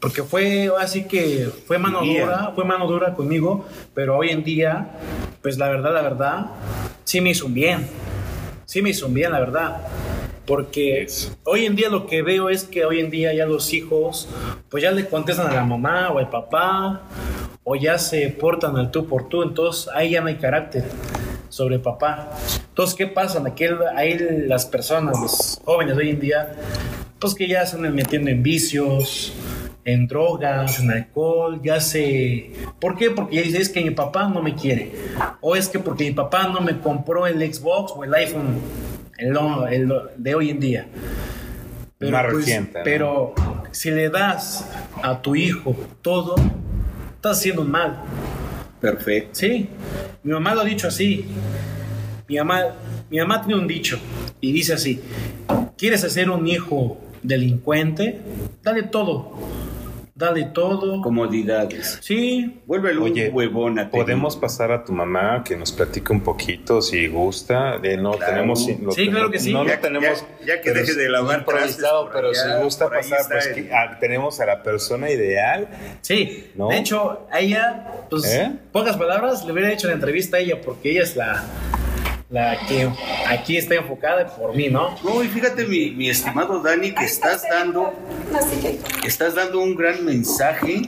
Porque 0.00 0.22
fue 0.22 0.70
así 0.80 1.04
que 1.04 1.48
fue 1.66 1.78
mano 1.78 2.04
dura, 2.04 2.52
fue 2.54 2.64
mano 2.64 2.86
dura 2.86 3.14
conmigo, 3.14 3.64
pero 3.94 4.18
hoy 4.18 4.30
en 4.30 4.44
día, 4.44 4.90
pues 5.40 5.56
la 5.56 5.68
verdad, 5.68 5.94
la 5.94 6.02
verdad, 6.02 6.46
sí 7.04 7.22
me 7.22 7.30
hizo 7.30 7.46
un 7.46 7.54
bien. 7.54 7.86
Sí 8.74 8.82
me 8.82 8.90
hizo 8.90 9.06
un 9.06 9.14
bien, 9.14 9.30
la 9.30 9.38
verdad. 9.38 9.82
Porque 10.46 11.06
hoy 11.44 11.64
en 11.64 11.76
día 11.76 11.88
lo 11.90 12.08
que 12.08 12.22
veo 12.22 12.48
es 12.48 12.64
que 12.64 12.84
hoy 12.84 12.98
en 12.98 13.08
día 13.08 13.32
ya 13.32 13.46
los 13.46 13.72
hijos, 13.72 14.28
pues 14.68 14.82
ya 14.82 14.90
le 14.90 15.06
contestan 15.06 15.46
a 15.46 15.54
la 15.54 15.64
mamá 15.64 16.10
o 16.10 16.18
al 16.18 16.28
papá, 16.28 17.02
o 17.62 17.76
ya 17.76 17.98
se 17.98 18.28
portan 18.30 18.76
al 18.76 18.90
tú 18.90 19.06
por 19.06 19.28
tú, 19.28 19.44
entonces 19.44 19.88
ahí 19.94 20.10
ya 20.10 20.22
no 20.22 20.26
hay 20.26 20.38
carácter 20.38 20.82
sobre 21.50 21.78
papá. 21.78 22.32
Entonces, 22.70 22.96
¿qué 22.96 23.06
pasa? 23.06 23.40
Aquel, 23.46 23.78
ahí 23.94 24.18
las 24.48 24.66
personas, 24.66 25.20
los 25.20 25.60
jóvenes 25.64 25.96
hoy 25.96 26.10
en 26.10 26.18
día, 26.18 26.56
pues 27.20 27.36
que 27.36 27.46
ya 27.46 27.64
se 27.66 27.78
metiendo 27.78 28.28
en 28.28 28.42
vicios, 28.42 29.32
en 29.84 30.06
drogas, 30.06 30.80
en 30.80 30.90
alcohol, 30.90 31.60
ya 31.62 31.80
se... 31.80 32.50
¿Por 32.80 32.96
qué? 32.96 33.10
Porque 33.10 33.36
ya 33.36 33.42
dice, 33.42 33.58
es 33.58 33.68
que 33.68 33.82
mi 33.82 33.90
papá 33.90 34.28
no 34.28 34.42
me 34.42 34.54
quiere. 34.54 34.92
O 35.40 35.56
es 35.56 35.68
que 35.68 35.78
porque 35.78 36.04
mi 36.04 36.12
papá 36.12 36.48
no 36.48 36.60
me 36.60 36.78
compró 36.78 37.26
el 37.26 37.40
Xbox 37.52 37.92
o 37.94 38.04
el 38.04 38.14
iPhone, 38.14 38.58
el, 39.18 39.36
el 39.70 39.92
de 40.16 40.34
hoy 40.34 40.50
en 40.50 40.60
día. 40.60 40.86
Más 42.00 42.26
reciente, 42.26 42.78
¿no? 42.78 42.84
pero 42.84 43.34
si 43.70 43.90
le 43.90 44.10
das 44.10 44.68
a 45.02 45.22
tu 45.22 45.34
hijo 45.34 45.74
todo, 46.02 46.34
estás 47.16 47.38
haciendo 47.38 47.62
un 47.62 47.70
mal. 47.70 48.02
Perfecto. 48.80 49.30
Sí, 49.32 49.68
mi 50.22 50.32
mamá 50.32 50.54
lo 50.54 50.62
ha 50.62 50.64
dicho 50.64 50.88
así. 50.88 51.24
Mi 52.28 52.36
mamá, 52.36 52.74
mi 53.08 53.18
mamá 53.18 53.42
tiene 53.42 53.58
un 53.60 53.66
dicho 53.66 53.98
y 54.40 54.52
dice 54.52 54.74
así: 54.74 55.00
¿Quieres 55.78 56.04
hacer 56.04 56.28
un 56.28 56.46
hijo 56.46 56.98
delincuente, 57.24 58.20
dale 58.62 58.84
todo. 58.84 59.32
Dale 60.16 60.44
todo. 60.44 61.02
Comodidades. 61.02 61.98
Sí, 62.00 62.62
Vuélvelo 62.66 63.02
Oye, 63.02 63.30
huevón 63.30 63.80
a 63.80 63.90
Podemos 63.90 64.36
pasar 64.36 64.70
a 64.70 64.84
tu 64.84 64.92
mamá 64.92 65.42
que 65.44 65.56
nos 65.56 65.72
platique 65.72 66.12
un 66.12 66.20
poquito 66.20 66.80
si 66.80 67.08
gusta. 67.08 67.78
De, 67.78 67.96
no 67.96 68.12
Claro. 68.12 68.32
tenemos. 68.32 68.64
lo 68.80 68.92
Sí, 68.92 69.10
claro 69.10 69.28
que 69.32 69.40
sí. 69.40 69.52
No 69.52 69.64
lo 69.64 69.70
Ya- 69.70 69.80
tenemos. 69.80 70.24
ya- 70.40 70.46
ya 70.54 70.60
que 70.60 70.70
deje 70.70 70.94
de 70.94 71.08
lavar 71.08 71.40
improvisado, 71.40 72.08
pero 72.12 72.28
allá, 72.28 72.58
si 72.58 72.62
gusta 72.62 72.88
pasar, 72.88 73.18
pues 73.28 73.46
el- 73.48 73.54
que- 73.66 73.74
ah, 73.74 73.98
tenemos 73.98 74.38
a 74.40 74.46
la 74.46 74.62
persona 74.62 75.10
ideal. 75.10 75.66
sí. 76.00 76.52
¿No? 76.54 76.68
De 76.68 76.78
hecho, 76.78 77.26
a 77.32 77.40
ella, 77.40 78.04
pues, 78.08 78.24
¿Eh? 78.32 78.52
pocas 78.70 78.96
palabras, 78.96 79.44
le 79.44 79.52
hubiera 79.52 79.72
hecho 79.72 79.88
la 79.88 79.94
entrevista 79.94 80.36
a 80.36 80.40
ella 80.40 80.60
porque 80.64 80.92
ella 80.92 81.02
es 81.02 81.16
la, 81.16 81.42
la 82.34 82.58
que 82.66 82.88
aquí 83.28 83.56
está 83.56 83.76
enfocada 83.76 84.26
por 84.26 84.56
mí, 84.56 84.68
¿no? 84.68 84.96
No, 85.04 85.22
y 85.22 85.28
fíjate, 85.28 85.66
mi, 85.66 85.92
mi 85.92 86.10
estimado 86.10 86.60
Dani, 86.60 86.92
que 86.92 87.04
estás 87.04 87.44
dando, 87.48 87.92
estás 89.06 89.34
dando 89.36 89.60
un 89.60 89.76
gran 89.76 90.04
mensaje 90.04 90.82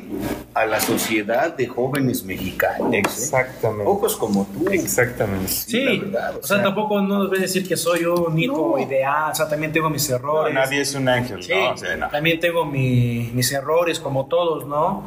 a 0.55 0.67
la 0.67 0.81
sociedad 0.81 1.55
de 1.57 1.67
jóvenes 1.69 2.25
mexicanos. 2.25 2.93
¿eh? 2.93 2.99
Exactamente. 2.99 3.85
Pocos 3.85 4.17
como 4.17 4.45
tú. 4.47 4.69
Exactamente. 4.71 5.49
Sí, 5.49 5.85
la 5.85 6.01
verdad, 6.05 6.37
o 6.37 6.39
o 6.41 6.43
sea, 6.43 6.57
sea- 6.57 6.65
tampoco 6.65 7.01
no 7.01 7.19
nos 7.19 7.29
voy 7.29 7.39
a 7.39 7.43
decir 7.43 7.69
que 7.69 7.77
soy 7.77 8.05
un 8.07 8.37
hijo 8.39 8.75
No. 8.77 8.83
ideal, 8.83 9.31
o 9.31 9.35
sea, 9.35 9.49
también 9.49 9.71
tengo 9.73 9.89
mis 9.91 10.09
No, 10.11 10.17
errores. 10.17 10.53
nadie 10.55 10.81
es 10.81 10.95
un 10.95 11.09
ángel, 11.09 11.43
Sí, 11.45 11.53
¿no? 11.55 11.73
O 11.73 11.77
sea, 11.77 11.97
no. 11.97 12.09
también 12.09 12.41
tengo 12.41 12.65
mi- 12.65 13.31
mis 13.35 13.53
errores 13.53 14.01
como 14.01 14.27
todos, 14.27 14.67
¿no? 14.67 15.05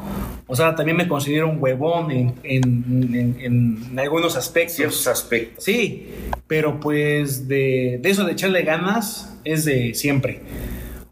O 0.47 0.55
sea, 0.55 0.73
también 0.73 0.97
me 0.97 1.07
considero 1.07 1.47
un 1.49 1.57
huevón 1.61 2.09
en, 2.11 2.33
en- 2.43 3.35
en- 3.39 3.89
en 3.91 3.99
algunos 3.99 4.35
aspectos. 4.35 4.75
Ciertos 4.77 5.07
aspectos. 5.07 5.63
Sí, 5.63 6.07
pero 6.49 6.79
pues 6.81 7.47
de, 7.47 7.99
de 8.01 8.09
eso 8.09 8.25
de 8.25 8.33
echarle 8.33 8.63
ganas 8.63 9.39
es 9.45 9.63
de 9.63 9.93
siempre. 9.93 10.41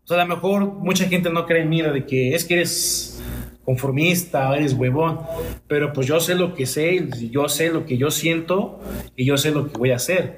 O 0.04 0.08
sea, 0.08 0.22
a 0.22 0.26
lo 0.26 0.36
mejor 0.36 0.66
mucha 0.66 1.06
gente 1.08 1.30
no 1.30 1.46
cree 1.46 1.62
en 1.62 1.70
mí 1.70 1.82
de 1.82 2.06
que 2.06 2.34
es 2.36 2.44
que 2.44 2.56
eres 2.56 3.24
conformista, 3.64 4.56
eres 4.56 4.74
huevón, 4.74 5.20
pero 5.68 5.94
pues 5.94 6.08
yo 6.08 6.20
sé 6.20 6.34
lo 6.36 6.56
que 6.56 6.66
sé, 6.66 7.08
yo 7.32 7.48
sé 7.50 7.70
lo 7.70 7.86
que 7.86 7.98
yo 7.98 8.10
siento 8.12 8.80
y 9.16 9.26
yo 9.26 9.38
sé 9.38 9.52
lo 9.52 9.72
que 9.72 9.78
voy 9.78 9.92
a 9.92 9.98
hacer. 9.98 10.38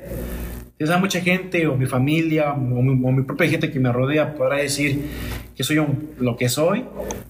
Sea, 0.80 0.98
mucha 0.98 1.22
gente 1.22 1.68
o 1.68 1.76
mi 1.76 1.86
familia 1.86 2.54
o 2.54 2.58
mi, 2.58 2.92
o 3.08 3.12
mi 3.12 3.24
propia 3.24 3.48
gente 3.50 3.70
que 3.72 3.80
me 3.80 3.92
rodea 3.92 4.34
podrá 4.36 4.58
decir 4.58 5.00
que 5.56 5.64
soy 5.64 5.78
un- 5.78 6.10
lo 6.20 6.36
que 6.38 6.50
soy, 6.50 6.86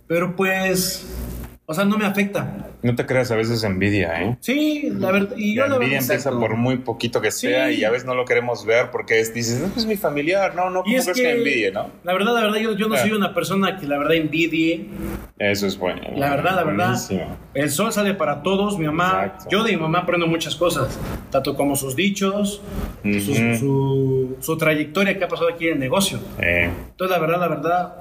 pero 0.07 0.35
pues, 0.35 1.07
o 1.71 1.73
sea, 1.75 1.85
no 1.85 1.99
me 1.99 2.05
afecta. 2.07 2.65
No 2.81 2.95
te 2.95 3.05
creas 3.05 3.29
a 3.29 3.35
veces 3.35 3.63
envidia, 3.63 4.23
¿eh? 4.23 4.37
Sí, 4.39 4.89
la 4.97 5.11
verdad, 5.11 5.35
y 5.37 5.53
yo 5.53 5.67
la 5.67 5.75
envidia 5.75 5.99
empieza 5.99 6.31
por 6.31 6.55
muy 6.55 6.77
poquito 6.77 7.21
que 7.21 7.29
sea 7.29 7.67
Sí. 7.69 7.75
y 7.75 7.83
a 7.83 7.91
veces 7.91 8.07
no 8.07 8.15
lo 8.15 8.25
queremos 8.25 8.65
ver 8.65 8.89
porque 8.89 9.19
es- 9.19 9.33
dices, 9.35 9.59
no, 9.59 9.67
pues 9.67 9.85
mi 9.85 9.95
familiar, 9.95 10.55
no, 10.55 10.71
no, 10.71 10.81
¿cómo 10.81 10.95
es 10.97 11.03
crees 11.03 11.17
que, 11.17 11.23
que 11.23 11.31
envidie, 11.37 11.71
no? 11.71 11.91
La 12.03 12.13
verdad, 12.13 12.33
la 12.33 12.41
verdad, 12.41 12.57
yo, 12.57 12.75
yo 12.75 12.87
no 12.87 12.95
Ah. 12.95 12.99
soy 12.99 13.11
una 13.11 13.35
persona 13.35 13.77
que 13.77 13.85
la 13.85 13.99
verdad 13.99 14.15
envidie. 14.15 14.87
Eso 15.37 15.67
es 15.67 15.77
bueno. 15.77 16.01
La 16.15 16.31
verdad, 16.31 16.55
la 16.55 16.63
verdad. 16.63 16.85
Buenísimo. 16.87 17.37
El 17.53 17.69
sol 17.69 17.93
sale 17.93 18.13
para 18.15 18.41
todos. 18.41 18.79
Mi 18.79 18.85
mamá, 18.87 19.25
Exacto. 19.25 19.49
yo 19.51 19.63
de 19.63 19.71
mi 19.73 19.77
mamá 19.81 19.99
aprendo 19.99 20.25
muchas 20.25 20.55
cosas, 20.55 20.97
tanto 21.29 21.55
como 21.55 21.75
sus 21.75 21.95
dichos, 21.95 22.61
su- 23.03 24.37
su 24.39 24.57
trayectoria 24.57 25.17
que 25.17 25.23
ha 25.23 25.27
pasado 25.27 25.49
aquí 25.49 25.67
en 25.67 25.73
el 25.73 25.79
negocio. 25.79 26.19
Eh, 26.39 26.69
Entonces, 26.91 27.15
la 27.15 27.19
verdad, 27.19 27.39
la 27.39 27.47
verdad, 27.47 27.93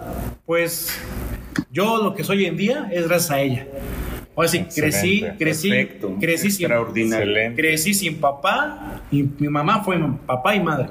pues 0.47 0.99
yo 1.73 2.03
lo 2.03 2.15
que 2.15 2.25
soy 2.25 2.39
hoy 2.39 2.47
en 2.47 2.57
día 2.57 2.89
es 2.93 3.07
gracias 3.09 3.31
a 3.31 3.41
ella. 3.41 3.67
O 4.35 4.47
sea, 4.47 4.65
sí, 4.71 4.81
crecí, 4.81 5.25
crecí, 5.37 5.69
Perfecto. 5.71 6.17
crecí 6.21 6.51
sin, 6.53 6.69
crecí 7.57 7.95
sin 7.95 8.17
papá 8.19 9.03
y 9.11 9.25
mi 9.39 9.49
mamá 9.49 9.83
fue 9.83 9.99
papá 10.27 10.55
y 10.55 10.61
madre. 10.61 10.89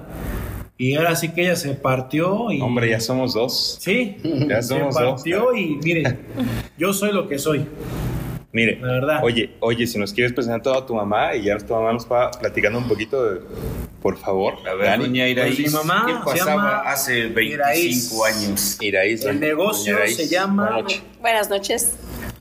Y 0.78 0.96
ahora 0.96 1.16
sí 1.16 1.30
que 1.30 1.42
ella 1.42 1.56
se 1.56 1.74
partió 1.74 2.52
y... 2.52 2.62
Hombre, 2.62 2.90
ya 2.90 3.00
somos 3.00 3.34
dos. 3.34 3.78
Sí, 3.82 4.18
Ya 4.48 4.62
se 4.62 4.70
somos 4.78 4.94
dos. 4.96 5.14
partió 5.16 5.56
y 5.56 5.78
mire, 5.84 6.18
yo 6.78 6.94
soy 6.94 7.12
lo 7.14 7.28
que 7.28 7.40
soy. 7.40 7.66
Mire, 8.54 8.80
La 8.82 8.88
verdad. 8.94 9.20
oye, 9.24 9.52
oye, 9.60 9.86
si 9.86 10.00
nos 10.00 10.14
quieres 10.14 10.32
presentar 10.34 10.78
a 10.78 10.86
tu 10.86 10.96
mamá 10.96 11.36
y 11.36 11.44
ya 11.44 11.58
tu 11.58 11.74
mamá 11.74 11.92
nos 11.94 12.10
va 12.10 12.32
platicando 12.32 12.80
un 12.80 12.88
poquito, 12.88 13.24
de, 13.26 13.42
por 14.02 14.18
favor. 14.18 14.56
A 14.68 14.74
ver, 14.74 14.86
Dani. 14.88 15.04
doña 15.06 15.28
Iraíz, 15.28 15.56
Pues 15.60 15.68
mi 15.72 15.78
mamá 15.78 16.04
¿qué 16.08 16.14
se 16.14 16.20
pasaba 16.38 16.52
llama 16.56 16.78
hace 16.86 17.28
25 17.28 17.44
Iraíz. 17.54 18.22
años? 18.48 18.78
Iraíz, 18.82 19.26
El 19.26 19.28
doña- 19.40 19.48
negocio 19.48 19.94
doña 19.94 20.06
Iraíz. 20.06 20.18
se 20.18 20.28
llama- 20.30 20.64
Buenas 20.70 20.84
noches. 20.84 21.04
Buenas 21.22 21.50
noches. 21.50 21.94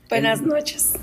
Buenas 0.09 0.41
noches. 0.41 0.93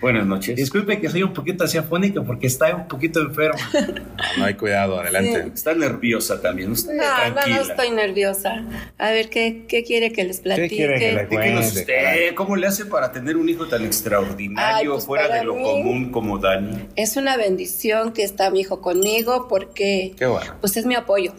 Buenas 0.00 0.26
noches. 0.26 0.56
Disculpe 0.56 0.98
que 0.98 1.10
soy 1.10 1.22
un 1.22 1.34
poquito 1.34 1.64
así 1.64 1.76
afónica 1.76 2.22
porque 2.22 2.46
está 2.46 2.74
un 2.74 2.88
poquito 2.88 3.20
enfermo. 3.20 3.58
No 4.38 4.44
hay 4.44 4.54
cuidado, 4.54 5.00
adelante. 5.00 5.50
Está 5.52 5.74
nerviosa 5.74 6.40
también. 6.40 6.70
Usted 6.70 6.94
No, 6.94 7.02
no, 7.02 7.34
tranquila. 7.34 7.56
no 7.56 7.62
estoy 7.62 7.90
nerviosa. 7.90 8.64
A 8.96 9.10
ver, 9.10 9.28
¿qué, 9.28 9.64
qué 9.66 9.82
quiere 9.82 10.12
que 10.12 10.22
les 10.24 10.40
platique? 10.40 10.68
quiere 10.76 10.98
que 11.00 11.12
le 11.12 11.26
Cuente, 11.26 11.58
usted. 11.58 12.34
¿cómo 12.36 12.54
le 12.56 12.68
hace 12.68 12.86
para 12.86 13.10
tener 13.10 13.36
un 13.36 13.48
hijo 13.48 13.66
tan 13.66 13.84
extraordinario, 13.84 14.76
Ay, 14.76 14.86
pues, 14.88 15.04
fuera 15.06 15.28
de 15.36 15.42
lo 15.44 15.56
mí- 15.56 15.62
común 15.64 16.12
como 16.12 16.38
Dani? 16.38 16.86
Es 16.96 17.16
una 17.16 17.36
bendición 17.36 18.12
que 18.12 18.22
está 18.22 18.50
mi 18.50 18.60
hijo 18.60 18.80
conmigo 18.80 19.48
porque 19.48 20.14
Qué 20.16 20.26
bueno. 20.26 20.54
pues 20.60 20.76
es 20.76 20.86
mi 20.86 20.94
apoyo, 20.94 21.32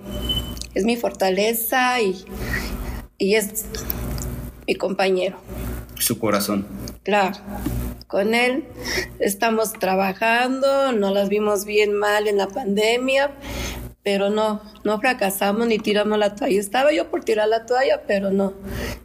es 0.73 0.83
mi 0.83 0.97
fortaleza 0.97 2.01
y, 2.01 2.25
y 3.17 3.35
es 3.35 3.65
mi 4.67 4.75
compañero. 4.75 5.37
Su 5.97 6.19
corazón. 6.19 6.67
Claro, 7.03 7.37
con 8.11 8.35
él 8.35 8.65
estamos 9.19 9.71
trabajando, 9.71 10.91
no 10.91 11.13
las 11.13 11.29
vimos 11.29 11.63
bien 11.63 11.93
mal 11.93 12.27
en 12.27 12.37
la 12.37 12.47
pandemia, 12.47 13.31
pero 14.03 14.29
no, 14.29 14.61
no 14.83 14.99
fracasamos 14.99 15.65
ni 15.65 15.79
tiramos 15.79 16.19
la 16.19 16.35
toalla. 16.35 16.59
Estaba 16.59 16.91
yo 16.91 17.09
por 17.09 17.23
tirar 17.23 17.47
la 17.47 17.65
toalla, 17.65 18.03
pero 18.05 18.29
no. 18.29 18.53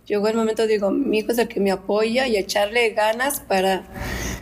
Llegó 0.07 0.27
el 0.27 0.35
momento, 0.35 0.67
digo, 0.67 0.91
mi 0.91 1.19
hijo 1.19 1.31
es 1.31 1.39
el 1.39 1.47
que 1.47 1.61
me 1.61 1.71
apoya 1.71 2.27
y 2.27 2.37
echarle 2.37 2.91
ganas 2.91 3.39
para 3.39 3.85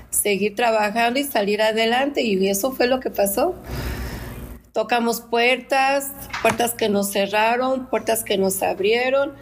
seguir 0.09 0.55
trabajando 0.55 1.21
y 1.21 1.25
salir 1.25 1.61
adelante 1.61 2.23
y 2.23 2.49
eso 2.49 2.73
fue 2.73 2.87
lo 2.87 3.01
que 3.01 3.11
pasó. 3.11 3.55
Tocamos 4.73 5.21
puertas, 5.21 6.11
puertas 6.41 6.73
que 6.73 6.89
nos 6.89 7.13
cerraron, 7.13 7.91
puertas 7.91 8.25
que 8.25 8.39
nos 8.39 8.63
abrieron, 8.63 9.35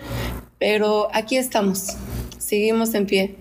pero 0.58 1.08
aquí 1.12 1.36
estamos, 1.36 1.96
seguimos 2.38 2.94
en 2.94 3.06
pie. 3.06 3.36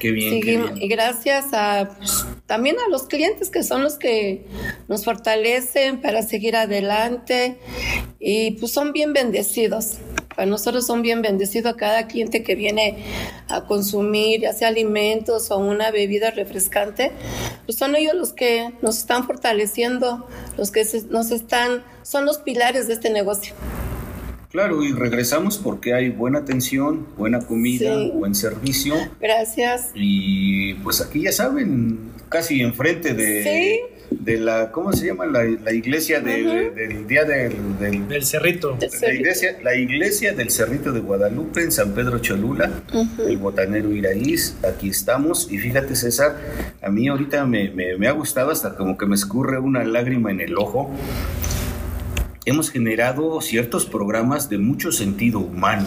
Qué 0.00 0.10
bien, 0.12 0.40
qué 0.40 0.46
Seguimos- 0.52 0.72
bien. 0.74 0.82
y 0.84 0.88
gracias 0.88 1.46
a 1.52 1.90
pues, 1.98 2.24
también 2.46 2.76
a 2.84 2.88
los 2.90 3.04
clientes 3.04 3.50
que 3.50 3.62
son 3.62 3.82
los 3.82 3.94
que 3.98 4.46
nos 4.88 5.04
fortalecen 5.04 6.00
para 6.00 6.22
seguir 6.22 6.56
adelante 6.56 7.58
y 8.18 8.52
pues 8.52 8.72
son 8.72 8.92
bien 8.92 9.12
bendecidos. 9.12 9.98
Para 10.34 10.46
nosotros 10.46 10.86
son 10.86 11.02
bien 11.02 11.20
bendecidos 11.20 11.74
cada 11.74 12.06
cliente 12.06 12.44
que 12.44 12.54
viene 12.54 13.02
a 13.48 13.64
consumir, 13.66 14.42
ya 14.42 14.52
sea 14.52 14.68
alimentos 14.68 15.50
o 15.50 15.58
una 15.58 15.90
bebida 15.90 16.30
refrescante, 16.30 17.10
pues 17.66 17.76
son 17.76 17.96
ellos 17.96 18.14
los 18.14 18.32
que 18.34 18.72
nos 18.80 18.98
están 18.98 19.26
fortaleciendo, 19.26 20.28
los 20.56 20.70
que 20.70 20.84
se- 20.84 21.06
nos 21.08 21.32
están, 21.32 21.82
son 22.04 22.24
los 22.24 22.38
pilares 22.38 22.86
de 22.86 22.94
este 22.94 23.10
negocio. 23.10 23.52
Claro, 24.50 24.82
y 24.82 24.92
regresamos 24.92 25.58
porque 25.58 25.92
hay 25.92 26.08
buena 26.08 26.38
atención, 26.38 27.06
buena 27.18 27.40
comida, 27.40 27.94
Sí. 27.94 28.10
buen 28.14 28.34
servicio. 28.34 28.94
Gracias. 29.20 29.90
Y 29.94 30.72
pues 30.74 31.02
aquí 31.02 31.22
ya 31.24 31.32
saben, 31.32 31.98
casi 32.30 32.62
enfrente 32.62 33.12
de, 33.12 33.42
Sí. 33.42 33.80
de 34.10 34.38
la, 34.40 34.72
¿cómo 34.72 34.94
se 34.94 35.04
llama? 35.06 35.26
La, 35.26 35.44
la 35.44 35.72
iglesia 35.74 36.20
de- 36.20 36.70
del 36.70 37.06
día 37.06 37.24
del, 37.24 37.78
del- 37.78 38.08
Del 38.08 38.24
cerrito. 38.24 38.78
la 39.02 39.12
iglesia, 39.12 39.58
la 39.62 39.74
iglesia 39.74 40.32
del 40.32 40.50
Cerrito 40.50 40.92
de 40.92 41.00
Guadalupe 41.00 41.62
en 41.62 41.70
San 41.70 41.92
Pedro 41.92 42.18
Cholula, 42.18 42.70
el 43.26 43.36
botanero 43.36 43.92
Iraíz, 43.92 44.56
aquí 44.66 44.88
estamos. 44.88 45.52
Y 45.52 45.58
fíjate 45.58 45.94
César, 45.94 46.38
a 46.80 46.88
mí 46.88 47.06
ahorita 47.08 47.44
me, 47.44 47.70
me- 47.70 47.98
me 47.98 48.08
ha 48.08 48.12
gustado 48.12 48.50
hasta 48.50 48.76
como 48.76 48.96
que 48.96 49.04
me 49.04 49.14
escurre 49.14 49.58
una 49.58 49.84
lágrima 49.84 50.30
en 50.30 50.40
el 50.40 50.56
ojo. 50.56 50.90
Hemos 52.44 52.70
generado 52.70 53.40
ciertos 53.40 53.84
programas 53.86 54.48
de 54.48 54.58
mucho 54.58 54.92
sentido 54.92 55.40
humano. 55.40 55.86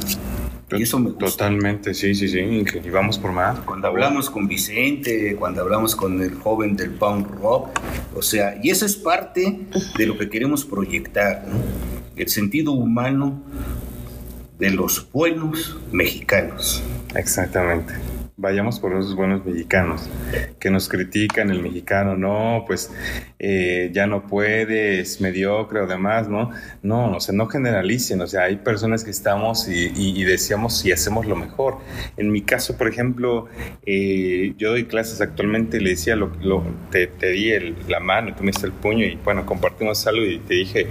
Y 0.77 0.83
eso 0.83 0.99
me 0.99 1.09
gusta. 1.09 1.25
Totalmente, 1.25 1.93
sí, 1.93 2.15
sí, 2.15 2.27
sí. 2.27 2.39
Y 2.39 2.89
vamos 2.89 3.17
por 3.17 3.31
más. 3.31 3.59
Cuando 3.59 3.87
hablamos 3.87 4.29
con 4.29 4.47
Vicente, 4.47 5.35
cuando 5.35 5.61
hablamos 5.61 5.95
con 5.95 6.21
el 6.21 6.33
joven 6.35 6.75
del 6.75 6.91
Pound 6.91 7.27
Rock, 7.41 7.69
o 8.15 8.21
sea, 8.21 8.57
y 8.61 8.69
eso 8.69 8.85
es 8.85 8.95
parte 8.95 9.67
de 9.97 10.05
lo 10.05 10.17
que 10.17 10.29
queremos 10.29 10.63
proyectar, 10.63 11.45
¿no? 11.47 11.57
El 12.15 12.29
sentido 12.29 12.71
humano 12.71 13.41
de 14.59 14.69
los 14.69 15.11
buenos 15.11 15.77
mexicanos. 15.91 16.83
Exactamente. 17.15 17.93
Vayamos 18.41 18.79
por 18.79 18.93
esos 18.97 19.15
buenos 19.15 19.45
mexicanos 19.45 20.09
que 20.59 20.71
nos 20.71 20.89
critican 20.89 21.51
el 21.51 21.61
mexicano, 21.61 22.17
no, 22.17 22.63
pues 22.65 22.91
eh, 23.37 23.91
ya 23.93 24.07
no 24.07 24.25
puede, 24.25 24.99
es 24.99 25.21
mediocre 25.21 25.79
o 25.81 25.85
demás, 25.85 26.27
¿no? 26.27 26.49
No, 26.81 27.17
o 27.17 27.19
sea, 27.19 27.35
no 27.35 27.45
generalicen, 27.45 28.19
o 28.19 28.25
sea, 28.25 28.45
hay 28.45 28.55
personas 28.55 29.03
que 29.03 29.11
estamos 29.11 29.67
y, 29.67 29.91
y- 29.95 30.19
y 30.19 30.23
decíamos 30.23 30.83
y 30.85 30.91
hacemos 30.91 31.27
lo 31.27 31.35
mejor. 31.35 31.77
En 32.17 32.31
mi 32.31 32.41
caso, 32.41 32.77
por 32.79 32.87
ejemplo, 32.87 33.47
eh, 33.85 34.55
yo 34.57 34.71
doy 34.71 34.85
clases 34.85 35.21
actualmente, 35.21 35.79
le 35.79 35.91
decía, 35.91 36.15
lo, 36.15 36.31
lo- 36.41 36.65
te, 36.89 37.05
di 37.29 37.51
la 37.87 37.99
mano, 37.99 38.33
tú 38.35 38.43
me 38.43 38.49
el 38.65 38.71
puño 38.73 39.05
y 39.05 39.19
bueno, 39.23 39.45
compartimos 39.45 40.07
algo 40.07 40.25
y 40.25 40.39
te 40.39 40.55
dije, 40.55 40.87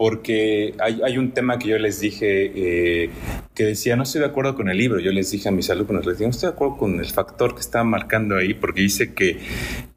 porque 0.00 0.74
hay, 0.78 1.18
un 1.18 1.32
tema 1.32 1.58
que 1.58 1.68
yo 1.68 1.78
les 1.78 2.00
dije 2.00 2.52
eh, 2.54 3.10
que 3.52 3.66
decía, 3.66 3.96
no 3.96 4.04
estoy 4.04 4.22
de 4.22 4.28
acuerdo 4.28 4.54
con 4.54 4.70
el 4.70 4.78
libro. 4.78 4.98
Yo 4.98 5.12
les 5.12 5.30
dije 5.30 5.50
a 5.50 5.52
mis 5.52 5.68
alumnos, 5.68 6.06
les 6.06 6.16
dije, 6.16 6.24
no 6.24 6.30
estoy 6.30 6.48
de 6.48 6.54
acuerdo 6.54 6.78
con 6.78 6.98
el 6.98 7.04
factor 7.04 7.54
que 7.54 7.60
está 7.60 7.84
marcando 7.84 8.36
ahí, 8.36 8.54
porque 8.54 8.80
dice 8.80 9.12
que, 9.12 9.40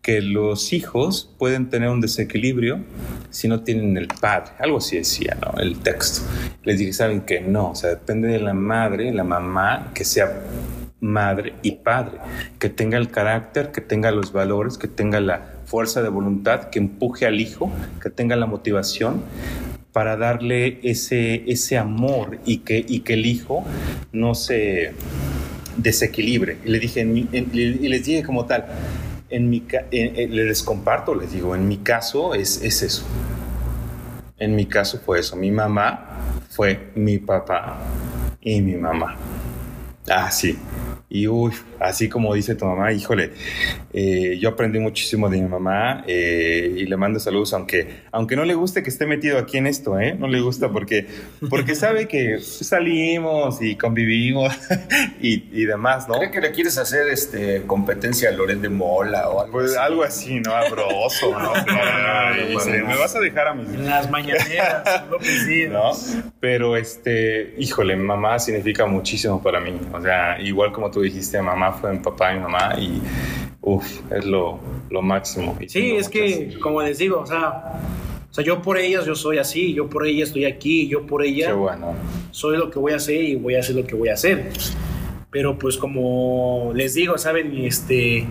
que 0.01 0.22
los 0.22 0.74
hijos 0.74 1.34
pueden 1.39 1.70
tener 1.70 1.88
un 1.88 2.01
desequilibrio 2.01 2.82
si 3.30 3.47
no 3.47 3.64
tienen 3.64 3.95
el 3.95 4.10
padre. 4.10 4.51
Algo 4.60 4.80
así 4.80 4.97
decía, 4.97 5.38
¿no? 5.41 5.58
El 5.62 5.80
texto. 5.80 6.30
Les 6.66 6.80
dije, 6.80 6.91
¿saben 6.91 7.22
que 7.22 7.39
No, 7.39 7.70
o 7.70 7.76
sea, 7.76 7.91
depende 7.91 8.28
de 8.28 8.39
la 8.39 8.54
madre, 8.54 9.14
la 9.14 9.24
mamá, 9.24 9.93
que 9.95 10.04
sea 10.04 10.43
madre 10.99 11.54
y 11.62 11.76
padre, 11.76 12.18
que 12.60 12.68
tenga 12.68 12.97
el 12.97 13.10
carácter, 13.10 13.72
que 13.72 13.80
tenga 13.80 14.12
los 14.12 14.34
valores, 14.34 14.78
que 14.78 14.89
tenga 14.89 15.22
la 15.22 15.54
fuerza 15.64 16.01
de 16.01 16.10
voluntad, 16.10 16.70
que 16.72 16.80
empuje 16.80 17.26
al 17.26 17.39
hijo, 17.39 17.72
que 18.01 18.10
tenga 18.10 18.36
la 18.36 18.47
motivación 18.47 19.24
para 19.94 20.18
darle 20.18 20.80
ese, 20.84 21.44
ese 21.50 21.78
amor 21.78 22.39
y 22.46 22.58
que, 22.60 22.84
y 22.86 23.02
que 23.02 23.14
el 23.14 23.26
hijo 23.26 23.64
no 24.12 24.34
se 24.36 24.91
desequilibre. 25.78 26.58
Y 26.66 26.70
le 26.70 26.80
dije, 26.80 27.02
y 27.02 27.88
les 27.88 28.04
dije 28.06 28.24
como 28.24 28.46
tal, 28.46 28.66
en 29.30 29.50
mi, 29.50 29.64
en- 29.91 30.20
en- 30.20 30.36
les 30.36 30.64
comparto, 30.64 31.16
les 31.16 31.32
digo, 31.32 31.56
en 31.56 31.68
mi 31.68 31.78
caso 31.78 32.34
es, 32.34 32.62
es 32.64 32.82
eso. 32.82 33.06
En 34.39 34.56
mi 34.56 34.66
caso 34.66 35.00
fue 35.06 35.20
eso. 35.20 35.36
Mi 35.36 35.52
mamá 35.52 36.20
fue 36.50 36.91
mi 36.96 37.18
papá 37.20 37.80
y 38.41 38.62
mi 38.62 38.76
mamá. 38.76 39.16
Ah, 40.10 40.30
sí. 40.32 40.58
Y 41.14 41.28
uy, 41.28 41.53
así 41.80 42.09
como 42.09 42.34
dice 42.34 42.55
tu 42.55 42.66
mamá, 42.66 42.91
híjole, 42.91 43.34
eh, 43.93 44.39
yo 44.41 44.49
aprendí 44.49 44.80
muchísimo 44.80 45.30
de 45.30 45.39
mi 45.39 45.47
mamá 45.47 46.03
eh, 46.07 46.74
y 46.76 46.86
le 46.88 46.97
mando 46.97 47.20
saludos, 47.20 47.53
aunque, 47.53 48.01
aunque 48.11 48.36
no 48.36 48.43
le 48.45 48.55
guste 48.55 48.82
que 48.82 48.89
esté 48.89 49.05
metido 49.05 49.38
aquí 49.38 49.59
en 49.59 49.68
esto, 49.68 49.99
¿eh? 49.99 50.16
No 50.18 50.28
le 50.28 50.41
gusta 50.41 50.70
porque, 50.70 51.05
porque 51.51 51.76
sabe 51.76 52.07
que 52.07 52.39
salimos 52.39 53.61
y 53.61 53.76
convivimos 53.76 54.55
y, 55.22 55.43
y 55.51 55.66
demás, 55.66 56.07
¿no? 56.09 56.16
¿Cree 56.16 56.32
que 56.32 56.41
le 56.41 56.51
quieres 56.51 56.80
hacer 56.80 57.07
este, 57.09 57.61
competencia 57.68 58.30
a 58.30 58.32
Loret 58.32 58.57
de 58.57 58.70
Mola 58.70 59.30
o 59.30 59.41
algo 59.41 59.51
Pues 59.51 59.74
así? 59.74 59.80
algo 59.80 60.03
así, 60.03 60.39
¿no? 60.39 60.55
Abroso, 60.55 61.38
¿no? 61.38 61.53
Ay, 61.68 62.47
dice, 62.49 62.82
me 62.82 62.97
vas 62.97 63.16
a 63.16 63.20
dejar 63.20 63.49
a 63.49 63.53
mis 63.53 63.70
En 63.70 63.86
las 63.86 64.09
mañaneras, 64.09 65.03
López. 65.11 65.70
¿no? 65.70 65.91
Pero 66.39 66.76
este, 66.76 67.53
híjole, 67.59 67.95
mi 67.95 68.03
mamá 68.03 68.39
significa 68.39 68.88
muchísimo 68.88 69.43
para 69.43 69.59
mí. 69.59 69.80
O 69.93 70.01
sea, 70.01 70.41
igual 70.41 70.72
como 70.72 70.89
tú 70.89 71.03
dijiste, 71.04 71.41
mamá 71.41 71.72
fue 71.74 71.93
mi 71.93 71.99
papá 71.99 72.34
y 72.36 72.39
mamá 72.39 72.76
y 72.80 73.01
uff, 73.62 74.01
es 74.12 74.26
lo, 74.26 74.60
lo 74.89 75.01
máximo. 75.01 75.56
Y 75.60 75.70
Sí, 75.70 75.91
es 75.91 76.10
que, 76.10 76.58
como 76.62 76.82
les 76.82 76.97
digo, 76.97 77.20
o 77.22 77.26
sea, 77.26 77.80
o 78.30 78.34
sea, 78.34 78.43
yo 78.43 78.62
por 78.62 78.78
ellas 78.78 79.06
yo 79.06 79.16
soy 79.16 79.38
así, 79.38 79.74
yo 79.74 79.89
por 79.89 80.06
ella 80.08 80.24
estoy 80.24 80.45
aquí, 80.45 80.88
yo 80.88 81.06
por 81.06 81.24
ella 81.24 81.47
Qué 81.47 81.54
bueno. 81.54 81.93
soy 82.32 82.58
lo 82.58 82.70
que 82.70 82.80
voy 82.80 82.93
a 82.93 82.95
hacer 82.97 83.22
y 83.24 83.36
voy 83.36 83.56
a 83.56 83.60
hacer 83.60 83.76
lo 83.76 83.86
que 83.86 83.95
voy 83.95 84.10
a 84.10 84.14
hacer. 84.14 84.49
Pero 85.30 85.58
pues 85.58 85.78
como 85.78 86.72
les 86.76 86.93
digo, 86.93 87.18
saben, 87.18 87.56
este, 87.66 88.26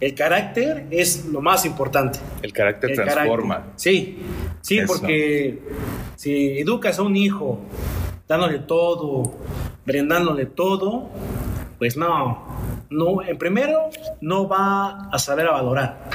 el 0.00 0.14
carácter 0.14 0.86
es 0.90 1.26
lo 1.26 1.40
más 1.40 1.64
importante. 1.64 2.18
El 2.42 2.52
carácter 2.52 2.90
El 2.90 2.96
transforma. 2.96 3.54
carácter. 3.56 3.74
Sí, 3.76 4.18
sí, 4.60 4.78
Eso. 4.78 4.86
porque 4.92 5.58
si 6.16 6.58
educas 6.58 6.98
a 6.98 7.02
un 7.02 7.16
hijo 7.16 7.60
dándole 8.28 8.58
todo, 8.60 9.34
brindándole 9.86 10.46
todo, 10.46 11.08
pues 11.84 11.98
no, 11.98 12.38
no, 12.88 13.22
en 13.22 13.36
primero 13.36 13.90
no 14.22 14.48
va 14.48 15.10
a 15.12 15.18
saber 15.18 15.46
a 15.48 15.50
valorar. 15.50 16.08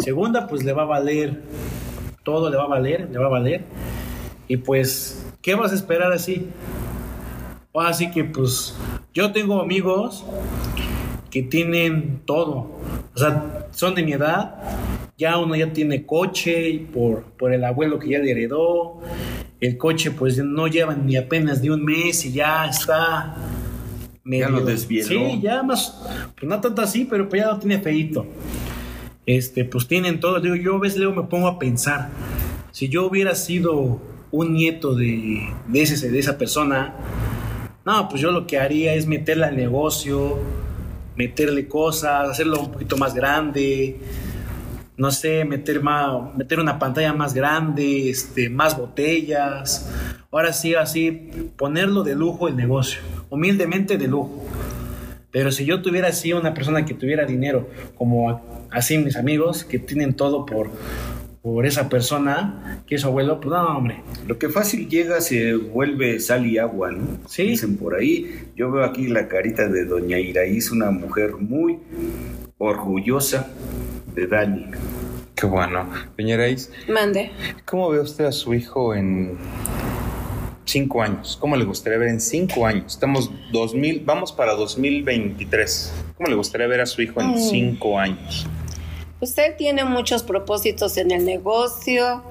Segunda, 0.00 0.48
pues 0.48 0.64
le 0.64 0.72
va 0.72 0.82
a 0.82 0.86
valer, 0.86 1.42
todo 2.24 2.50
le 2.50 2.56
va 2.56 2.64
a 2.64 2.66
valer, 2.66 3.08
le 3.08 3.16
va 3.16 3.26
a 3.26 3.28
valer. 3.28 3.62
Y 4.48 4.56
pues, 4.56 5.32
¿qué 5.40 5.54
vas 5.54 5.70
a 5.70 5.76
esperar 5.76 6.10
así? 6.10 6.48
Así 7.72 8.10
que 8.10 8.24
pues 8.24 8.76
yo 9.12 9.30
tengo 9.30 9.60
amigos 9.60 10.26
que 11.30 11.44
tienen 11.44 12.22
todo. 12.24 12.72
O 13.14 13.16
sea, 13.18 13.68
son 13.70 13.94
de 13.94 14.02
mi 14.02 14.14
edad. 14.14 14.56
Ya 15.16 15.38
uno 15.38 15.54
ya 15.54 15.72
tiene 15.72 16.04
coche 16.04 16.84
por, 16.92 17.22
por 17.38 17.52
el 17.52 17.62
abuelo 17.62 18.00
que 18.00 18.08
ya 18.08 18.18
le 18.18 18.32
heredó. 18.32 18.98
El 19.60 19.78
coche 19.78 20.10
pues 20.10 20.36
no 20.38 20.66
lleva 20.66 20.96
ni 20.96 21.14
apenas 21.14 21.60
ni 21.60 21.68
un 21.68 21.84
mes 21.84 22.24
y 22.24 22.32
ya 22.32 22.66
está 22.66 23.36
Ya 24.24 24.48
lo 24.48 24.64
desvieló. 24.64 25.08
Sí, 25.08 25.40
ya 25.42 25.62
más, 25.62 26.00
pues 26.34 26.48
no 26.48 26.60
tanto 26.60 26.80
así, 26.80 27.04
pero 27.04 27.28
pues 27.28 27.42
ya 27.42 27.48
lo 27.48 27.58
tiene 27.58 27.78
feíto. 27.80 28.26
Este, 29.26 29.64
pues 29.64 29.86
tienen 29.86 30.20
todo. 30.20 30.40
Digo, 30.40 30.54
yo 30.54 30.76
a 30.76 30.80
veces 30.80 30.98
luego 30.98 31.22
me 31.22 31.28
pongo 31.28 31.46
a 31.46 31.58
pensar, 31.58 32.10
si 32.72 32.88
yo 32.88 33.06
hubiera 33.06 33.34
sido 33.34 34.00
un 34.30 34.54
nieto 34.54 34.94
de, 34.94 35.48
de, 35.68 35.82
ese, 35.82 36.10
de 36.10 36.18
esa 36.18 36.38
persona, 36.38 36.94
no, 37.84 38.08
pues 38.08 38.20
yo 38.20 38.32
lo 38.32 38.46
que 38.46 38.58
haría 38.58 38.94
es 38.94 39.06
meterle 39.06 39.44
al 39.44 39.56
negocio, 39.56 40.38
meterle 41.16 41.68
cosas, 41.68 42.30
hacerlo 42.30 42.60
un 42.60 42.72
poquito 42.72 42.96
más 42.96 43.14
grande, 43.14 43.98
no 44.96 45.10
sé, 45.10 45.44
meter, 45.44 45.82
más, 45.82 46.34
meter 46.36 46.60
una 46.60 46.78
pantalla 46.78 47.12
más 47.12 47.34
grande, 47.34 48.10
este, 48.10 48.48
más 48.48 48.76
botellas. 48.76 49.90
Ahora 50.30 50.52
sí, 50.52 50.74
así, 50.74 51.30
ponerlo 51.56 52.02
de 52.02 52.14
lujo 52.14 52.48
el 52.48 52.56
negocio, 52.56 53.00
humildemente 53.30 53.98
de 53.98 54.08
lujo. 54.08 54.44
Pero 55.30 55.50
si 55.50 55.64
yo 55.64 55.82
tuviera 55.82 56.08
así 56.08 56.32
una 56.32 56.54
persona 56.54 56.84
que 56.84 56.94
tuviera 56.94 57.26
dinero, 57.26 57.68
como 57.96 58.66
así 58.70 58.98
mis 58.98 59.16
amigos, 59.16 59.64
que 59.64 59.80
tienen 59.80 60.14
todo 60.14 60.46
por, 60.46 60.70
por 61.42 61.66
esa 61.66 61.88
persona, 61.88 62.82
que 62.86 62.94
es 62.94 63.00
su 63.00 63.08
abuelo, 63.08 63.40
pues 63.40 63.52
no, 63.52 63.76
hombre. 63.76 64.00
Lo 64.28 64.38
que 64.38 64.48
fácil 64.48 64.88
llega 64.88 65.20
se 65.20 65.56
vuelve 65.56 66.20
sal 66.20 66.46
y 66.46 66.58
agua, 66.58 66.92
¿no? 66.92 67.18
Sí. 67.28 67.48
Dicen 67.48 67.76
por 67.76 67.96
ahí. 67.96 68.48
Yo 68.54 68.70
veo 68.70 68.84
aquí 68.84 69.08
la 69.08 69.26
carita 69.26 69.68
de 69.68 69.84
doña 69.84 70.20
Iraíz, 70.20 70.70
una 70.70 70.92
mujer 70.92 71.32
muy 71.36 71.80
orgullosa 72.58 73.48
de 74.14 74.26
Dani. 74.26 74.66
Qué 75.34 75.46
bueno. 75.46 75.88
Doña 76.16 76.36
Reis, 76.36 76.70
Mande. 76.88 77.30
¿cómo 77.64 77.90
ve 77.90 78.00
usted 78.00 78.24
a 78.26 78.32
su 78.32 78.54
hijo 78.54 78.94
en 78.94 79.36
cinco 80.64 81.02
años? 81.02 81.36
¿Cómo 81.40 81.56
le 81.56 81.64
gustaría 81.64 81.98
ver 81.98 82.08
en 82.08 82.20
cinco 82.20 82.66
años? 82.66 82.94
Estamos 82.94 83.30
2000, 83.52 84.00
vamos 84.04 84.32
para 84.32 84.54
2023. 84.54 85.92
¿Cómo 86.16 86.28
le 86.28 86.36
gustaría 86.36 86.66
ver 86.68 86.80
a 86.80 86.86
su 86.86 87.02
hijo 87.02 87.20
en 87.20 87.32
Mm. 87.32 87.38
cinco 87.38 87.98
años? 87.98 88.46
Usted 89.20 89.56
tiene 89.56 89.84
muchos 89.84 90.22
propósitos 90.22 90.96
en 90.96 91.10
el 91.10 91.24
negocio 91.24 92.22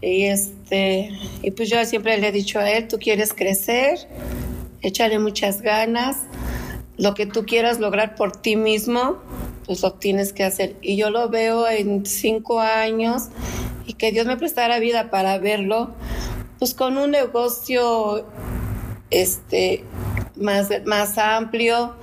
y 0.00 0.24
este 0.24 1.10
y 1.42 1.50
pues 1.50 1.68
yo 1.68 1.84
siempre 1.84 2.16
le 2.18 2.28
he 2.28 2.32
dicho 2.32 2.58
a 2.60 2.70
él, 2.70 2.88
tú 2.88 2.98
quieres 2.98 3.34
crecer, 3.34 3.98
échale 4.80 5.18
muchas 5.18 5.60
ganas, 5.62 6.16
lo 6.96 7.14
que 7.14 7.26
tú 7.26 7.44
quieras 7.44 7.80
lograr 7.80 8.14
por 8.14 8.32
ti 8.36 8.56
mismo, 8.56 9.16
pues 9.68 9.82
lo 9.82 9.92
tienes 9.92 10.32
que 10.32 10.42
hacer. 10.42 10.76
Y 10.80 10.96
yo 10.96 11.10
lo 11.10 11.28
veo 11.28 11.68
en 11.68 12.04
cinco 12.06 12.58
años 12.58 13.28
y 13.86 13.92
que 13.92 14.10
Dios 14.10 14.26
me 14.26 14.36
prestara 14.36 14.80
vida 14.80 15.10
para 15.10 15.38
verlo, 15.38 15.90
pues 16.58 16.74
con 16.74 16.96
un 16.98 17.10
negocio 17.12 18.26
este 19.10 19.84
más, 20.36 20.70
más 20.86 21.18
amplio 21.18 21.94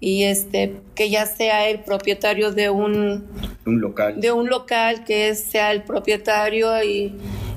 y 0.00 0.24
este 0.24 0.76
que 0.94 1.10
ya 1.10 1.26
sea 1.26 1.68
el 1.68 1.80
propietario 1.80 2.52
de 2.52 2.70
un 2.70 3.26
Un 3.66 3.80
local. 3.80 4.20
de 4.20 4.30
un 4.30 4.48
local 4.48 5.04
que 5.04 5.34
sea 5.34 5.72
el 5.72 5.82
propietario 5.82 6.82
y, 6.84 7.14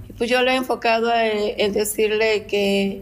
y 0.09 0.13
pues 0.17 0.29
yo 0.29 0.41
le 0.43 0.53
he 0.53 0.55
enfocado 0.55 1.13
en, 1.13 1.53
en 1.57 1.73
decirle 1.73 2.45
que 2.47 3.01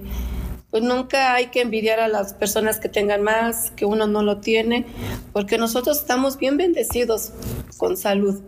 pues 0.71 0.83
nunca 0.83 1.33
hay 1.33 1.47
que 1.47 1.61
envidiar 1.61 1.99
a 1.99 2.07
las 2.07 2.33
personas 2.33 2.79
que 2.79 2.89
tengan 2.89 3.23
más, 3.23 3.71
que 3.71 3.85
uno 3.85 4.07
no 4.07 4.21
lo 4.21 4.37
tiene, 4.39 4.85
porque 5.33 5.57
nosotros 5.57 5.99
estamos 5.99 6.37
bien 6.37 6.57
bendecidos 6.57 7.31
con 7.77 7.97
salud. 7.97 8.41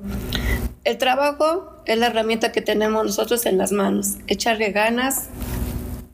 El 0.83 0.97
trabajo 0.97 1.81
es 1.85 1.97
la 1.97 2.07
herramienta 2.07 2.51
que 2.51 2.61
tenemos 2.61 3.05
nosotros 3.05 3.45
en 3.45 3.57
las 3.57 3.71
manos. 3.71 4.17
Échale 4.27 4.71
ganas, 4.71 5.29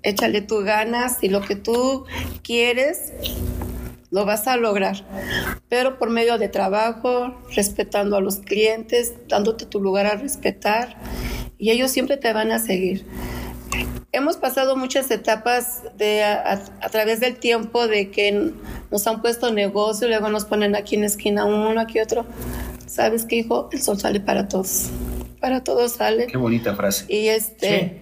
échale 0.04 0.42
tus 0.42 0.64
ganas 0.64 1.24
y 1.24 1.30
lo 1.30 1.42
que 1.42 1.56
tú 1.56 2.06
quieres 2.42 3.14
lo 4.10 4.26
vas 4.26 4.48
a 4.48 4.56
lograr, 4.56 5.04
pero 5.68 6.00
por 6.00 6.10
medio 6.10 6.38
de 6.38 6.48
trabajo, 6.48 7.36
respetando 7.54 8.16
a 8.16 8.22
los 8.22 8.38
clientes, 8.38 9.16
dándote 9.28 9.66
tu 9.66 9.82
lugar 9.82 10.06
a 10.06 10.16
respetar 10.16 10.96
y 11.58 11.72
ellos 11.72 11.92
siempre 11.92 12.16
te 12.16 12.32
van 12.32 12.52
a 12.52 12.60
seguir. 12.60 13.06
Hemos 14.12 14.38
pasado 14.38 14.76
muchas 14.76 15.12
etapas 15.12 15.84
de, 15.98 16.24
a, 16.24 16.60
través 16.92 17.20
del 17.20 17.38
tiempo 17.38 17.88
de 17.88 18.10
que 18.10 18.54
nos 18.92 19.06
han 19.08 19.22
puesto 19.22 19.52
negocio, 19.52 20.08
luego 20.08 20.30
nos 20.30 20.46
ponen 20.46 20.76
aquí 20.76 20.96
en 20.96 21.04
esquina 21.04 21.46
uno, 21.46 21.80
aquí 21.80 22.00
otro. 22.00 22.26
¿Sabes 22.86 23.26
qué, 23.26 23.38
hijo? 23.38 23.70
El 23.72 23.82
sol 23.82 24.00
sale 24.00 24.20
para 24.20 24.48
todos. 24.48 24.90
Para 25.40 25.64
todos 25.64 25.94
sale. 25.94 26.28
Qué 26.28 26.38
bonita 26.38 26.76
frase. 26.76 27.06
Y 27.10 27.28
este 27.28 28.00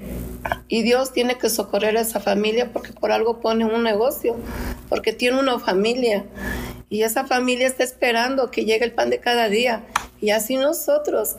y 0.68 0.84
Dios 0.84 1.14
tiene 1.14 1.38
que 1.38 1.50
socorrer 1.50 1.98
a 1.98 2.02
esa 2.02 2.20
familia 2.20 2.72
porque 2.72 2.94
por 2.94 3.12
algo 3.12 3.40
pone 3.40 3.66
un 3.66 3.84
negocio, 3.84 4.36
porque 4.90 5.14
tiene 5.14 5.40
una 5.40 5.60
familia 5.60 6.26
y 6.90 7.04
esa 7.04 7.26
familia 7.26 7.68
está 7.68 7.84
esperando 7.84 8.52
que 8.52 8.64
llegue 8.64 8.86
el 8.86 8.94
pan 8.94 9.10
de 9.10 9.20
cada 9.20 9.50
día 9.50 9.84
y 10.22 10.30
así 10.30 10.56
nosotros. 10.56 11.36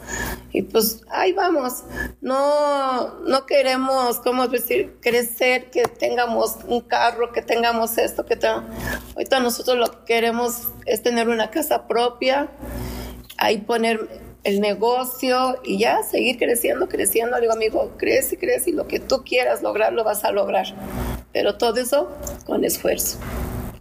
Y 0.53 0.63
pues 0.63 1.03
ahí 1.09 1.33
vamos. 1.33 1.85
No, 2.21 3.21
no 3.21 3.47
queremos, 3.47 4.19
¿cómo 4.19 4.49
decir? 4.49 4.97
Crecer, 5.01 5.71
que 5.71 5.85
tengamos 5.85 6.59
un 6.67 6.81
carro, 6.81 7.33
que 7.33 7.43
tengamos 7.43 7.97
esto, 7.99 8.27
que 8.27 8.37
tengamos... 8.37 8.71
Ahorita 9.15 9.41
nosotros 9.41 9.77
lo 9.79 9.91
que 9.91 10.05
queremos 10.05 10.69
es 10.85 11.03
tener 11.03 11.29
una 11.29 11.51
casa 11.51 11.87
propia, 11.87 12.49
ahí 13.39 13.59
poner 13.59 14.26
el 14.47 14.61
negocio 14.61 15.57
y 15.65 15.77
ya 15.79 16.05
seguir 16.05 16.39
creciendo, 16.39 16.89
creciendo. 16.89 17.35
Le 17.37 17.43
digo, 17.43 17.53
amigo, 17.53 17.93
crece, 17.99 18.39
crece 18.39 18.71
y 18.71 18.73
lo 18.75 18.87
que 18.87 19.01
tú 19.01 19.25
quieras 19.25 19.61
lograr 19.61 19.93
lo 19.93 20.05
vas 20.05 20.25
a 20.25 20.31
lograr. 20.31 20.67
Pero 21.33 21.57
todo 21.57 21.81
eso 21.81 22.17
con 22.47 22.65
esfuerzo, 22.65 23.19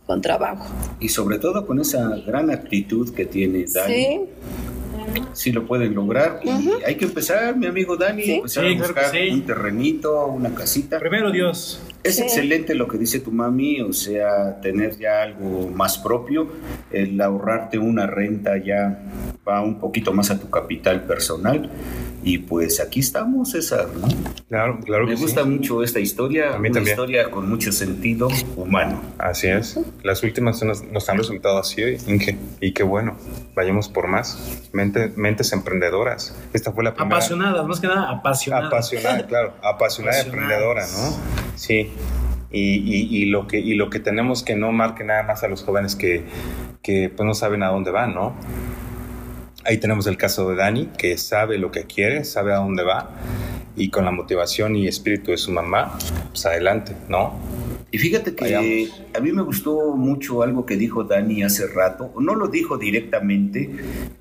con 0.08 0.22
trabajo. 0.22 0.66
Y 1.00 1.10
sobre 1.10 1.38
todo 1.38 1.68
con 1.68 1.80
esa 1.80 2.10
gran 2.26 2.50
actitud 2.50 3.14
que 3.14 3.26
tiene 3.26 3.66
Dani. 3.72 3.94
Sí, 3.94 4.20
Sí 5.34 5.52
lo 5.52 5.68
pueden 5.68 5.94
lograr. 5.94 6.40
Y 6.44 6.50
hay 6.84 6.96
que 6.96 7.06
empezar, 7.06 7.56
mi 7.56 7.68
amigo 7.68 7.96
Dani, 7.96 8.24
Sí. 8.24 8.32
empezar 8.34 8.64
Sí, 8.66 8.74
a 8.74 8.78
buscar 8.78 9.14
un 9.32 9.42
terrenito, 9.46 10.26
una 10.28 10.54
casita. 10.56 10.98
Primero 11.00 11.32
Dios. 11.32 11.80
Es 12.04 12.16
Sí. 12.16 12.24
excelente 12.24 12.74
lo 12.74 12.88
que 12.88 12.98
dice 12.98 13.20
tu 13.20 13.32
mami, 13.32 13.82
o 13.82 13.94
sea, 13.94 14.60
tener 14.62 14.98
ya 14.98 15.22
algo 15.22 15.70
más 15.70 16.00
propio, 16.00 16.48
el 16.92 17.22
ahorrarte 17.22 17.78
una 17.78 18.08
renta 18.08 18.58
ya 18.58 19.00
va 19.48 19.62
un 19.62 19.80
poquito 19.80 20.14
más 20.14 20.32
a 20.32 20.40
tu 20.40 20.50
capital 20.50 21.04
personal. 21.04 21.70
Y 22.24 22.40
pues 22.40 22.80
aquí 22.80 23.02
estamos, 23.02 23.52
César. 23.52 23.86
¿no? 24.02 24.08
Claro, 24.50 24.80
claro 24.84 25.06
Me 25.06 25.14
que 25.14 25.22
gusta 25.22 25.44
sí. 25.44 25.50
mucho 25.50 25.84
esta 25.84 26.00
historia, 26.00 26.56
A 26.56 26.58
mí 26.58 26.70
una 26.70 26.76
también. 26.80 26.94
historia 26.96 27.30
con 27.30 27.48
mucho 27.48 27.72
sentido 27.72 28.30
humano. 28.56 29.00
Así 29.20 29.48
es. 29.48 29.80
Las 30.02 30.24
últimas 30.24 30.64
nos, 30.64 30.84
nos 30.86 31.08
han 31.08 31.18
resultado 31.20 31.60
así, 31.60 31.84
Inge. 32.08 32.36
Y 32.62 32.72
qué 32.72 32.82
bueno. 32.82 33.16
Vayamos 33.56 33.90
por 33.90 34.08
más. 34.08 34.68
Mente- 34.74 35.12
mentes 35.16 35.54
emprendedoras. 35.54 36.36
Esta 36.54 36.72
fue 36.72 36.84
la 36.84 36.96
primera. 36.96 37.16
Apasionadas, 37.18 37.68
más 37.68 37.80
que 37.80 37.88
nada 37.88 38.10
apasionadas. 38.10 38.68
Apasionada, 38.74 39.28
claro. 39.28 39.54
Apasionada, 39.62 40.22
Apasionadas. 40.22 40.26
emprendedora, 40.26 40.82
¿no? 40.88 41.18
Sí. 41.56 41.92
Y, 42.50 42.76
y- 42.78 43.18
y 43.22 43.26
lo 43.26 43.46
que, 43.48 43.60
y 43.60 43.76
lo 43.76 43.92
que 43.92 44.00
tenemos 44.00 44.42
que 44.42 44.56
no 44.56 44.72
marque 44.72 45.04
nada 45.04 45.22
más 45.24 45.44
a 45.44 45.48
los 45.48 45.64
jóvenes 45.64 45.96
que, 45.96 46.24
que 46.82 47.10
pues 47.16 47.28
no 47.28 47.36
saben 47.36 47.62
a 47.62 47.68
dónde 47.68 47.92
van, 47.92 48.16
¿no? 48.16 48.34
Ahí 49.66 49.80
tenemos 49.80 50.06
el 50.06 50.16
caso 50.16 50.48
de 50.50 50.56
Dani, 50.58 50.90
que 50.96 51.18
sabe 51.18 51.58
lo 51.58 51.72
que 51.72 51.86
quiere, 51.86 52.24
sabe 52.24 52.54
a 52.54 52.58
dónde 52.58 52.84
va, 52.84 53.10
y 53.76 53.90
con 53.90 54.06
la 54.06 54.12
motivación 54.12 54.76
y 54.76 54.88
espíritu 54.88 55.32
de 55.32 55.38
su 55.38 55.52
mamá, 55.52 55.98
pues 56.32 56.46
adelante, 56.46 56.96
¿no? 57.10 57.34
Y 57.96 57.98
fíjate 57.98 58.36
que 58.36 58.44
Vayamos. 58.44 59.02
a 59.14 59.22
mí 59.22 59.32
me 59.32 59.42
gustó 59.42 59.96
mucho 59.96 60.42
algo 60.44 60.66
que 60.66 60.76
dijo 60.76 61.06
Dani 61.06 61.44
hace 61.44 61.66
rato. 61.66 62.12
No 62.20 62.36
lo 62.36 62.50
dijo 62.50 62.78
directamente, 62.78 63.70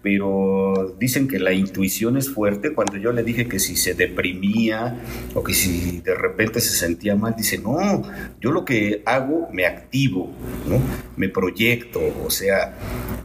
pero 0.00 0.94
dicen 1.00 1.26
que 1.26 1.40
la 1.40 1.52
intuición 1.52 2.16
es 2.16 2.30
fuerte. 2.30 2.72
Cuando 2.72 2.98
yo 2.98 3.10
le 3.10 3.24
dije 3.24 3.48
que 3.48 3.58
si 3.58 3.74
se 3.74 3.94
deprimía 3.94 5.00
o 5.34 5.42
que 5.42 5.54
si 5.54 6.00
de 6.02 6.14
repente 6.14 6.60
se 6.60 6.76
sentía 6.76 7.16
mal, 7.16 7.34
dice, 7.36 7.58
no, 7.58 8.02
yo 8.40 8.52
lo 8.52 8.64
que 8.64 9.02
hago, 9.06 9.48
me 9.52 9.66
activo, 9.66 10.30
¿no? 10.68 10.78
Me 11.16 11.28
proyecto. 11.28 12.00
O 12.24 12.30
sea, 12.30 12.76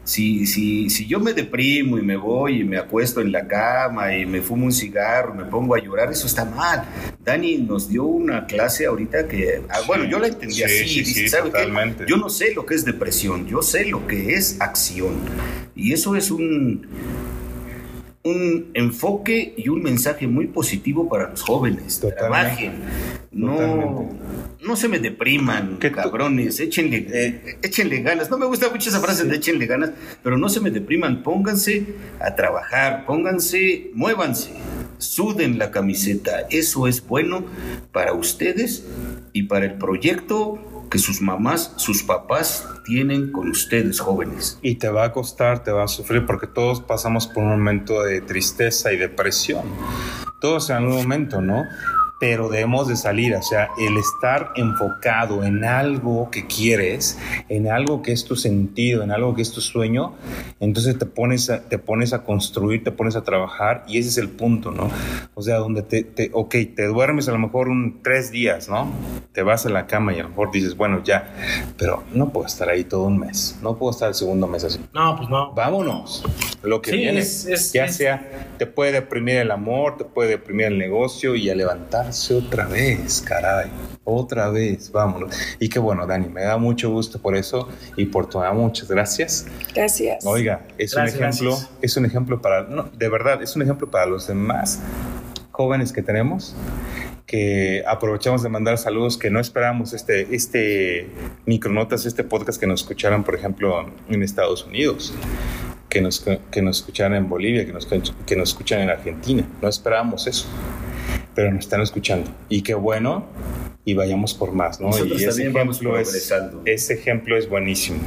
si, 0.04 0.48
si, 0.48 0.90
si 0.90 1.06
yo 1.06 1.20
me 1.20 1.34
deprimo 1.34 2.00
y 2.00 2.02
me 2.02 2.18
voy 2.18 2.62
y 2.62 2.64
me 2.64 2.78
acuesto 2.78 3.22
en 3.22 3.32
la 3.32 3.48
cama 3.48 4.16
y 4.16 4.26
me 4.26 4.42
fumo 4.42 4.66
un 4.66 4.72
cigarro, 4.74 5.36
me 5.36 5.46
pongo 5.46 5.76
a 5.76 5.80
llorar, 5.80 6.10
eso 6.20 6.28
está 6.28 6.46
mal. 6.46 6.86
Dani 7.24 7.58
nos 7.58 7.90
dio 7.90 8.04
una 8.04 8.46
clase 8.46 8.86
ahorita 8.86 9.28
que, 9.28 9.62
ah, 9.70 9.80
bueno, 9.88 10.04
yo 10.06 10.20
la 10.20 10.28
entendí 10.28 10.56
Sí, 10.56 10.64
así. 10.64 10.88
sí, 10.88 11.00
dice, 11.00 11.14
sí, 11.22 11.30
¿sabe 11.30 11.46
qué? 11.46 11.50
totalmente. 11.52 12.06
Yo 12.08 12.18
no 12.18 12.30
sé 12.30 12.54
lo 12.54 12.66
que 12.66 12.76
es 12.76 12.86
depresión, 12.86 13.48
yo 13.48 13.62
sé 13.62 13.86
lo 13.86 14.06
que 14.06 14.34
es 14.36 14.60
acción. 14.60 15.16
Y 15.76 15.94
eso 15.94 16.16
es 16.16 16.30
un, 16.30 16.88
un 18.24 18.72
enfoque 18.74 19.54
y 19.58 19.70
un 19.70 19.82
mensaje 19.82 20.28
muy 20.28 20.48
positivo 20.48 21.08
para 21.08 21.30
los 21.30 21.42
jóvenes. 21.42 22.00
Totalmente. 22.00 22.20
Trabajen. 22.20 23.19
No, 23.32 24.10
no 24.62 24.76
se 24.76 24.88
me 24.88 25.00
depriman, 25.00 25.78
Que 25.78 25.92
cabrones. 25.92 26.60
Échenle, 26.60 27.08
eh, 27.12 27.60
échenle 27.62 28.02
ganas. 28.02 28.30
No 28.30 28.38
me 28.38 28.46
gusta 28.46 28.70
mucho 28.70 28.90
esa 28.90 29.00
frase 29.00 29.26
de 29.26 29.36
échenle 29.36 29.68
ganas, 29.68 29.92
pero 30.24 30.38
no 30.38 30.50
se 30.50 30.60
me 30.60 30.72
depriman. 30.72 31.22
Pónganse 31.22 31.86
a 32.20 32.36
trabajar, 32.36 33.06
pónganse, 33.06 33.92
muévanse, 33.94 34.52
suden 34.98 35.60
la 35.60 35.72
camiseta. 35.72 36.48
Eso 36.50 36.88
es 36.88 37.06
bueno 37.06 37.46
para 37.92 38.14
ustedes 38.14 38.86
y 39.32 39.44
para 39.44 39.66
el 39.66 39.76
proyecto 39.76 40.60
que 40.90 40.98
sus 40.98 41.22
mamás, 41.22 41.74
sus 41.78 42.04
papás 42.04 42.68
tienen 42.84 43.32
con 43.32 43.50
ustedes, 43.50 44.00
jóvenes. 44.00 44.58
Y 44.62 44.76
te 44.76 44.90
va 44.90 45.06
a 45.06 45.12
costar, 45.12 45.64
te 45.64 45.72
va 45.72 45.84
a 45.84 45.88
sufrir, 45.88 46.26
porque 46.26 46.48
todos 46.48 46.82
pasamos 46.82 47.28
por 47.28 47.44
un 47.44 47.52
momento 47.52 48.02
de 48.02 48.22
tristeza 48.22 48.92
y 48.92 48.98
depresión. 48.98 49.66
Todos 50.42 50.70
en 50.72 50.78
algún 50.78 50.96
momento, 50.96 51.42
¿no? 51.42 51.66
Pero 52.20 52.50
debemos 52.50 52.88
de 52.88 52.96
salir, 52.98 53.34
o 53.36 53.42
sea, 53.42 53.70
el 53.78 53.96
estar 53.98 54.52
enfocado 54.56 55.44
en 55.44 55.64
algo 55.64 56.30
que 56.32 56.46
quieres, 56.48 57.18
en 57.48 57.72
algo 57.72 58.02
que 58.02 58.12
es 58.12 58.26
tu 58.26 58.36
sentido, 58.36 59.04
en 59.04 59.12
algo 59.12 59.36
que 59.36 59.42
es 59.42 59.52
tu 59.52 59.62
sueño, 59.62 60.14
entonces 60.60 60.98
te 61.00 61.06
pones 61.06 61.50
a, 61.50 61.62
te 61.62 61.78
pones 61.78 62.12
a 62.14 62.24
construir, 62.24 62.84
te 62.84 62.92
pones 62.92 63.16
a 63.16 63.24
trabajar 63.24 63.84
y 63.88 64.00
ese 64.00 64.10
es 64.10 64.18
el 64.18 64.28
punto, 64.30 64.72
¿no? 64.72 64.90
O 65.36 65.42
sea, 65.42 65.58
donde 65.58 65.82
te, 65.82 66.04
te 66.04 66.30
ok, 66.34 66.56
te 66.76 66.88
duermes 66.88 67.30
a 67.30 67.32
lo 67.32 67.40
mejor 67.40 67.70
un 67.70 68.02
tres 68.04 68.32
días, 68.32 68.68
¿no? 68.68 68.92
Te 69.32 69.42
vas 69.42 69.66
a 69.66 69.70
la 69.70 69.88
cama 69.88 70.14
y 70.14 70.20
a 70.20 70.24
lo 70.24 70.30
mejor 70.30 70.52
dices, 70.52 70.76
bueno, 70.76 71.02
ya, 71.04 71.34
pero 71.78 72.04
no 72.14 72.30
puedo 72.30 72.48
estar 72.48 72.68
ahí 72.70 72.84
todo 72.84 73.04
un 73.04 73.18
mes, 73.18 73.58
no 73.62 73.78
puedo 73.78 73.92
estar 73.92 74.10
el 74.10 74.16
segundo 74.16 74.48
mes 74.48 74.64
así 74.66 74.80
No, 74.94 75.16
pues 75.16 75.30
no. 75.30 75.54
vámonos. 75.54 76.24
Lo 76.64 76.82
que 76.82 76.92
Sí, 76.92 76.98
viene, 76.98 77.20
es- 77.22 77.46
es- 77.46 77.72
ya 77.72 77.86
es- 77.86 77.96
sea, 77.96 78.30
te 78.58 78.66
puede 78.66 78.92
deprimir 78.92 79.36
el 79.38 79.52
amor, 79.52 79.96
te 79.96 80.04
puede 80.04 80.32
deprimir 80.32 80.66
el 80.66 80.78
negocio 80.78 81.36
y 81.36 81.50
a 81.50 81.56
otra 82.32 82.66
vez, 82.66 83.22
caray. 83.22 83.70
Otra 84.04 84.50
vez, 84.50 84.92
vámonos. 84.92 85.36
Y 85.60 85.70
qué 85.70 85.78
bueno, 85.78 86.08
Dani, 86.08 86.28
me 86.28 86.42
da 86.42 86.58
mucho 86.58 86.90
gusto 86.90 87.22
por 87.22 87.36
eso 87.36 87.70
y 87.96 88.06
por 88.06 88.28
tu 88.28 88.40
muchas 88.54 88.90
gracias. 88.90 89.46
gracias. 89.76 90.26
Oiga, 90.26 90.66
es 90.78 90.94
Gracias, 90.94 91.20
un 91.20 91.24
ejemplo, 91.24 91.50
gracias. 91.52 91.72
es 91.82 91.98
un 91.98 92.06
ejemplo 92.06 92.42
para, 92.42 92.64
no, 92.64 92.84
de 92.84 93.10
verdad, 93.10 93.44
es 93.44 93.56
un 93.56 93.62
ejemplo 93.62 93.90
para 93.92 94.08
los 94.08 94.28
demás 94.28 94.80
jóvenes 95.52 95.94
que 95.94 96.02
tenemos 96.02 96.56
que 97.28 97.84
aprovechamos 97.88 98.42
de 98.42 98.50
mandar 98.50 98.80
saludos 98.80 99.16
que 99.16 99.30
no 99.30 99.40
esperamos 99.40 99.94
este, 99.94 100.36
este 100.36 101.08
micronotas, 101.46 102.08
este 102.08 102.24
podcast 102.24 102.60
que 102.60 102.66
nos 102.66 102.82
escucharan, 102.82 103.24
por 103.24 103.36
ejemplo, 103.36 103.86
en 104.10 104.24
Estados 104.24 104.66
Unidos, 104.66 105.14
que 105.90 106.02
nos, 106.02 106.26
que 106.50 106.62
nos 106.64 106.80
escucharan 106.80 107.14
en 107.16 107.30
Bolivia, 107.30 107.68
que 107.68 107.72
nos, 107.74 107.86
que 107.86 108.36
nos 108.36 108.50
escuchan 108.50 108.82
en 108.82 108.90
Argentina. 108.90 109.48
No 109.62 109.68
esperábamos 109.68 110.26
eso, 110.26 110.48
pero 111.40 111.54
nos 111.54 111.64
están 111.64 111.80
escuchando. 111.80 112.30
Y 112.50 112.64
qué 112.64 112.74
bueno, 112.74 113.24
y 113.86 113.94
vayamos 113.94 114.34
por 114.34 114.52
más, 114.52 114.82
¿no? 114.82 114.88
Nosotros 114.88 115.22
y 115.22 115.24
ese 115.24 115.28
también 115.30 115.54
vamos 115.54 115.78
ejemplo, 115.78 115.98
es, 115.98 116.34
ese 116.66 116.94
ejemplo 116.96 117.38
es 117.38 117.48
buenísimo. 117.48 118.00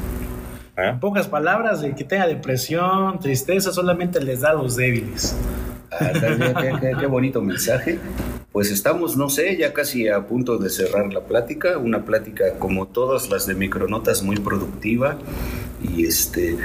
¿eh? 0.76 0.98
Pocas 1.00 1.28
palabras, 1.28 1.80
de 1.80 1.94
que 1.94 2.04
tenga 2.04 2.26
depresión, 2.26 3.18
tristeza, 3.20 3.72
solamente 3.72 4.20
les 4.22 4.42
da 4.42 4.50
a 4.50 4.52
los 4.52 4.76
débiles. 4.76 5.34
Ah, 5.90 6.10
qué- 6.78 6.92
qué 7.00 7.06
bonito 7.06 7.40
mensaje. 7.40 7.98
Pues 8.52 8.70
estamos, 8.70 9.16
no 9.16 9.30
sé, 9.30 9.56
ya 9.56 9.72
casi 9.72 10.08
a 10.08 10.26
punto 10.26 10.58
de 10.58 10.68
cerrar 10.68 11.10
la 11.10 11.22
plática. 11.22 11.78
Una 11.78 12.04
plática 12.04 12.58
como 12.58 12.86
todas 12.86 13.30
las 13.30 13.46
de 13.46 13.54
Micronotas, 13.54 14.22
muy 14.22 14.36
productiva. 14.36 15.16
Y 15.82 16.04
este. 16.04 16.58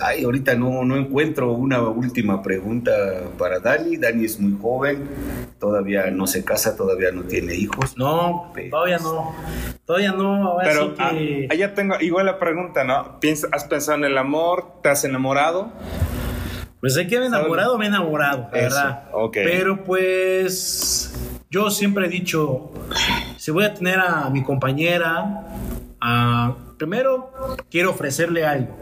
Ay, 0.00 0.24
ahorita 0.24 0.54
no, 0.54 0.84
no 0.84 0.96
encuentro 0.96 1.52
una 1.52 1.80
última 1.82 2.42
pregunta 2.42 2.92
para 3.38 3.58
Dani. 3.60 3.96
Dani 3.96 4.24
es 4.24 4.38
muy 4.40 4.58
joven, 4.60 5.08
todavía 5.58 6.10
no 6.10 6.26
se 6.26 6.44
casa, 6.44 6.76
todavía 6.76 7.10
no 7.12 7.22
tiene 7.22 7.54
hijos. 7.54 7.96
No, 7.96 8.50
Pero- 8.54 8.70
todavía 8.70 8.98
no. 8.98 9.34
Todavía 9.84 10.12
no. 10.12 10.48
Ahora 10.48 10.64
Pero 10.68 10.82
sí 10.86 10.92
que... 10.96 11.48
ah, 11.50 11.52
allá 11.54 11.74
tengo 11.74 11.94
igual 12.00 12.26
la 12.26 12.38
pregunta, 12.38 12.84
¿no? 12.84 13.18
¿Has 13.52 13.64
pensado 13.64 13.98
en 13.98 14.04
el 14.04 14.18
amor? 14.18 14.80
¿Te 14.82 14.88
has 14.88 15.04
enamorado? 15.04 15.70
Pues 16.80 16.94
de 16.94 17.06
que 17.06 17.18
me 17.18 17.24
he 17.24 17.28
enamorado, 17.28 17.78
me 17.78 17.86
he 17.86 17.88
enamorado, 17.88 18.48
la 18.52 18.58
Eso, 18.58 18.76
verdad. 18.76 19.04
ok. 19.12 19.32
Pero 19.44 19.82
pues 19.84 21.14
yo 21.50 21.70
siempre 21.70 22.06
he 22.06 22.08
dicho, 22.08 22.70
si 23.38 23.50
voy 23.50 23.64
a 23.64 23.74
tener 23.74 23.98
a 23.98 24.28
mi 24.30 24.42
compañera, 24.44 25.46
a- 26.00 26.54
primero 26.76 27.30
quiero 27.70 27.90
ofrecerle 27.90 28.44
algo. 28.44 28.76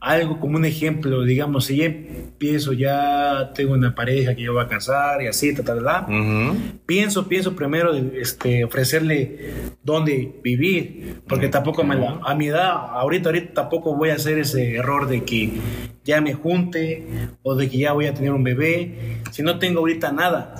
Algo 0.00 0.38
como 0.38 0.56
un 0.56 0.64
ejemplo, 0.64 1.22
digamos, 1.24 1.64
si 1.66 1.78
ya 1.78 1.86
empiezo, 1.86 2.72
ya 2.72 3.50
tengo 3.52 3.72
una 3.72 3.96
pareja 3.96 4.34
que 4.36 4.42
yo 4.42 4.52
voy 4.52 4.62
a 4.62 4.68
casar 4.68 5.20
y 5.22 5.26
así, 5.26 5.52
ta, 5.54 5.64
ta, 5.64 5.74
ta, 5.74 5.82
ta. 5.82 6.06
Ujú. 6.08 6.56
Pienso, 6.86 7.26
pienso 7.26 7.56
primero 7.56 7.92
este, 7.94 8.62
ofrecerle 8.64 9.50
dónde 9.82 10.32
vivir, 10.44 11.16
porque 11.28 11.48
tampoco 11.48 11.82
me 11.82 11.96
la- 11.96 12.20
a 12.24 12.34
mi 12.36 12.46
edad, 12.46 12.70
ahorita, 12.92 13.30
ahorita 13.30 13.54
tampoco 13.54 13.96
voy 13.96 14.10
a 14.10 14.14
hacer 14.14 14.38
ese 14.38 14.76
error 14.76 15.08
de 15.08 15.24
que 15.24 15.54
ya 16.04 16.20
me 16.20 16.32
junte 16.32 17.04
o 17.42 17.56
de 17.56 17.68
que 17.68 17.78
ya 17.78 17.92
voy 17.92 18.06
a 18.06 18.14
tener 18.14 18.32
un 18.32 18.44
bebé, 18.44 19.20
si 19.32 19.42
no 19.42 19.58
tengo 19.58 19.80
ahorita 19.80 20.12
nada. 20.12 20.54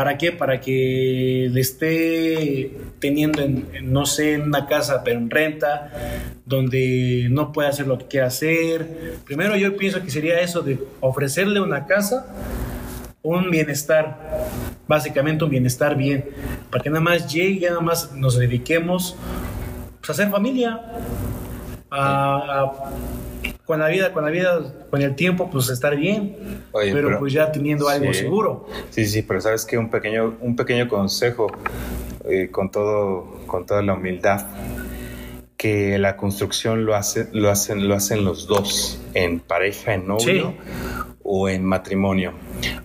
¿Para 0.00 0.16
qué? 0.16 0.32
Para 0.32 0.62
que 0.62 1.50
le 1.52 1.60
esté 1.60 2.70
teniendo, 3.00 3.42
en, 3.42 3.66
no 3.82 4.06
sé, 4.06 4.32
en 4.32 4.44
una 4.44 4.66
casa, 4.66 5.04
pero 5.04 5.18
en 5.18 5.28
renta, 5.28 5.92
donde 6.46 7.26
no 7.30 7.52
puede 7.52 7.68
hacer 7.68 7.86
lo 7.86 7.98
que 7.98 8.06
quiera 8.06 8.28
hacer. 8.28 9.18
Primero 9.26 9.58
yo 9.58 9.76
pienso 9.76 10.02
que 10.02 10.10
sería 10.10 10.40
eso 10.40 10.62
de 10.62 10.78
ofrecerle 11.00 11.60
una 11.60 11.84
casa, 11.84 12.34
un 13.20 13.50
bienestar, 13.50 14.48
básicamente 14.88 15.44
un 15.44 15.50
bienestar 15.50 15.94
bien, 15.98 16.24
para 16.70 16.82
que 16.82 16.88
nada 16.88 17.02
más 17.02 17.30
llegue 17.30 17.68
nada 17.68 17.82
más 17.82 18.12
nos 18.14 18.38
dediquemos 18.38 19.16
pues, 20.00 20.08
a 20.08 20.12
hacer 20.14 20.30
familia, 20.30 20.80
a, 21.90 22.36
a- 22.62 22.90
con 23.64 23.78
la 23.78 23.88
vida, 23.88 24.12
con 24.12 24.24
la 24.24 24.30
vida, 24.30 24.60
con 24.90 25.00
el 25.00 25.14
tiempo, 25.14 25.48
pues 25.50 25.68
estar 25.70 25.96
bien, 25.96 26.36
Oye, 26.72 26.92
pero, 26.92 27.08
pero- 27.08 27.18
pues 27.20 27.32
ya 27.32 27.52
teniendo 27.52 27.88
algo 27.88 28.12
Sí. 28.12 28.20
seguro. 28.20 28.66
Sí, 28.90 29.06
sí, 29.06 29.22
pero 29.22 29.40
sabes 29.40 29.64
que 29.64 29.78
un 29.78 29.90
pequeño, 29.90 30.34
un 30.40 30.56
pequeño 30.56 30.88
consejo 30.88 31.46
eh, 32.24 32.48
con 32.50 32.70
todo, 32.70 33.40
con 33.46 33.64
toda 33.66 33.80
la 33.82 33.94
humildad, 33.94 34.46
que 35.56 35.98
la 35.98 36.16
construcción 36.16 36.84
lo 36.84 36.94
hace, 36.96 37.28
lo 37.32 37.50
hacen, 37.50 37.86
lo 37.88 37.94
hacen 37.94 38.24
los 38.24 38.46
dos, 38.46 39.00
en 39.14 39.40
pareja, 39.40 39.94
en 39.94 40.06
novio 40.06 40.54
o 41.22 41.48
en 41.48 41.64
matrimonio. 41.64 42.32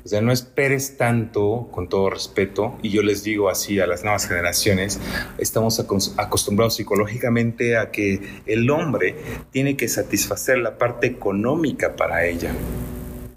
O 0.03 0.07
sea, 0.07 0.21
no 0.21 0.31
esperes 0.31 0.97
tanto, 0.97 1.67
con 1.71 1.89
todo 1.89 2.09
respeto, 2.09 2.77
y 2.81 2.89
yo 2.89 3.01
les 3.01 3.23
digo 3.23 3.49
así 3.49 3.79
a 3.79 3.87
las 3.87 4.03
nuevas 4.03 4.27
generaciones, 4.27 4.99
estamos 5.37 5.79
acos- 5.79 6.13
acostumbrados 6.17 6.75
psicológicamente 6.75 7.77
a 7.77 7.91
que 7.91 8.21
el 8.45 8.69
hombre 8.69 9.15
tiene 9.51 9.75
que 9.77 9.87
satisfacer 9.87 10.57
la 10.59 10.77
parte 10.77 11.07
económica 11.07 11.95
para 11.95 12.25
ella. 12.25 12.51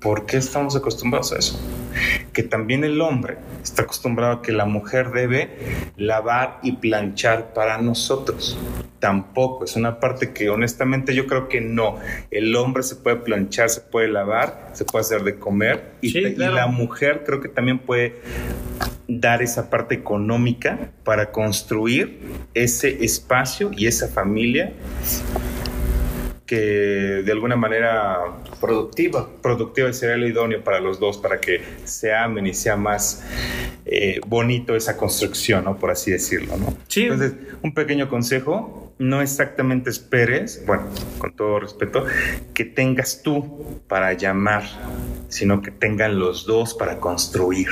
¿Por 0.00 0.26
qué 0.26 0.36
estamos 0.36 0.76
acostumbrados 0.76 1.32
a 1.32 1.38
eso? 1.38 1.60
Que 2.32 2.44
también 2.44 2.84
el 2.84 3.00
hombre 3.00 3.36
está 3.62 3.82
acostumbrado 3.82 4.34
a 4.34 4.42
que 4.42 4.52
la 4.52 4.64
mujer 4.64 5.10
debe 5.10 5.50
lavar 5.96 6.60
y 6.62 6.72
planchar 6.72 7.52
para 7.52 7.78
nosotros. 7.78 8.56
Tampoco, 9.00 9.64
es 9.64 9.74
una 9.74 9.98
parte 9.98 10.32
que 10.32 10.50
honestamente 10.50 11.14
yo 11.14 11.26
creo 11.26 11.48
que 11.48 11.60
no. 11.60 11.96
El 12.30 12.54
hombre 12.54 12.84
se 12.84 12.94
puede 12.96 13.16
planchar, 13.16 13.70
se 13.70 13.80
puede 13.80 14.06
lavar, 14.08 14.70
se 14.72 14.84
puede 14.84 15.00
hacer 15.04 15.24
de 15.24 15.36
comer 15.36 15.92
y, 16.00 16.10
Sí, 16.10 16.22
te- 16.22 16.28
y 16.30 16.34
claro. 16.36 16.54
la 16.54 16.66
mujer 16.68 17.24
creo 17.26 17.40
que 17.40 17.48
también 17.48 17.80
puede 17.80 18.20
dar 19.08 19.42
esa 19.42 19.68
parte 19.70 19.94
económica 19.96 20.90
para 21.02 21.32
construir 21.32 22.20
ese 22.54 23.04
espacio 23.04 23.70
y 23.76 23.86
esa 23.88 24.06
familia 24.06 24.72
que 26.48 27.22
de 27.24 27.30
alguna 27.30 27.56
manera 27.56 28.20
Productiva. 28.58 29.28
productiva 29.42 29.90
y 29.90 29.92
sería 29.92 30.16
lo 30.16 30.26
idóneo 30.26 30.64
para 30.64 30.80
los 30.80 30.98
dos, 30.98 31.18
para 31.18 31.40
que 31.40 31.60
se 31.84 32.12
amen 32.12 32.46
y 32.46 32.54
sea 32.54 32.74
más 32.74 33.22
eh, 33.84 34.18
bonito 34.26 34.74
esa 34.74 34.96
construcción, 34.96 35.64
¿no? 35.64 35.76
Por 35.78 35.90
así 35.90 36.10
decirlo, 36.10 36.56
¿no? 36.56 36.74
Sí. 36.88 37.02
Entonces, 37.02 37.34
un 37.62 37.74
pequeño 37.74 38.08
consejo, 38.08 38.94
no 38.98 39.20
exactamente 39.20 39.90
esperes, 39.90 40.64
bueno, 40.66 40.84
con 41.18 41.36
todo 41.36 41.60
respeto, 41.60 42.06
que 42.54 42.64
tengas 42.64 43.22
tú 43.22 43.80
para 43.86 44.14
llamar, 44.14 44.64
sino 45.28 45.60
que 45.60 45.70
tengan 45.70 46.18
los 46.18 46.46
dos 46.46 46.72
para 46.72 46.98
construir. 46.98 47.68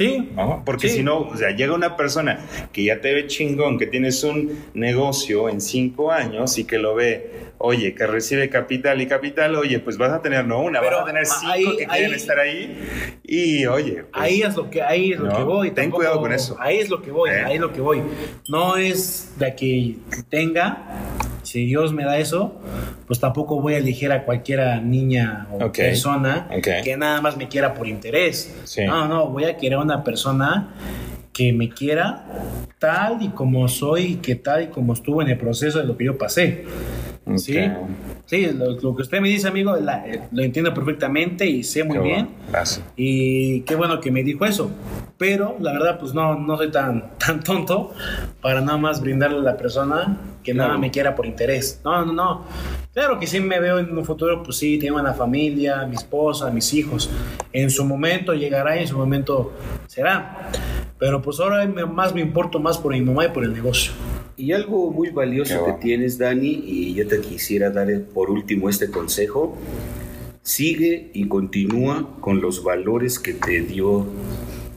Sí, 0.00 0.30
¿no? 0.34 0.62
Porque 0.64 0.88
Sí. 0.88 0.96
si 0.96 1.02
no, 1.02 1.18
o 1.18 1.36
sea, 1.36 1.50
llega 1.50 1.74
una 1.74 1.94
persona 1.94 2.38
que 2.72 2.84
ya 2.84 3.02
te 3.02 3.12
ve 3.12 3.26
chingón, 3.26 3.78
que 3.78 3.86
tienes 3.86 4.24
un 4.24 4.58
negocio 4.72 5.50
en 5.50 5.60
cinco 5.60 6.10
años 6.10 6.56
y 6.56 6.64
que 6.64 6.78
lo 6.78 6.94
ve, 6.94 7.50
oye, 7.58 7.94
que 7.94 8.06
recibe 8.06 8.48
capital 8.48 9.02
y 9.02 9.06
capital, 9.06 9.54
oye, 9.56 9.78
pues 9.78 9.98
vas 9.98 10.10
a 10.12 10.22
tener 10.22 10.46
no 10.46 10.62
una, 10.62 10.80
Pero 10.80 10.96
vas 10.96 11.02
a 11.02 11.06
tener 11.06 11.26
cinco 11.26 11.52
ahí- 11.52 11.64
que 11.76 11.86
quieren 11.86 12.10
ahí- 12.12 12.16
estar 12.16 12.38
ahí 12.38 12.78
y 13.24 13.66
oye, 13.66 14.04
pues, 14.10 14.24
Ahí 14.24 14.40
es 14.40 14.56
lo 14.56 14.70
que, 14.70 14.80
ahí 14.80 15.12
es 15.12 15.20
lo 15.20 15.26
No, 15.26 15.36
que 15.36 15.42
voy. 15.42 15.70
ten 15.72 15.90
cuidado 15.90 16.18
con 16.18 16.32
eso. 16.32 16.56
Ahí 16.58 16.78
es 16.78 16.88
lo 16.88 17.02
que 17.02 17.10
voy, 17.10 17.28
¿Eh? 17.28 17.42
ahí 17.44 17.54
es 17.56 17.60
lo 17.60 17.70
que 17.70 17.82
voy. 17.82 18.00
No 18.48 18.76
es 18.78 19.34
de 19.38 19.54
que 19.54 19.96
tenga, 20.30 20.78
si 21.50 21.66
Dios 21.66 21.92
me 21.92 22.04
da 22.04 22.16
eso, 22.18 22.60
pues 23.08 23.18
tampoco 23.18 23.60
voy 23.60 23.74
a 23.74 23.78
elegir 23.78 24.12
a 24.12 24.24
cualquiera 24.24 24.80
niña 24.80 25.48
o 25.50 25.72
persona 25.72 26.46
que 26.62 26.96
nada 26.96 27.20
más 27.20 27.36
me 27.36 27.48
quiera 27.48 27.74
por 27.74 27.88
interés. 27.88 28.54
Sí. 28.62 28.84
No, 28.86 29.08
no, 29.08 29.26
voy 29.26 29.46
a 29.46 29.56
querer 29.56 29.78
a 29.78 29.82
una 29.82 30.04
persona 30.04 30.68
que 31.32 31.52
me 31.52 31.68
quiera 31.68 32.24
tal 32.78 33.20
y 33.20 33.30
como 33.30 33.66
soy 33.66 34.02
y 34.02 34.14
que 34.16 34.36
tal 34.36 34.62
y 34.62 34.66
como 34.68 34.92
estuvo 34.92 35.22
en 35.22 35.28
el 35.28 35.38
proceso 35.38 35.80
de 35.80 35.86
lo 35.86 35.96
que 35.96 36.04
yo 36.04 36.16
pasé. 36.16 36.66
Ok. 37.32 37.38
Sí, 37.38 37.54
sí 38.26 38.46
lo, 38.52 38.72
lo 38.80 38.94
que 38.96 39.02
usted 39.02 39.20
me 39.20 39.28
dice, 39.28 39.48
amigo, 39.48 39.76
la- 39.76 40.06
eh, 40.06 40.22
lo 40.32 40.42
entiendo 40.42 40.72
perfectamente 40.74 41.46
y 41.46 41.62
sé 41.62 41.84
muy 41.84 41.96
Qué 41.98 42.02
bien. 42.02 42.28
bueno. 42.50 42.64
Y 42.96 43.60
qué 43.62 43.74
bueno 43.76 44.00
que 44.00 44.10
me 44.10 44.22
dijo 44.22 44.44
eso. 44.44 44.70
Pero 45.18 45.56
la 45.60 45.72
verdad, 45.72 45.98
pues 45.98 46.14
no, 46.14 46.38
no 46.38 46.56
soy 46.56 46.70
tan, 46.70 47.10
tan 47.18 47.42
tonto 47.42 47.92
para 48.40 48.60
nada 48.60 48.78
más 48.78 49.00
brindarle 49.00 49.38
a 49.38 49.42
la 49.42 49.56
persona 49.56 50.18
que 50.42 50.54
nada 50.54 50.70
Claro. 50.70 50.80
me 50.80 50.90
quiera 50.90 51.14
por 51.14 51.26
interés. 51.26 51.80
No, 51.84 52.04
no, 52.06 52.12
no. 52.12 52.44
Claro 52.94 53.20
que 53.20 53.26
sí 53.26 53.38
me 53.38 53.60
veo 53.60 53.78
en 53.78 53.96
un 53.96 54.04
futuro, 54.04 54.42
pues 54.42 54.56
sí, 54.56 54.78
tengo 54.78 54.98
una 54.98 55.12
familia, 55.14 55.86
mi 55.86 55.94
esposa, 55.94 56.50
mis 56.50 56.72
hijos. 56.74 57.08
En 57.52 57.70
su 57.70 57.84
momento 57.84 58.34
llegará 58.34 58.76
y 58.76 58.80
en 58.80 58.88
su 58.88 58.96
momento 58.98 59.52
será. 59.86 60.50
Pero 60.98 61.22
pues 61.22 61.38
ahora 61.40 61.64
me- 61.66 61.84
más 61.86 62.12
me 62.14 62.20
importo 62.20 62.58
más 62.58 62.78
por 62.78 62.92
mi 62.92 63.00
mamá 63.00 63.26
y 63.26 63.28
por 63.28 63.44
el 63.44 63.52
negocio. 63.52 63.92
Y 64.40 64.52
algo 64.52 64.90
muy 64.90 65.10
valioso 65.10 65.66
que 65.66 65.72
tienes, 65.74 66.16
Dani, 66.16 66.62
y 66.66 66.94
yo 66.94 67.06
te 67.06 67.20
quisiera 67.20 67.68
dar 67.68 67.88
por 68.04 68.30
último 68.30 68.70
este 68.70 68.90
consejo, 68.90 69.54
sigue 70.40 71.10
y 71.12 71.28
continúa 71.28 72.16
con 72.22 72.40
los 72.40 72.64
valores 72.64 73.18
que 73.18 73.34
te 73.34 73.60
dio 73.60 74.06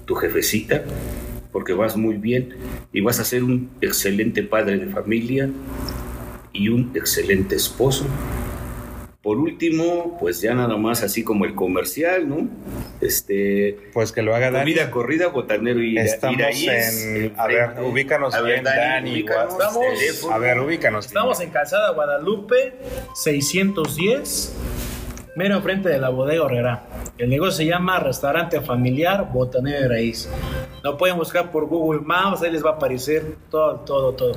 tu 0.03 0.15
jefecita, 0.15 0.83
porque 1.53 1.71
vas 1.71 1.95
muy 1.95 2.15
bien 2.15 2.49
y 2.91 2.99
vas 2.99 3.21
a 3.21 3.23
ser 3.23 3.41
un 3.45 3.69
excelente 3.79 4.43
padre 4.43 4.79
de 4.79 4.87
familia 4.87 5.49
y 6.51 6.67
un 6.67 6.91
excelente 6.93 7.55
esposo. 7.55 8.05
Por 9.23 9.37
último, 9.37 10.17
pues 10.19 10.41
ya 10.41 10.53
nada 10.53 10.75
más 10.75 11.01
así 11.01 11.23
como 11.23 11.45
el 11.45 11.55
comercial, 11.55 12.27
¿no? 12.27 12.49
Este, 12.99 13.77
Pues 13.93 14.11
que 14.11 14.21
lo 14.21 14.35
haga 14.35 14.51
Dani. 14.51 14.73
comida 14.73 14.91
corrida, 14.91 15.27
botanero 15.27 15.81
y 15.81 15.97
Estamos 15.97 16.37
Iraíz, 16.37 16.67
en, 16.67 17.33
a 17.37 17.47
ver, 17.47 17.69
ubícanos 17.81 18.35
A 18.35 18.41
ver, 18.41 18.55
bien, 18.61 18.63
Dani. 18.65 19.11
ubícanos, 19.13 19.53
guas- 19.55 19.79
teléfono. 19.79 20.33
A 20.35 20.37
ver, 20.39 20.59
ubícanos. 20.59 21.05
Estamos 21.05 21.39
en 21.39 21.51
Calzada 21.51 21.91
Guadalupe 21.93 22.73
610, 23.15 24.53
mero 25.35 25.55
enfrente 25.57 25.89
de 25.89 25.97
la 25.99 26.09
bodega 26.09 26.45
Herrera. 26.45 26.83
El 27.17 27.29
negocio 27.29 27.51
se 27.53 27.65
llama 27.65 27.99
Restaurante 27.99 28.61
Familiar 28.61 29.29
Botanero 29.31 29.81
de 29.81 29.87
Raíz. 29.87 30.29
Lo 30.83 30.97
pueden 30.97 31.17
buscar 31.17 31.49
por 31.51 31.65
Google 31.67 32.01
Maps, 32.01 32.41
ahí 32.43 32.51
les 32.51 32.63
va 32.63 32.71
a 32.71 32.73
aparecer 32.73 33.23
todo, 33.49 33.77
todo, 33.77 34.13
todo. 34.13 34.33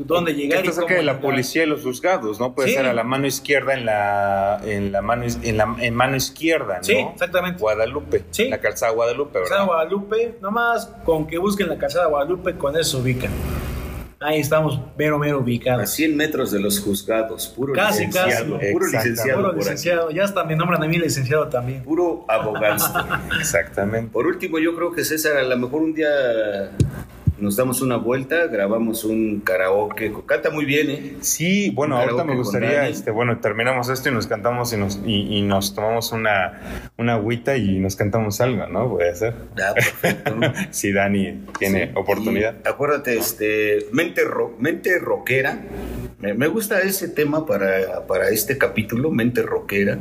¿Dónde 0.00 0.34
llegar? 0.34 0.58
Está 0.58 0.70
y 0.70 0.74
cerca 0.74 0.94
de 0.94 1.02
la 1.02 1.20
policía 1.20 1.62
y 1.62 1.66
los 1.66 1.82
juzgados, 1.82 2.40
¿no? 2.40 2.54
Puede 2.54 2.68
Sí. 2.70 2.74
ser 2.74 2.86
a 2.86 2.92
la 2.92 3.04
mano 3.04 3.26
izquierda 3.26 3.74
en 3.74 3.86
la, 3.86 4.60
en 4.64 4.90
la 4.92 5.00
mano 5.02 5.24
en 5.42 5.56
la 5.56 5.76
en 5.80 5.94
mano 5.94 6.16
izquierda, 6.16 6.78
¿no? 6.78 6.84
Sí, 6.84 6.94
exactamente. 6.94 7.60
Guadalupe. 7.60 8.24
Sí. 8.30 8.48
La 8.48 8.58
calzada 8.58 8.92
Guadalupe, 8.92 9.38
Calzada 9.38 9.60
¿verdad? 9.60 9.66
Guadalupe, 9.74 10.38
nomás 10.40 10.86
con 11.04 11.26
que 11.26 11.38
busquen 11.38 11.68
la 11.68 11.78
Calzada 11.78 12.06
Guadalupe, 12.06 12.56
con 12.56 12.76
eso 12.76 12.96
se 12.96 13.02
ubican. 13.02 13.30
Ahí 14.18 14.40
estamos 14.40 14.80
mero, 14.96 15.18
mero 15.18 15.38
A 15.38 15.40
ubicados. 15.42 15.90
100 15.90 16.16
metros 16.16 16.50
de 16.50 16.58
los 16.58 16.80
juzgados, 16.80 17.48
puro 17.48 17.74
Casi, 17.74 18.06
licenciado, 18.06 18.58
casi. 18.58 18.72
puro 18.72 18.86
Exactamente. 18.86 19.08
licenciado 19.10 19.42
Puro 19.42 19.56
licenciado, 19.58 20.10
ya 20.10 20.24
hasta 20.24 20.44
me 20.44 20.56
nombran 20.56 20.82
a 20.82 20.86
mí 20.88 20.96
licenciado 20.98 21.48
también. 21.48 21.82
puro 21.82 22.24
abogado. 22.28 22.82
Exactamente. 23.38 24.10
por 24.12 24.26
último, 24.26 24.58
yo 24.58 24.74
creo 24.74 24.90
que 24.92 25.04
César, 25.04 25.36
a 25.36 25.42
lo 25.42 25.56
mejor 25.58 25.82
un 25.82 25.92
día 25.92 26.08
nos 27.38 27.56
damos 27.56 27.82
una 27.82 27.96
vuelta, 27.96 28.46
grabamos 28.46 29.04
un 29.04 29.40
karaoke, 29.40 30.12
canta 30.26 30.50
muy 30.50 30.64
bien, 30.64 30.90
¿eh? 30.90 31.16
Sí, 31.20 31.70
bueno, 31.70 31.98
ahorita 31.98 32.24
me 32.24 32.34
gustaría, 32.36 32.88
este, 32.88 33.10
bueno, 33.10 33.38
terminamos 33.40 33.88
esto 33.88 34.08
y 34.08 34.12
nos 34.12 34.26
cantamos 34.26 34.72
y 34.72 34.76
nos, 34.76 35.00
y, 35.04 35.36
y 35.38 35.42
nos 35.42 35.74
tomamos 35.74 36.12
una, 36.12 36.90
una 36.96 37.14
agüita 37.14 37.56
y 37.56 37.78
nos 37.78 37.94
cantamos 37.96 38.40
algo, 38.40 38.66
¿no? 38.68 38.88
Puede 38.90 39.14
ser. 39.14 39.34
Ah, 39.62 39.72
perfecto, 39.74 40.34
¿no? 40.40 40.52
Si 40.70 40.92
Dani 40.92 41.44
tiene 41.58 41.86
Sí. 41.86 41.92
oportunidad. 41.94 42.54
Y 42.64 42.68
acuérdate, 42.68 43.16
este, 43.18 43.86
mente, 43.92 44.24
ro- 44.24 44.56
mente 44.58 44.98
rockera. 44.98 45.58
Me, 46.20 46.32
me 46.32 46.46
gusta 46.46 46.80
ese 46.80 47.08
tema 47.08 47.44
para, 47.44 48.06
para 48.06 48.30
este 48.30 48.56
capítulo, 48.56 49.10
mente 49.10 49.42
rockera. 49.42 49.98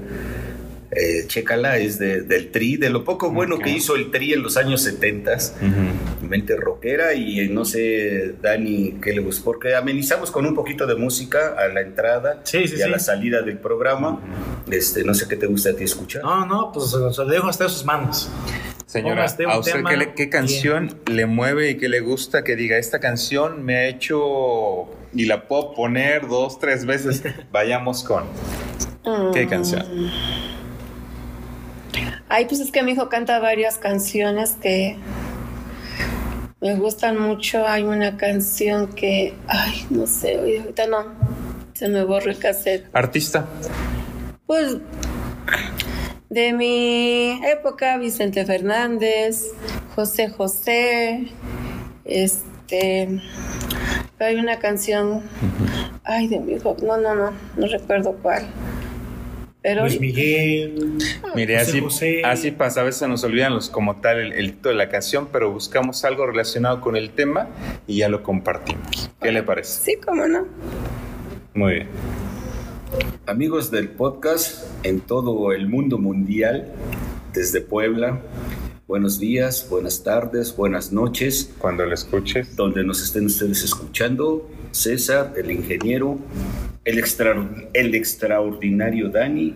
Eh, 0.92 1.26
chécala, 1.28 1.78
es 1.78 1.98
de- 2.00 2.22
del 2.22 2.52
Tri, 2.52 2.78
de 2.78 2.90
lo 2.90 3.04
poco 3.04 3.32
bueno 3.32 3.56
Ok. 3.56 3.64
que 3.64 3.70
hizo 3.72 3.96
el 3.96 4.12
Tri 4.12 4.34
en 4.34 4.44
los 4.44 4.56
años 4.56 4.82
70 4.84 5.34
Ujú. 5.34 6.28
mente 6.28 6.56
rockera 6.56 7.14
y 7.14 7.40
eh, 7.40 7.50
no 7.50 7.66
sé, 7.66 8.36
Dani, 8.42 9.00
qué 9.02 9.12
le 9.14 9.20
gusta, 9.22 9.44
porque 9.44 9.76
amenizamos 9.76 10.30
con 10.32 10.46
un 10.46 10.54
poquito 10.54 10.86
de 10.86 10.96
música 10.96 11.56
a 11.58 11.68
la 11.70 11.82
entrada 11.82 12.40
Sí, 12.44 12.68
sí, 12.68 12.76
y 12.78 12.82
a 12.82 12.86
sí. 12.86 12.92
la 12.92 13.00
salida 13.00 13.42
del 13.42 13.58
programa. 13.58 14.22
Este, 14.72 15.04
no 15.04 15.14
sé 15.16 15.28
qué 15.28 15.36
te 15.36 15.48
gusta 15.48 15.72
a 15.72 15.74
ti 15.76 15.84
escuchar. 15.84 16.24
No, 16.24 16.46
no, 16.46 16.72
pues 16.72 16.94
lo 16.94 17.26
dejo 17.26 17.48
hasta 17.48 17.68
sus 17.68 17.84
manos. 17.84 18.30
Señora, 18.86 19.24
¿a 19.26 19.60
usted 19.60 19.84
qué, 19.90 19.98
le- 19.98 20.14
qué 20.14 20.30
canción 20.30 21.00
le 21.12 21.26
mueve 21.26 21.72
y 21.72 21.78
qué 21.78 21.90
le 21.90 22.00
gusta 22.00 22.44
que 22.44 22.56
diga, 22.56 22.78
esta 22.78 23.00
canción 23.00 23.66
me 23.66 23.76
ha 23.78 23.88
hecho 23.88 24.86
y 25.14 25.26
la 25.26 25.48
puedo 25.48 25.74
poner 25.74 26.28
dos, 26.28 26.60
tres 26.60 26.86
veces? 26.86 27.24
Vayamos 27.52 28.04
con. 28.04 28.24
¿Qué 29.34 29.46
Mm. 29.46 29.50
canción? 29.50 29.86
Ay, 32.30 32.46
pues 32.46 32.60
es 32.62 32.72
que 32.72 32.84
mi 32.84 32.92
hijo 32.92 33.10
canta 33.10 33.40
varias 33.40 33.78
canciones 33.78 34.56
que 34.62 34.98
Me 36.62 36.76
gustan 36.76 37.20
mucho. 37.20 37.68
Hay 37.68 37.84
una 37.84 38.18
canción 38.18 38.88
que, 38.94 39.34
ay, 39.48 39.86
no 39.90 40.08
sé, 40.08 40.40
oye, 40.40 40.60
ahorita 40.60 40.88
no. 40.88 41.06
Se 41.74 41.90
me 41.90 42.04
borra 42.04 42.32
el 42.32 42.40
cassette. 42.40 42.88
Artista. 42.94 43.46
Pues 44.48 44.78
de 46.30 46.54
mi 46.54 47.40
época, 47.46 47.98
Vicente 47.98 48.46
Fernández, 48.46 49.52
José 49.96 50.30
José, 50.30 51.28
este, 52.04 53.22
pero 54.18 54.30
hay 54.30 54.36
una 54.36 54.60
canción, 54.60 55.22
ay, 56.04 56.28
de 56.28 56.40
mi 56.40 56.54
hijo, 56.54 56.76
no, 56.84 56.98
no, 56.98 57.16
no, 57.16 57.32
no 57.56 57.68
recuerdo 57.68 58.18
cuál. 58.22 58.46
Pero 59.66 59.82
Luis 59.82 60.00
Miguel. 60.00 61.00
Mire, 61.34 61.58
José 61.58 61.72
así, 61.72 61.82
José. 61.82 62.22
así 62.24 62.52
pasa, 62.52 62.82
a 62.82 62.84
veces 62.84 63.00
se 63.00 63.08
nos 63.08 63.24
olvidan 63.24 63.52
los, 63.52 63.72
como 63.72 63.96
tal 63.96 64.20
el, 64.20 64.34
el 64.34 64.52
título 64.52 64.70
de 64.70 64.76
la 64.76 64.90
canción, 64.90 65.28
pero 65.32 65.52
buscamos 65.52 66.06
algo 66.06 66.28
relacionado 66.28 66.82
con 66.82 66.96
el 66.96 67.10
tema 67.10 67.48
y 67.88 67.98
ya 67.98 68.08
lo 68.08 68.22
compartimos. 68.22 69.10
¿Qué 69.20 69.32
le 69.32 69.42
parece? 69.42 69.84
sí, 69.84 69.98
cómo 70.06 70.28
no. 70.28 70.46
Muy 71.56 71.74
bien. 71.74 71.88
Amigos 73.26 73.72
del 73.72 73.90
podcast 73.90 74.68
en 74.84 75.02
todo 75.02 75.52
el 75.52 75.68
mundo 75.68 75.98
mundial, 75.98 76.72
desde 77.34 77.60
Puebla, 77.60 78.22
buenos 78.88 79.18
días, 79.20 79.66
buenas 79.68 80.04
tardes, 80.04 80.56
buenas 80.56 80.92
noches, 80.92 81.52
Cuando 81.58 81.88
lo 81.88 81.96
escuches, 81.96 82.56
donde 82.56 82.84
nos 82.84 83.02
estén 83.02 83.26
ustedes 83.26 83.64
escuchando, 83.64 84.48
César, 84.70 85.34
el 85.36 85.50
ingeniero, 85.50 86.20
el, 86.86 87.00
extra- 87.00 87.36
el 87.74 87.94
extraordinario 87.96 89.10
Dani, 89.10 89.54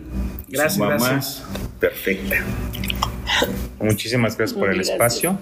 Gracias, 0.48 0.74
su 0.74 0.80
mamá 0.80 0.96
gracias. 0.96 1.44
perfecta. 1.78 2.36
muchísimas 3.80 4.36
gracias 4.36 4.58
por 4.58 4.68
el 4.68 4.76
Gracias. 4.76 4.94
espacio. 4.94 5.38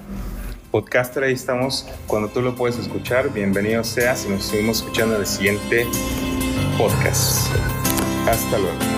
Podcaster, 0.70 1.24
ahí 1.24 1.32
estamos. 1.32 1.86
Cuando 2.06 2.28
tú 2.28 2.42
lo 2.42 2.54
puedes 2.54 2.78
escuchar, 2.78 3.32
bienvenido 3.32 3.82
seas 3.84 4.26
y 4.26 4.30
nos 4.30 4.44
seguimos 4.44 4.78
escuchando 4.78 5.14
en 5.14 5.22
el 5.22 5.26
siguiente 5.26 5.86
podcast. 6.76 7.48
Hasta 8.28 8.58
luego. 8.58 8.97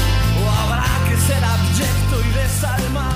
que 1.11 1.17
ser 1.17 1.43
abyecto 1.43 2.21
y 2.25 2.33
desalmado. 2.33 3.10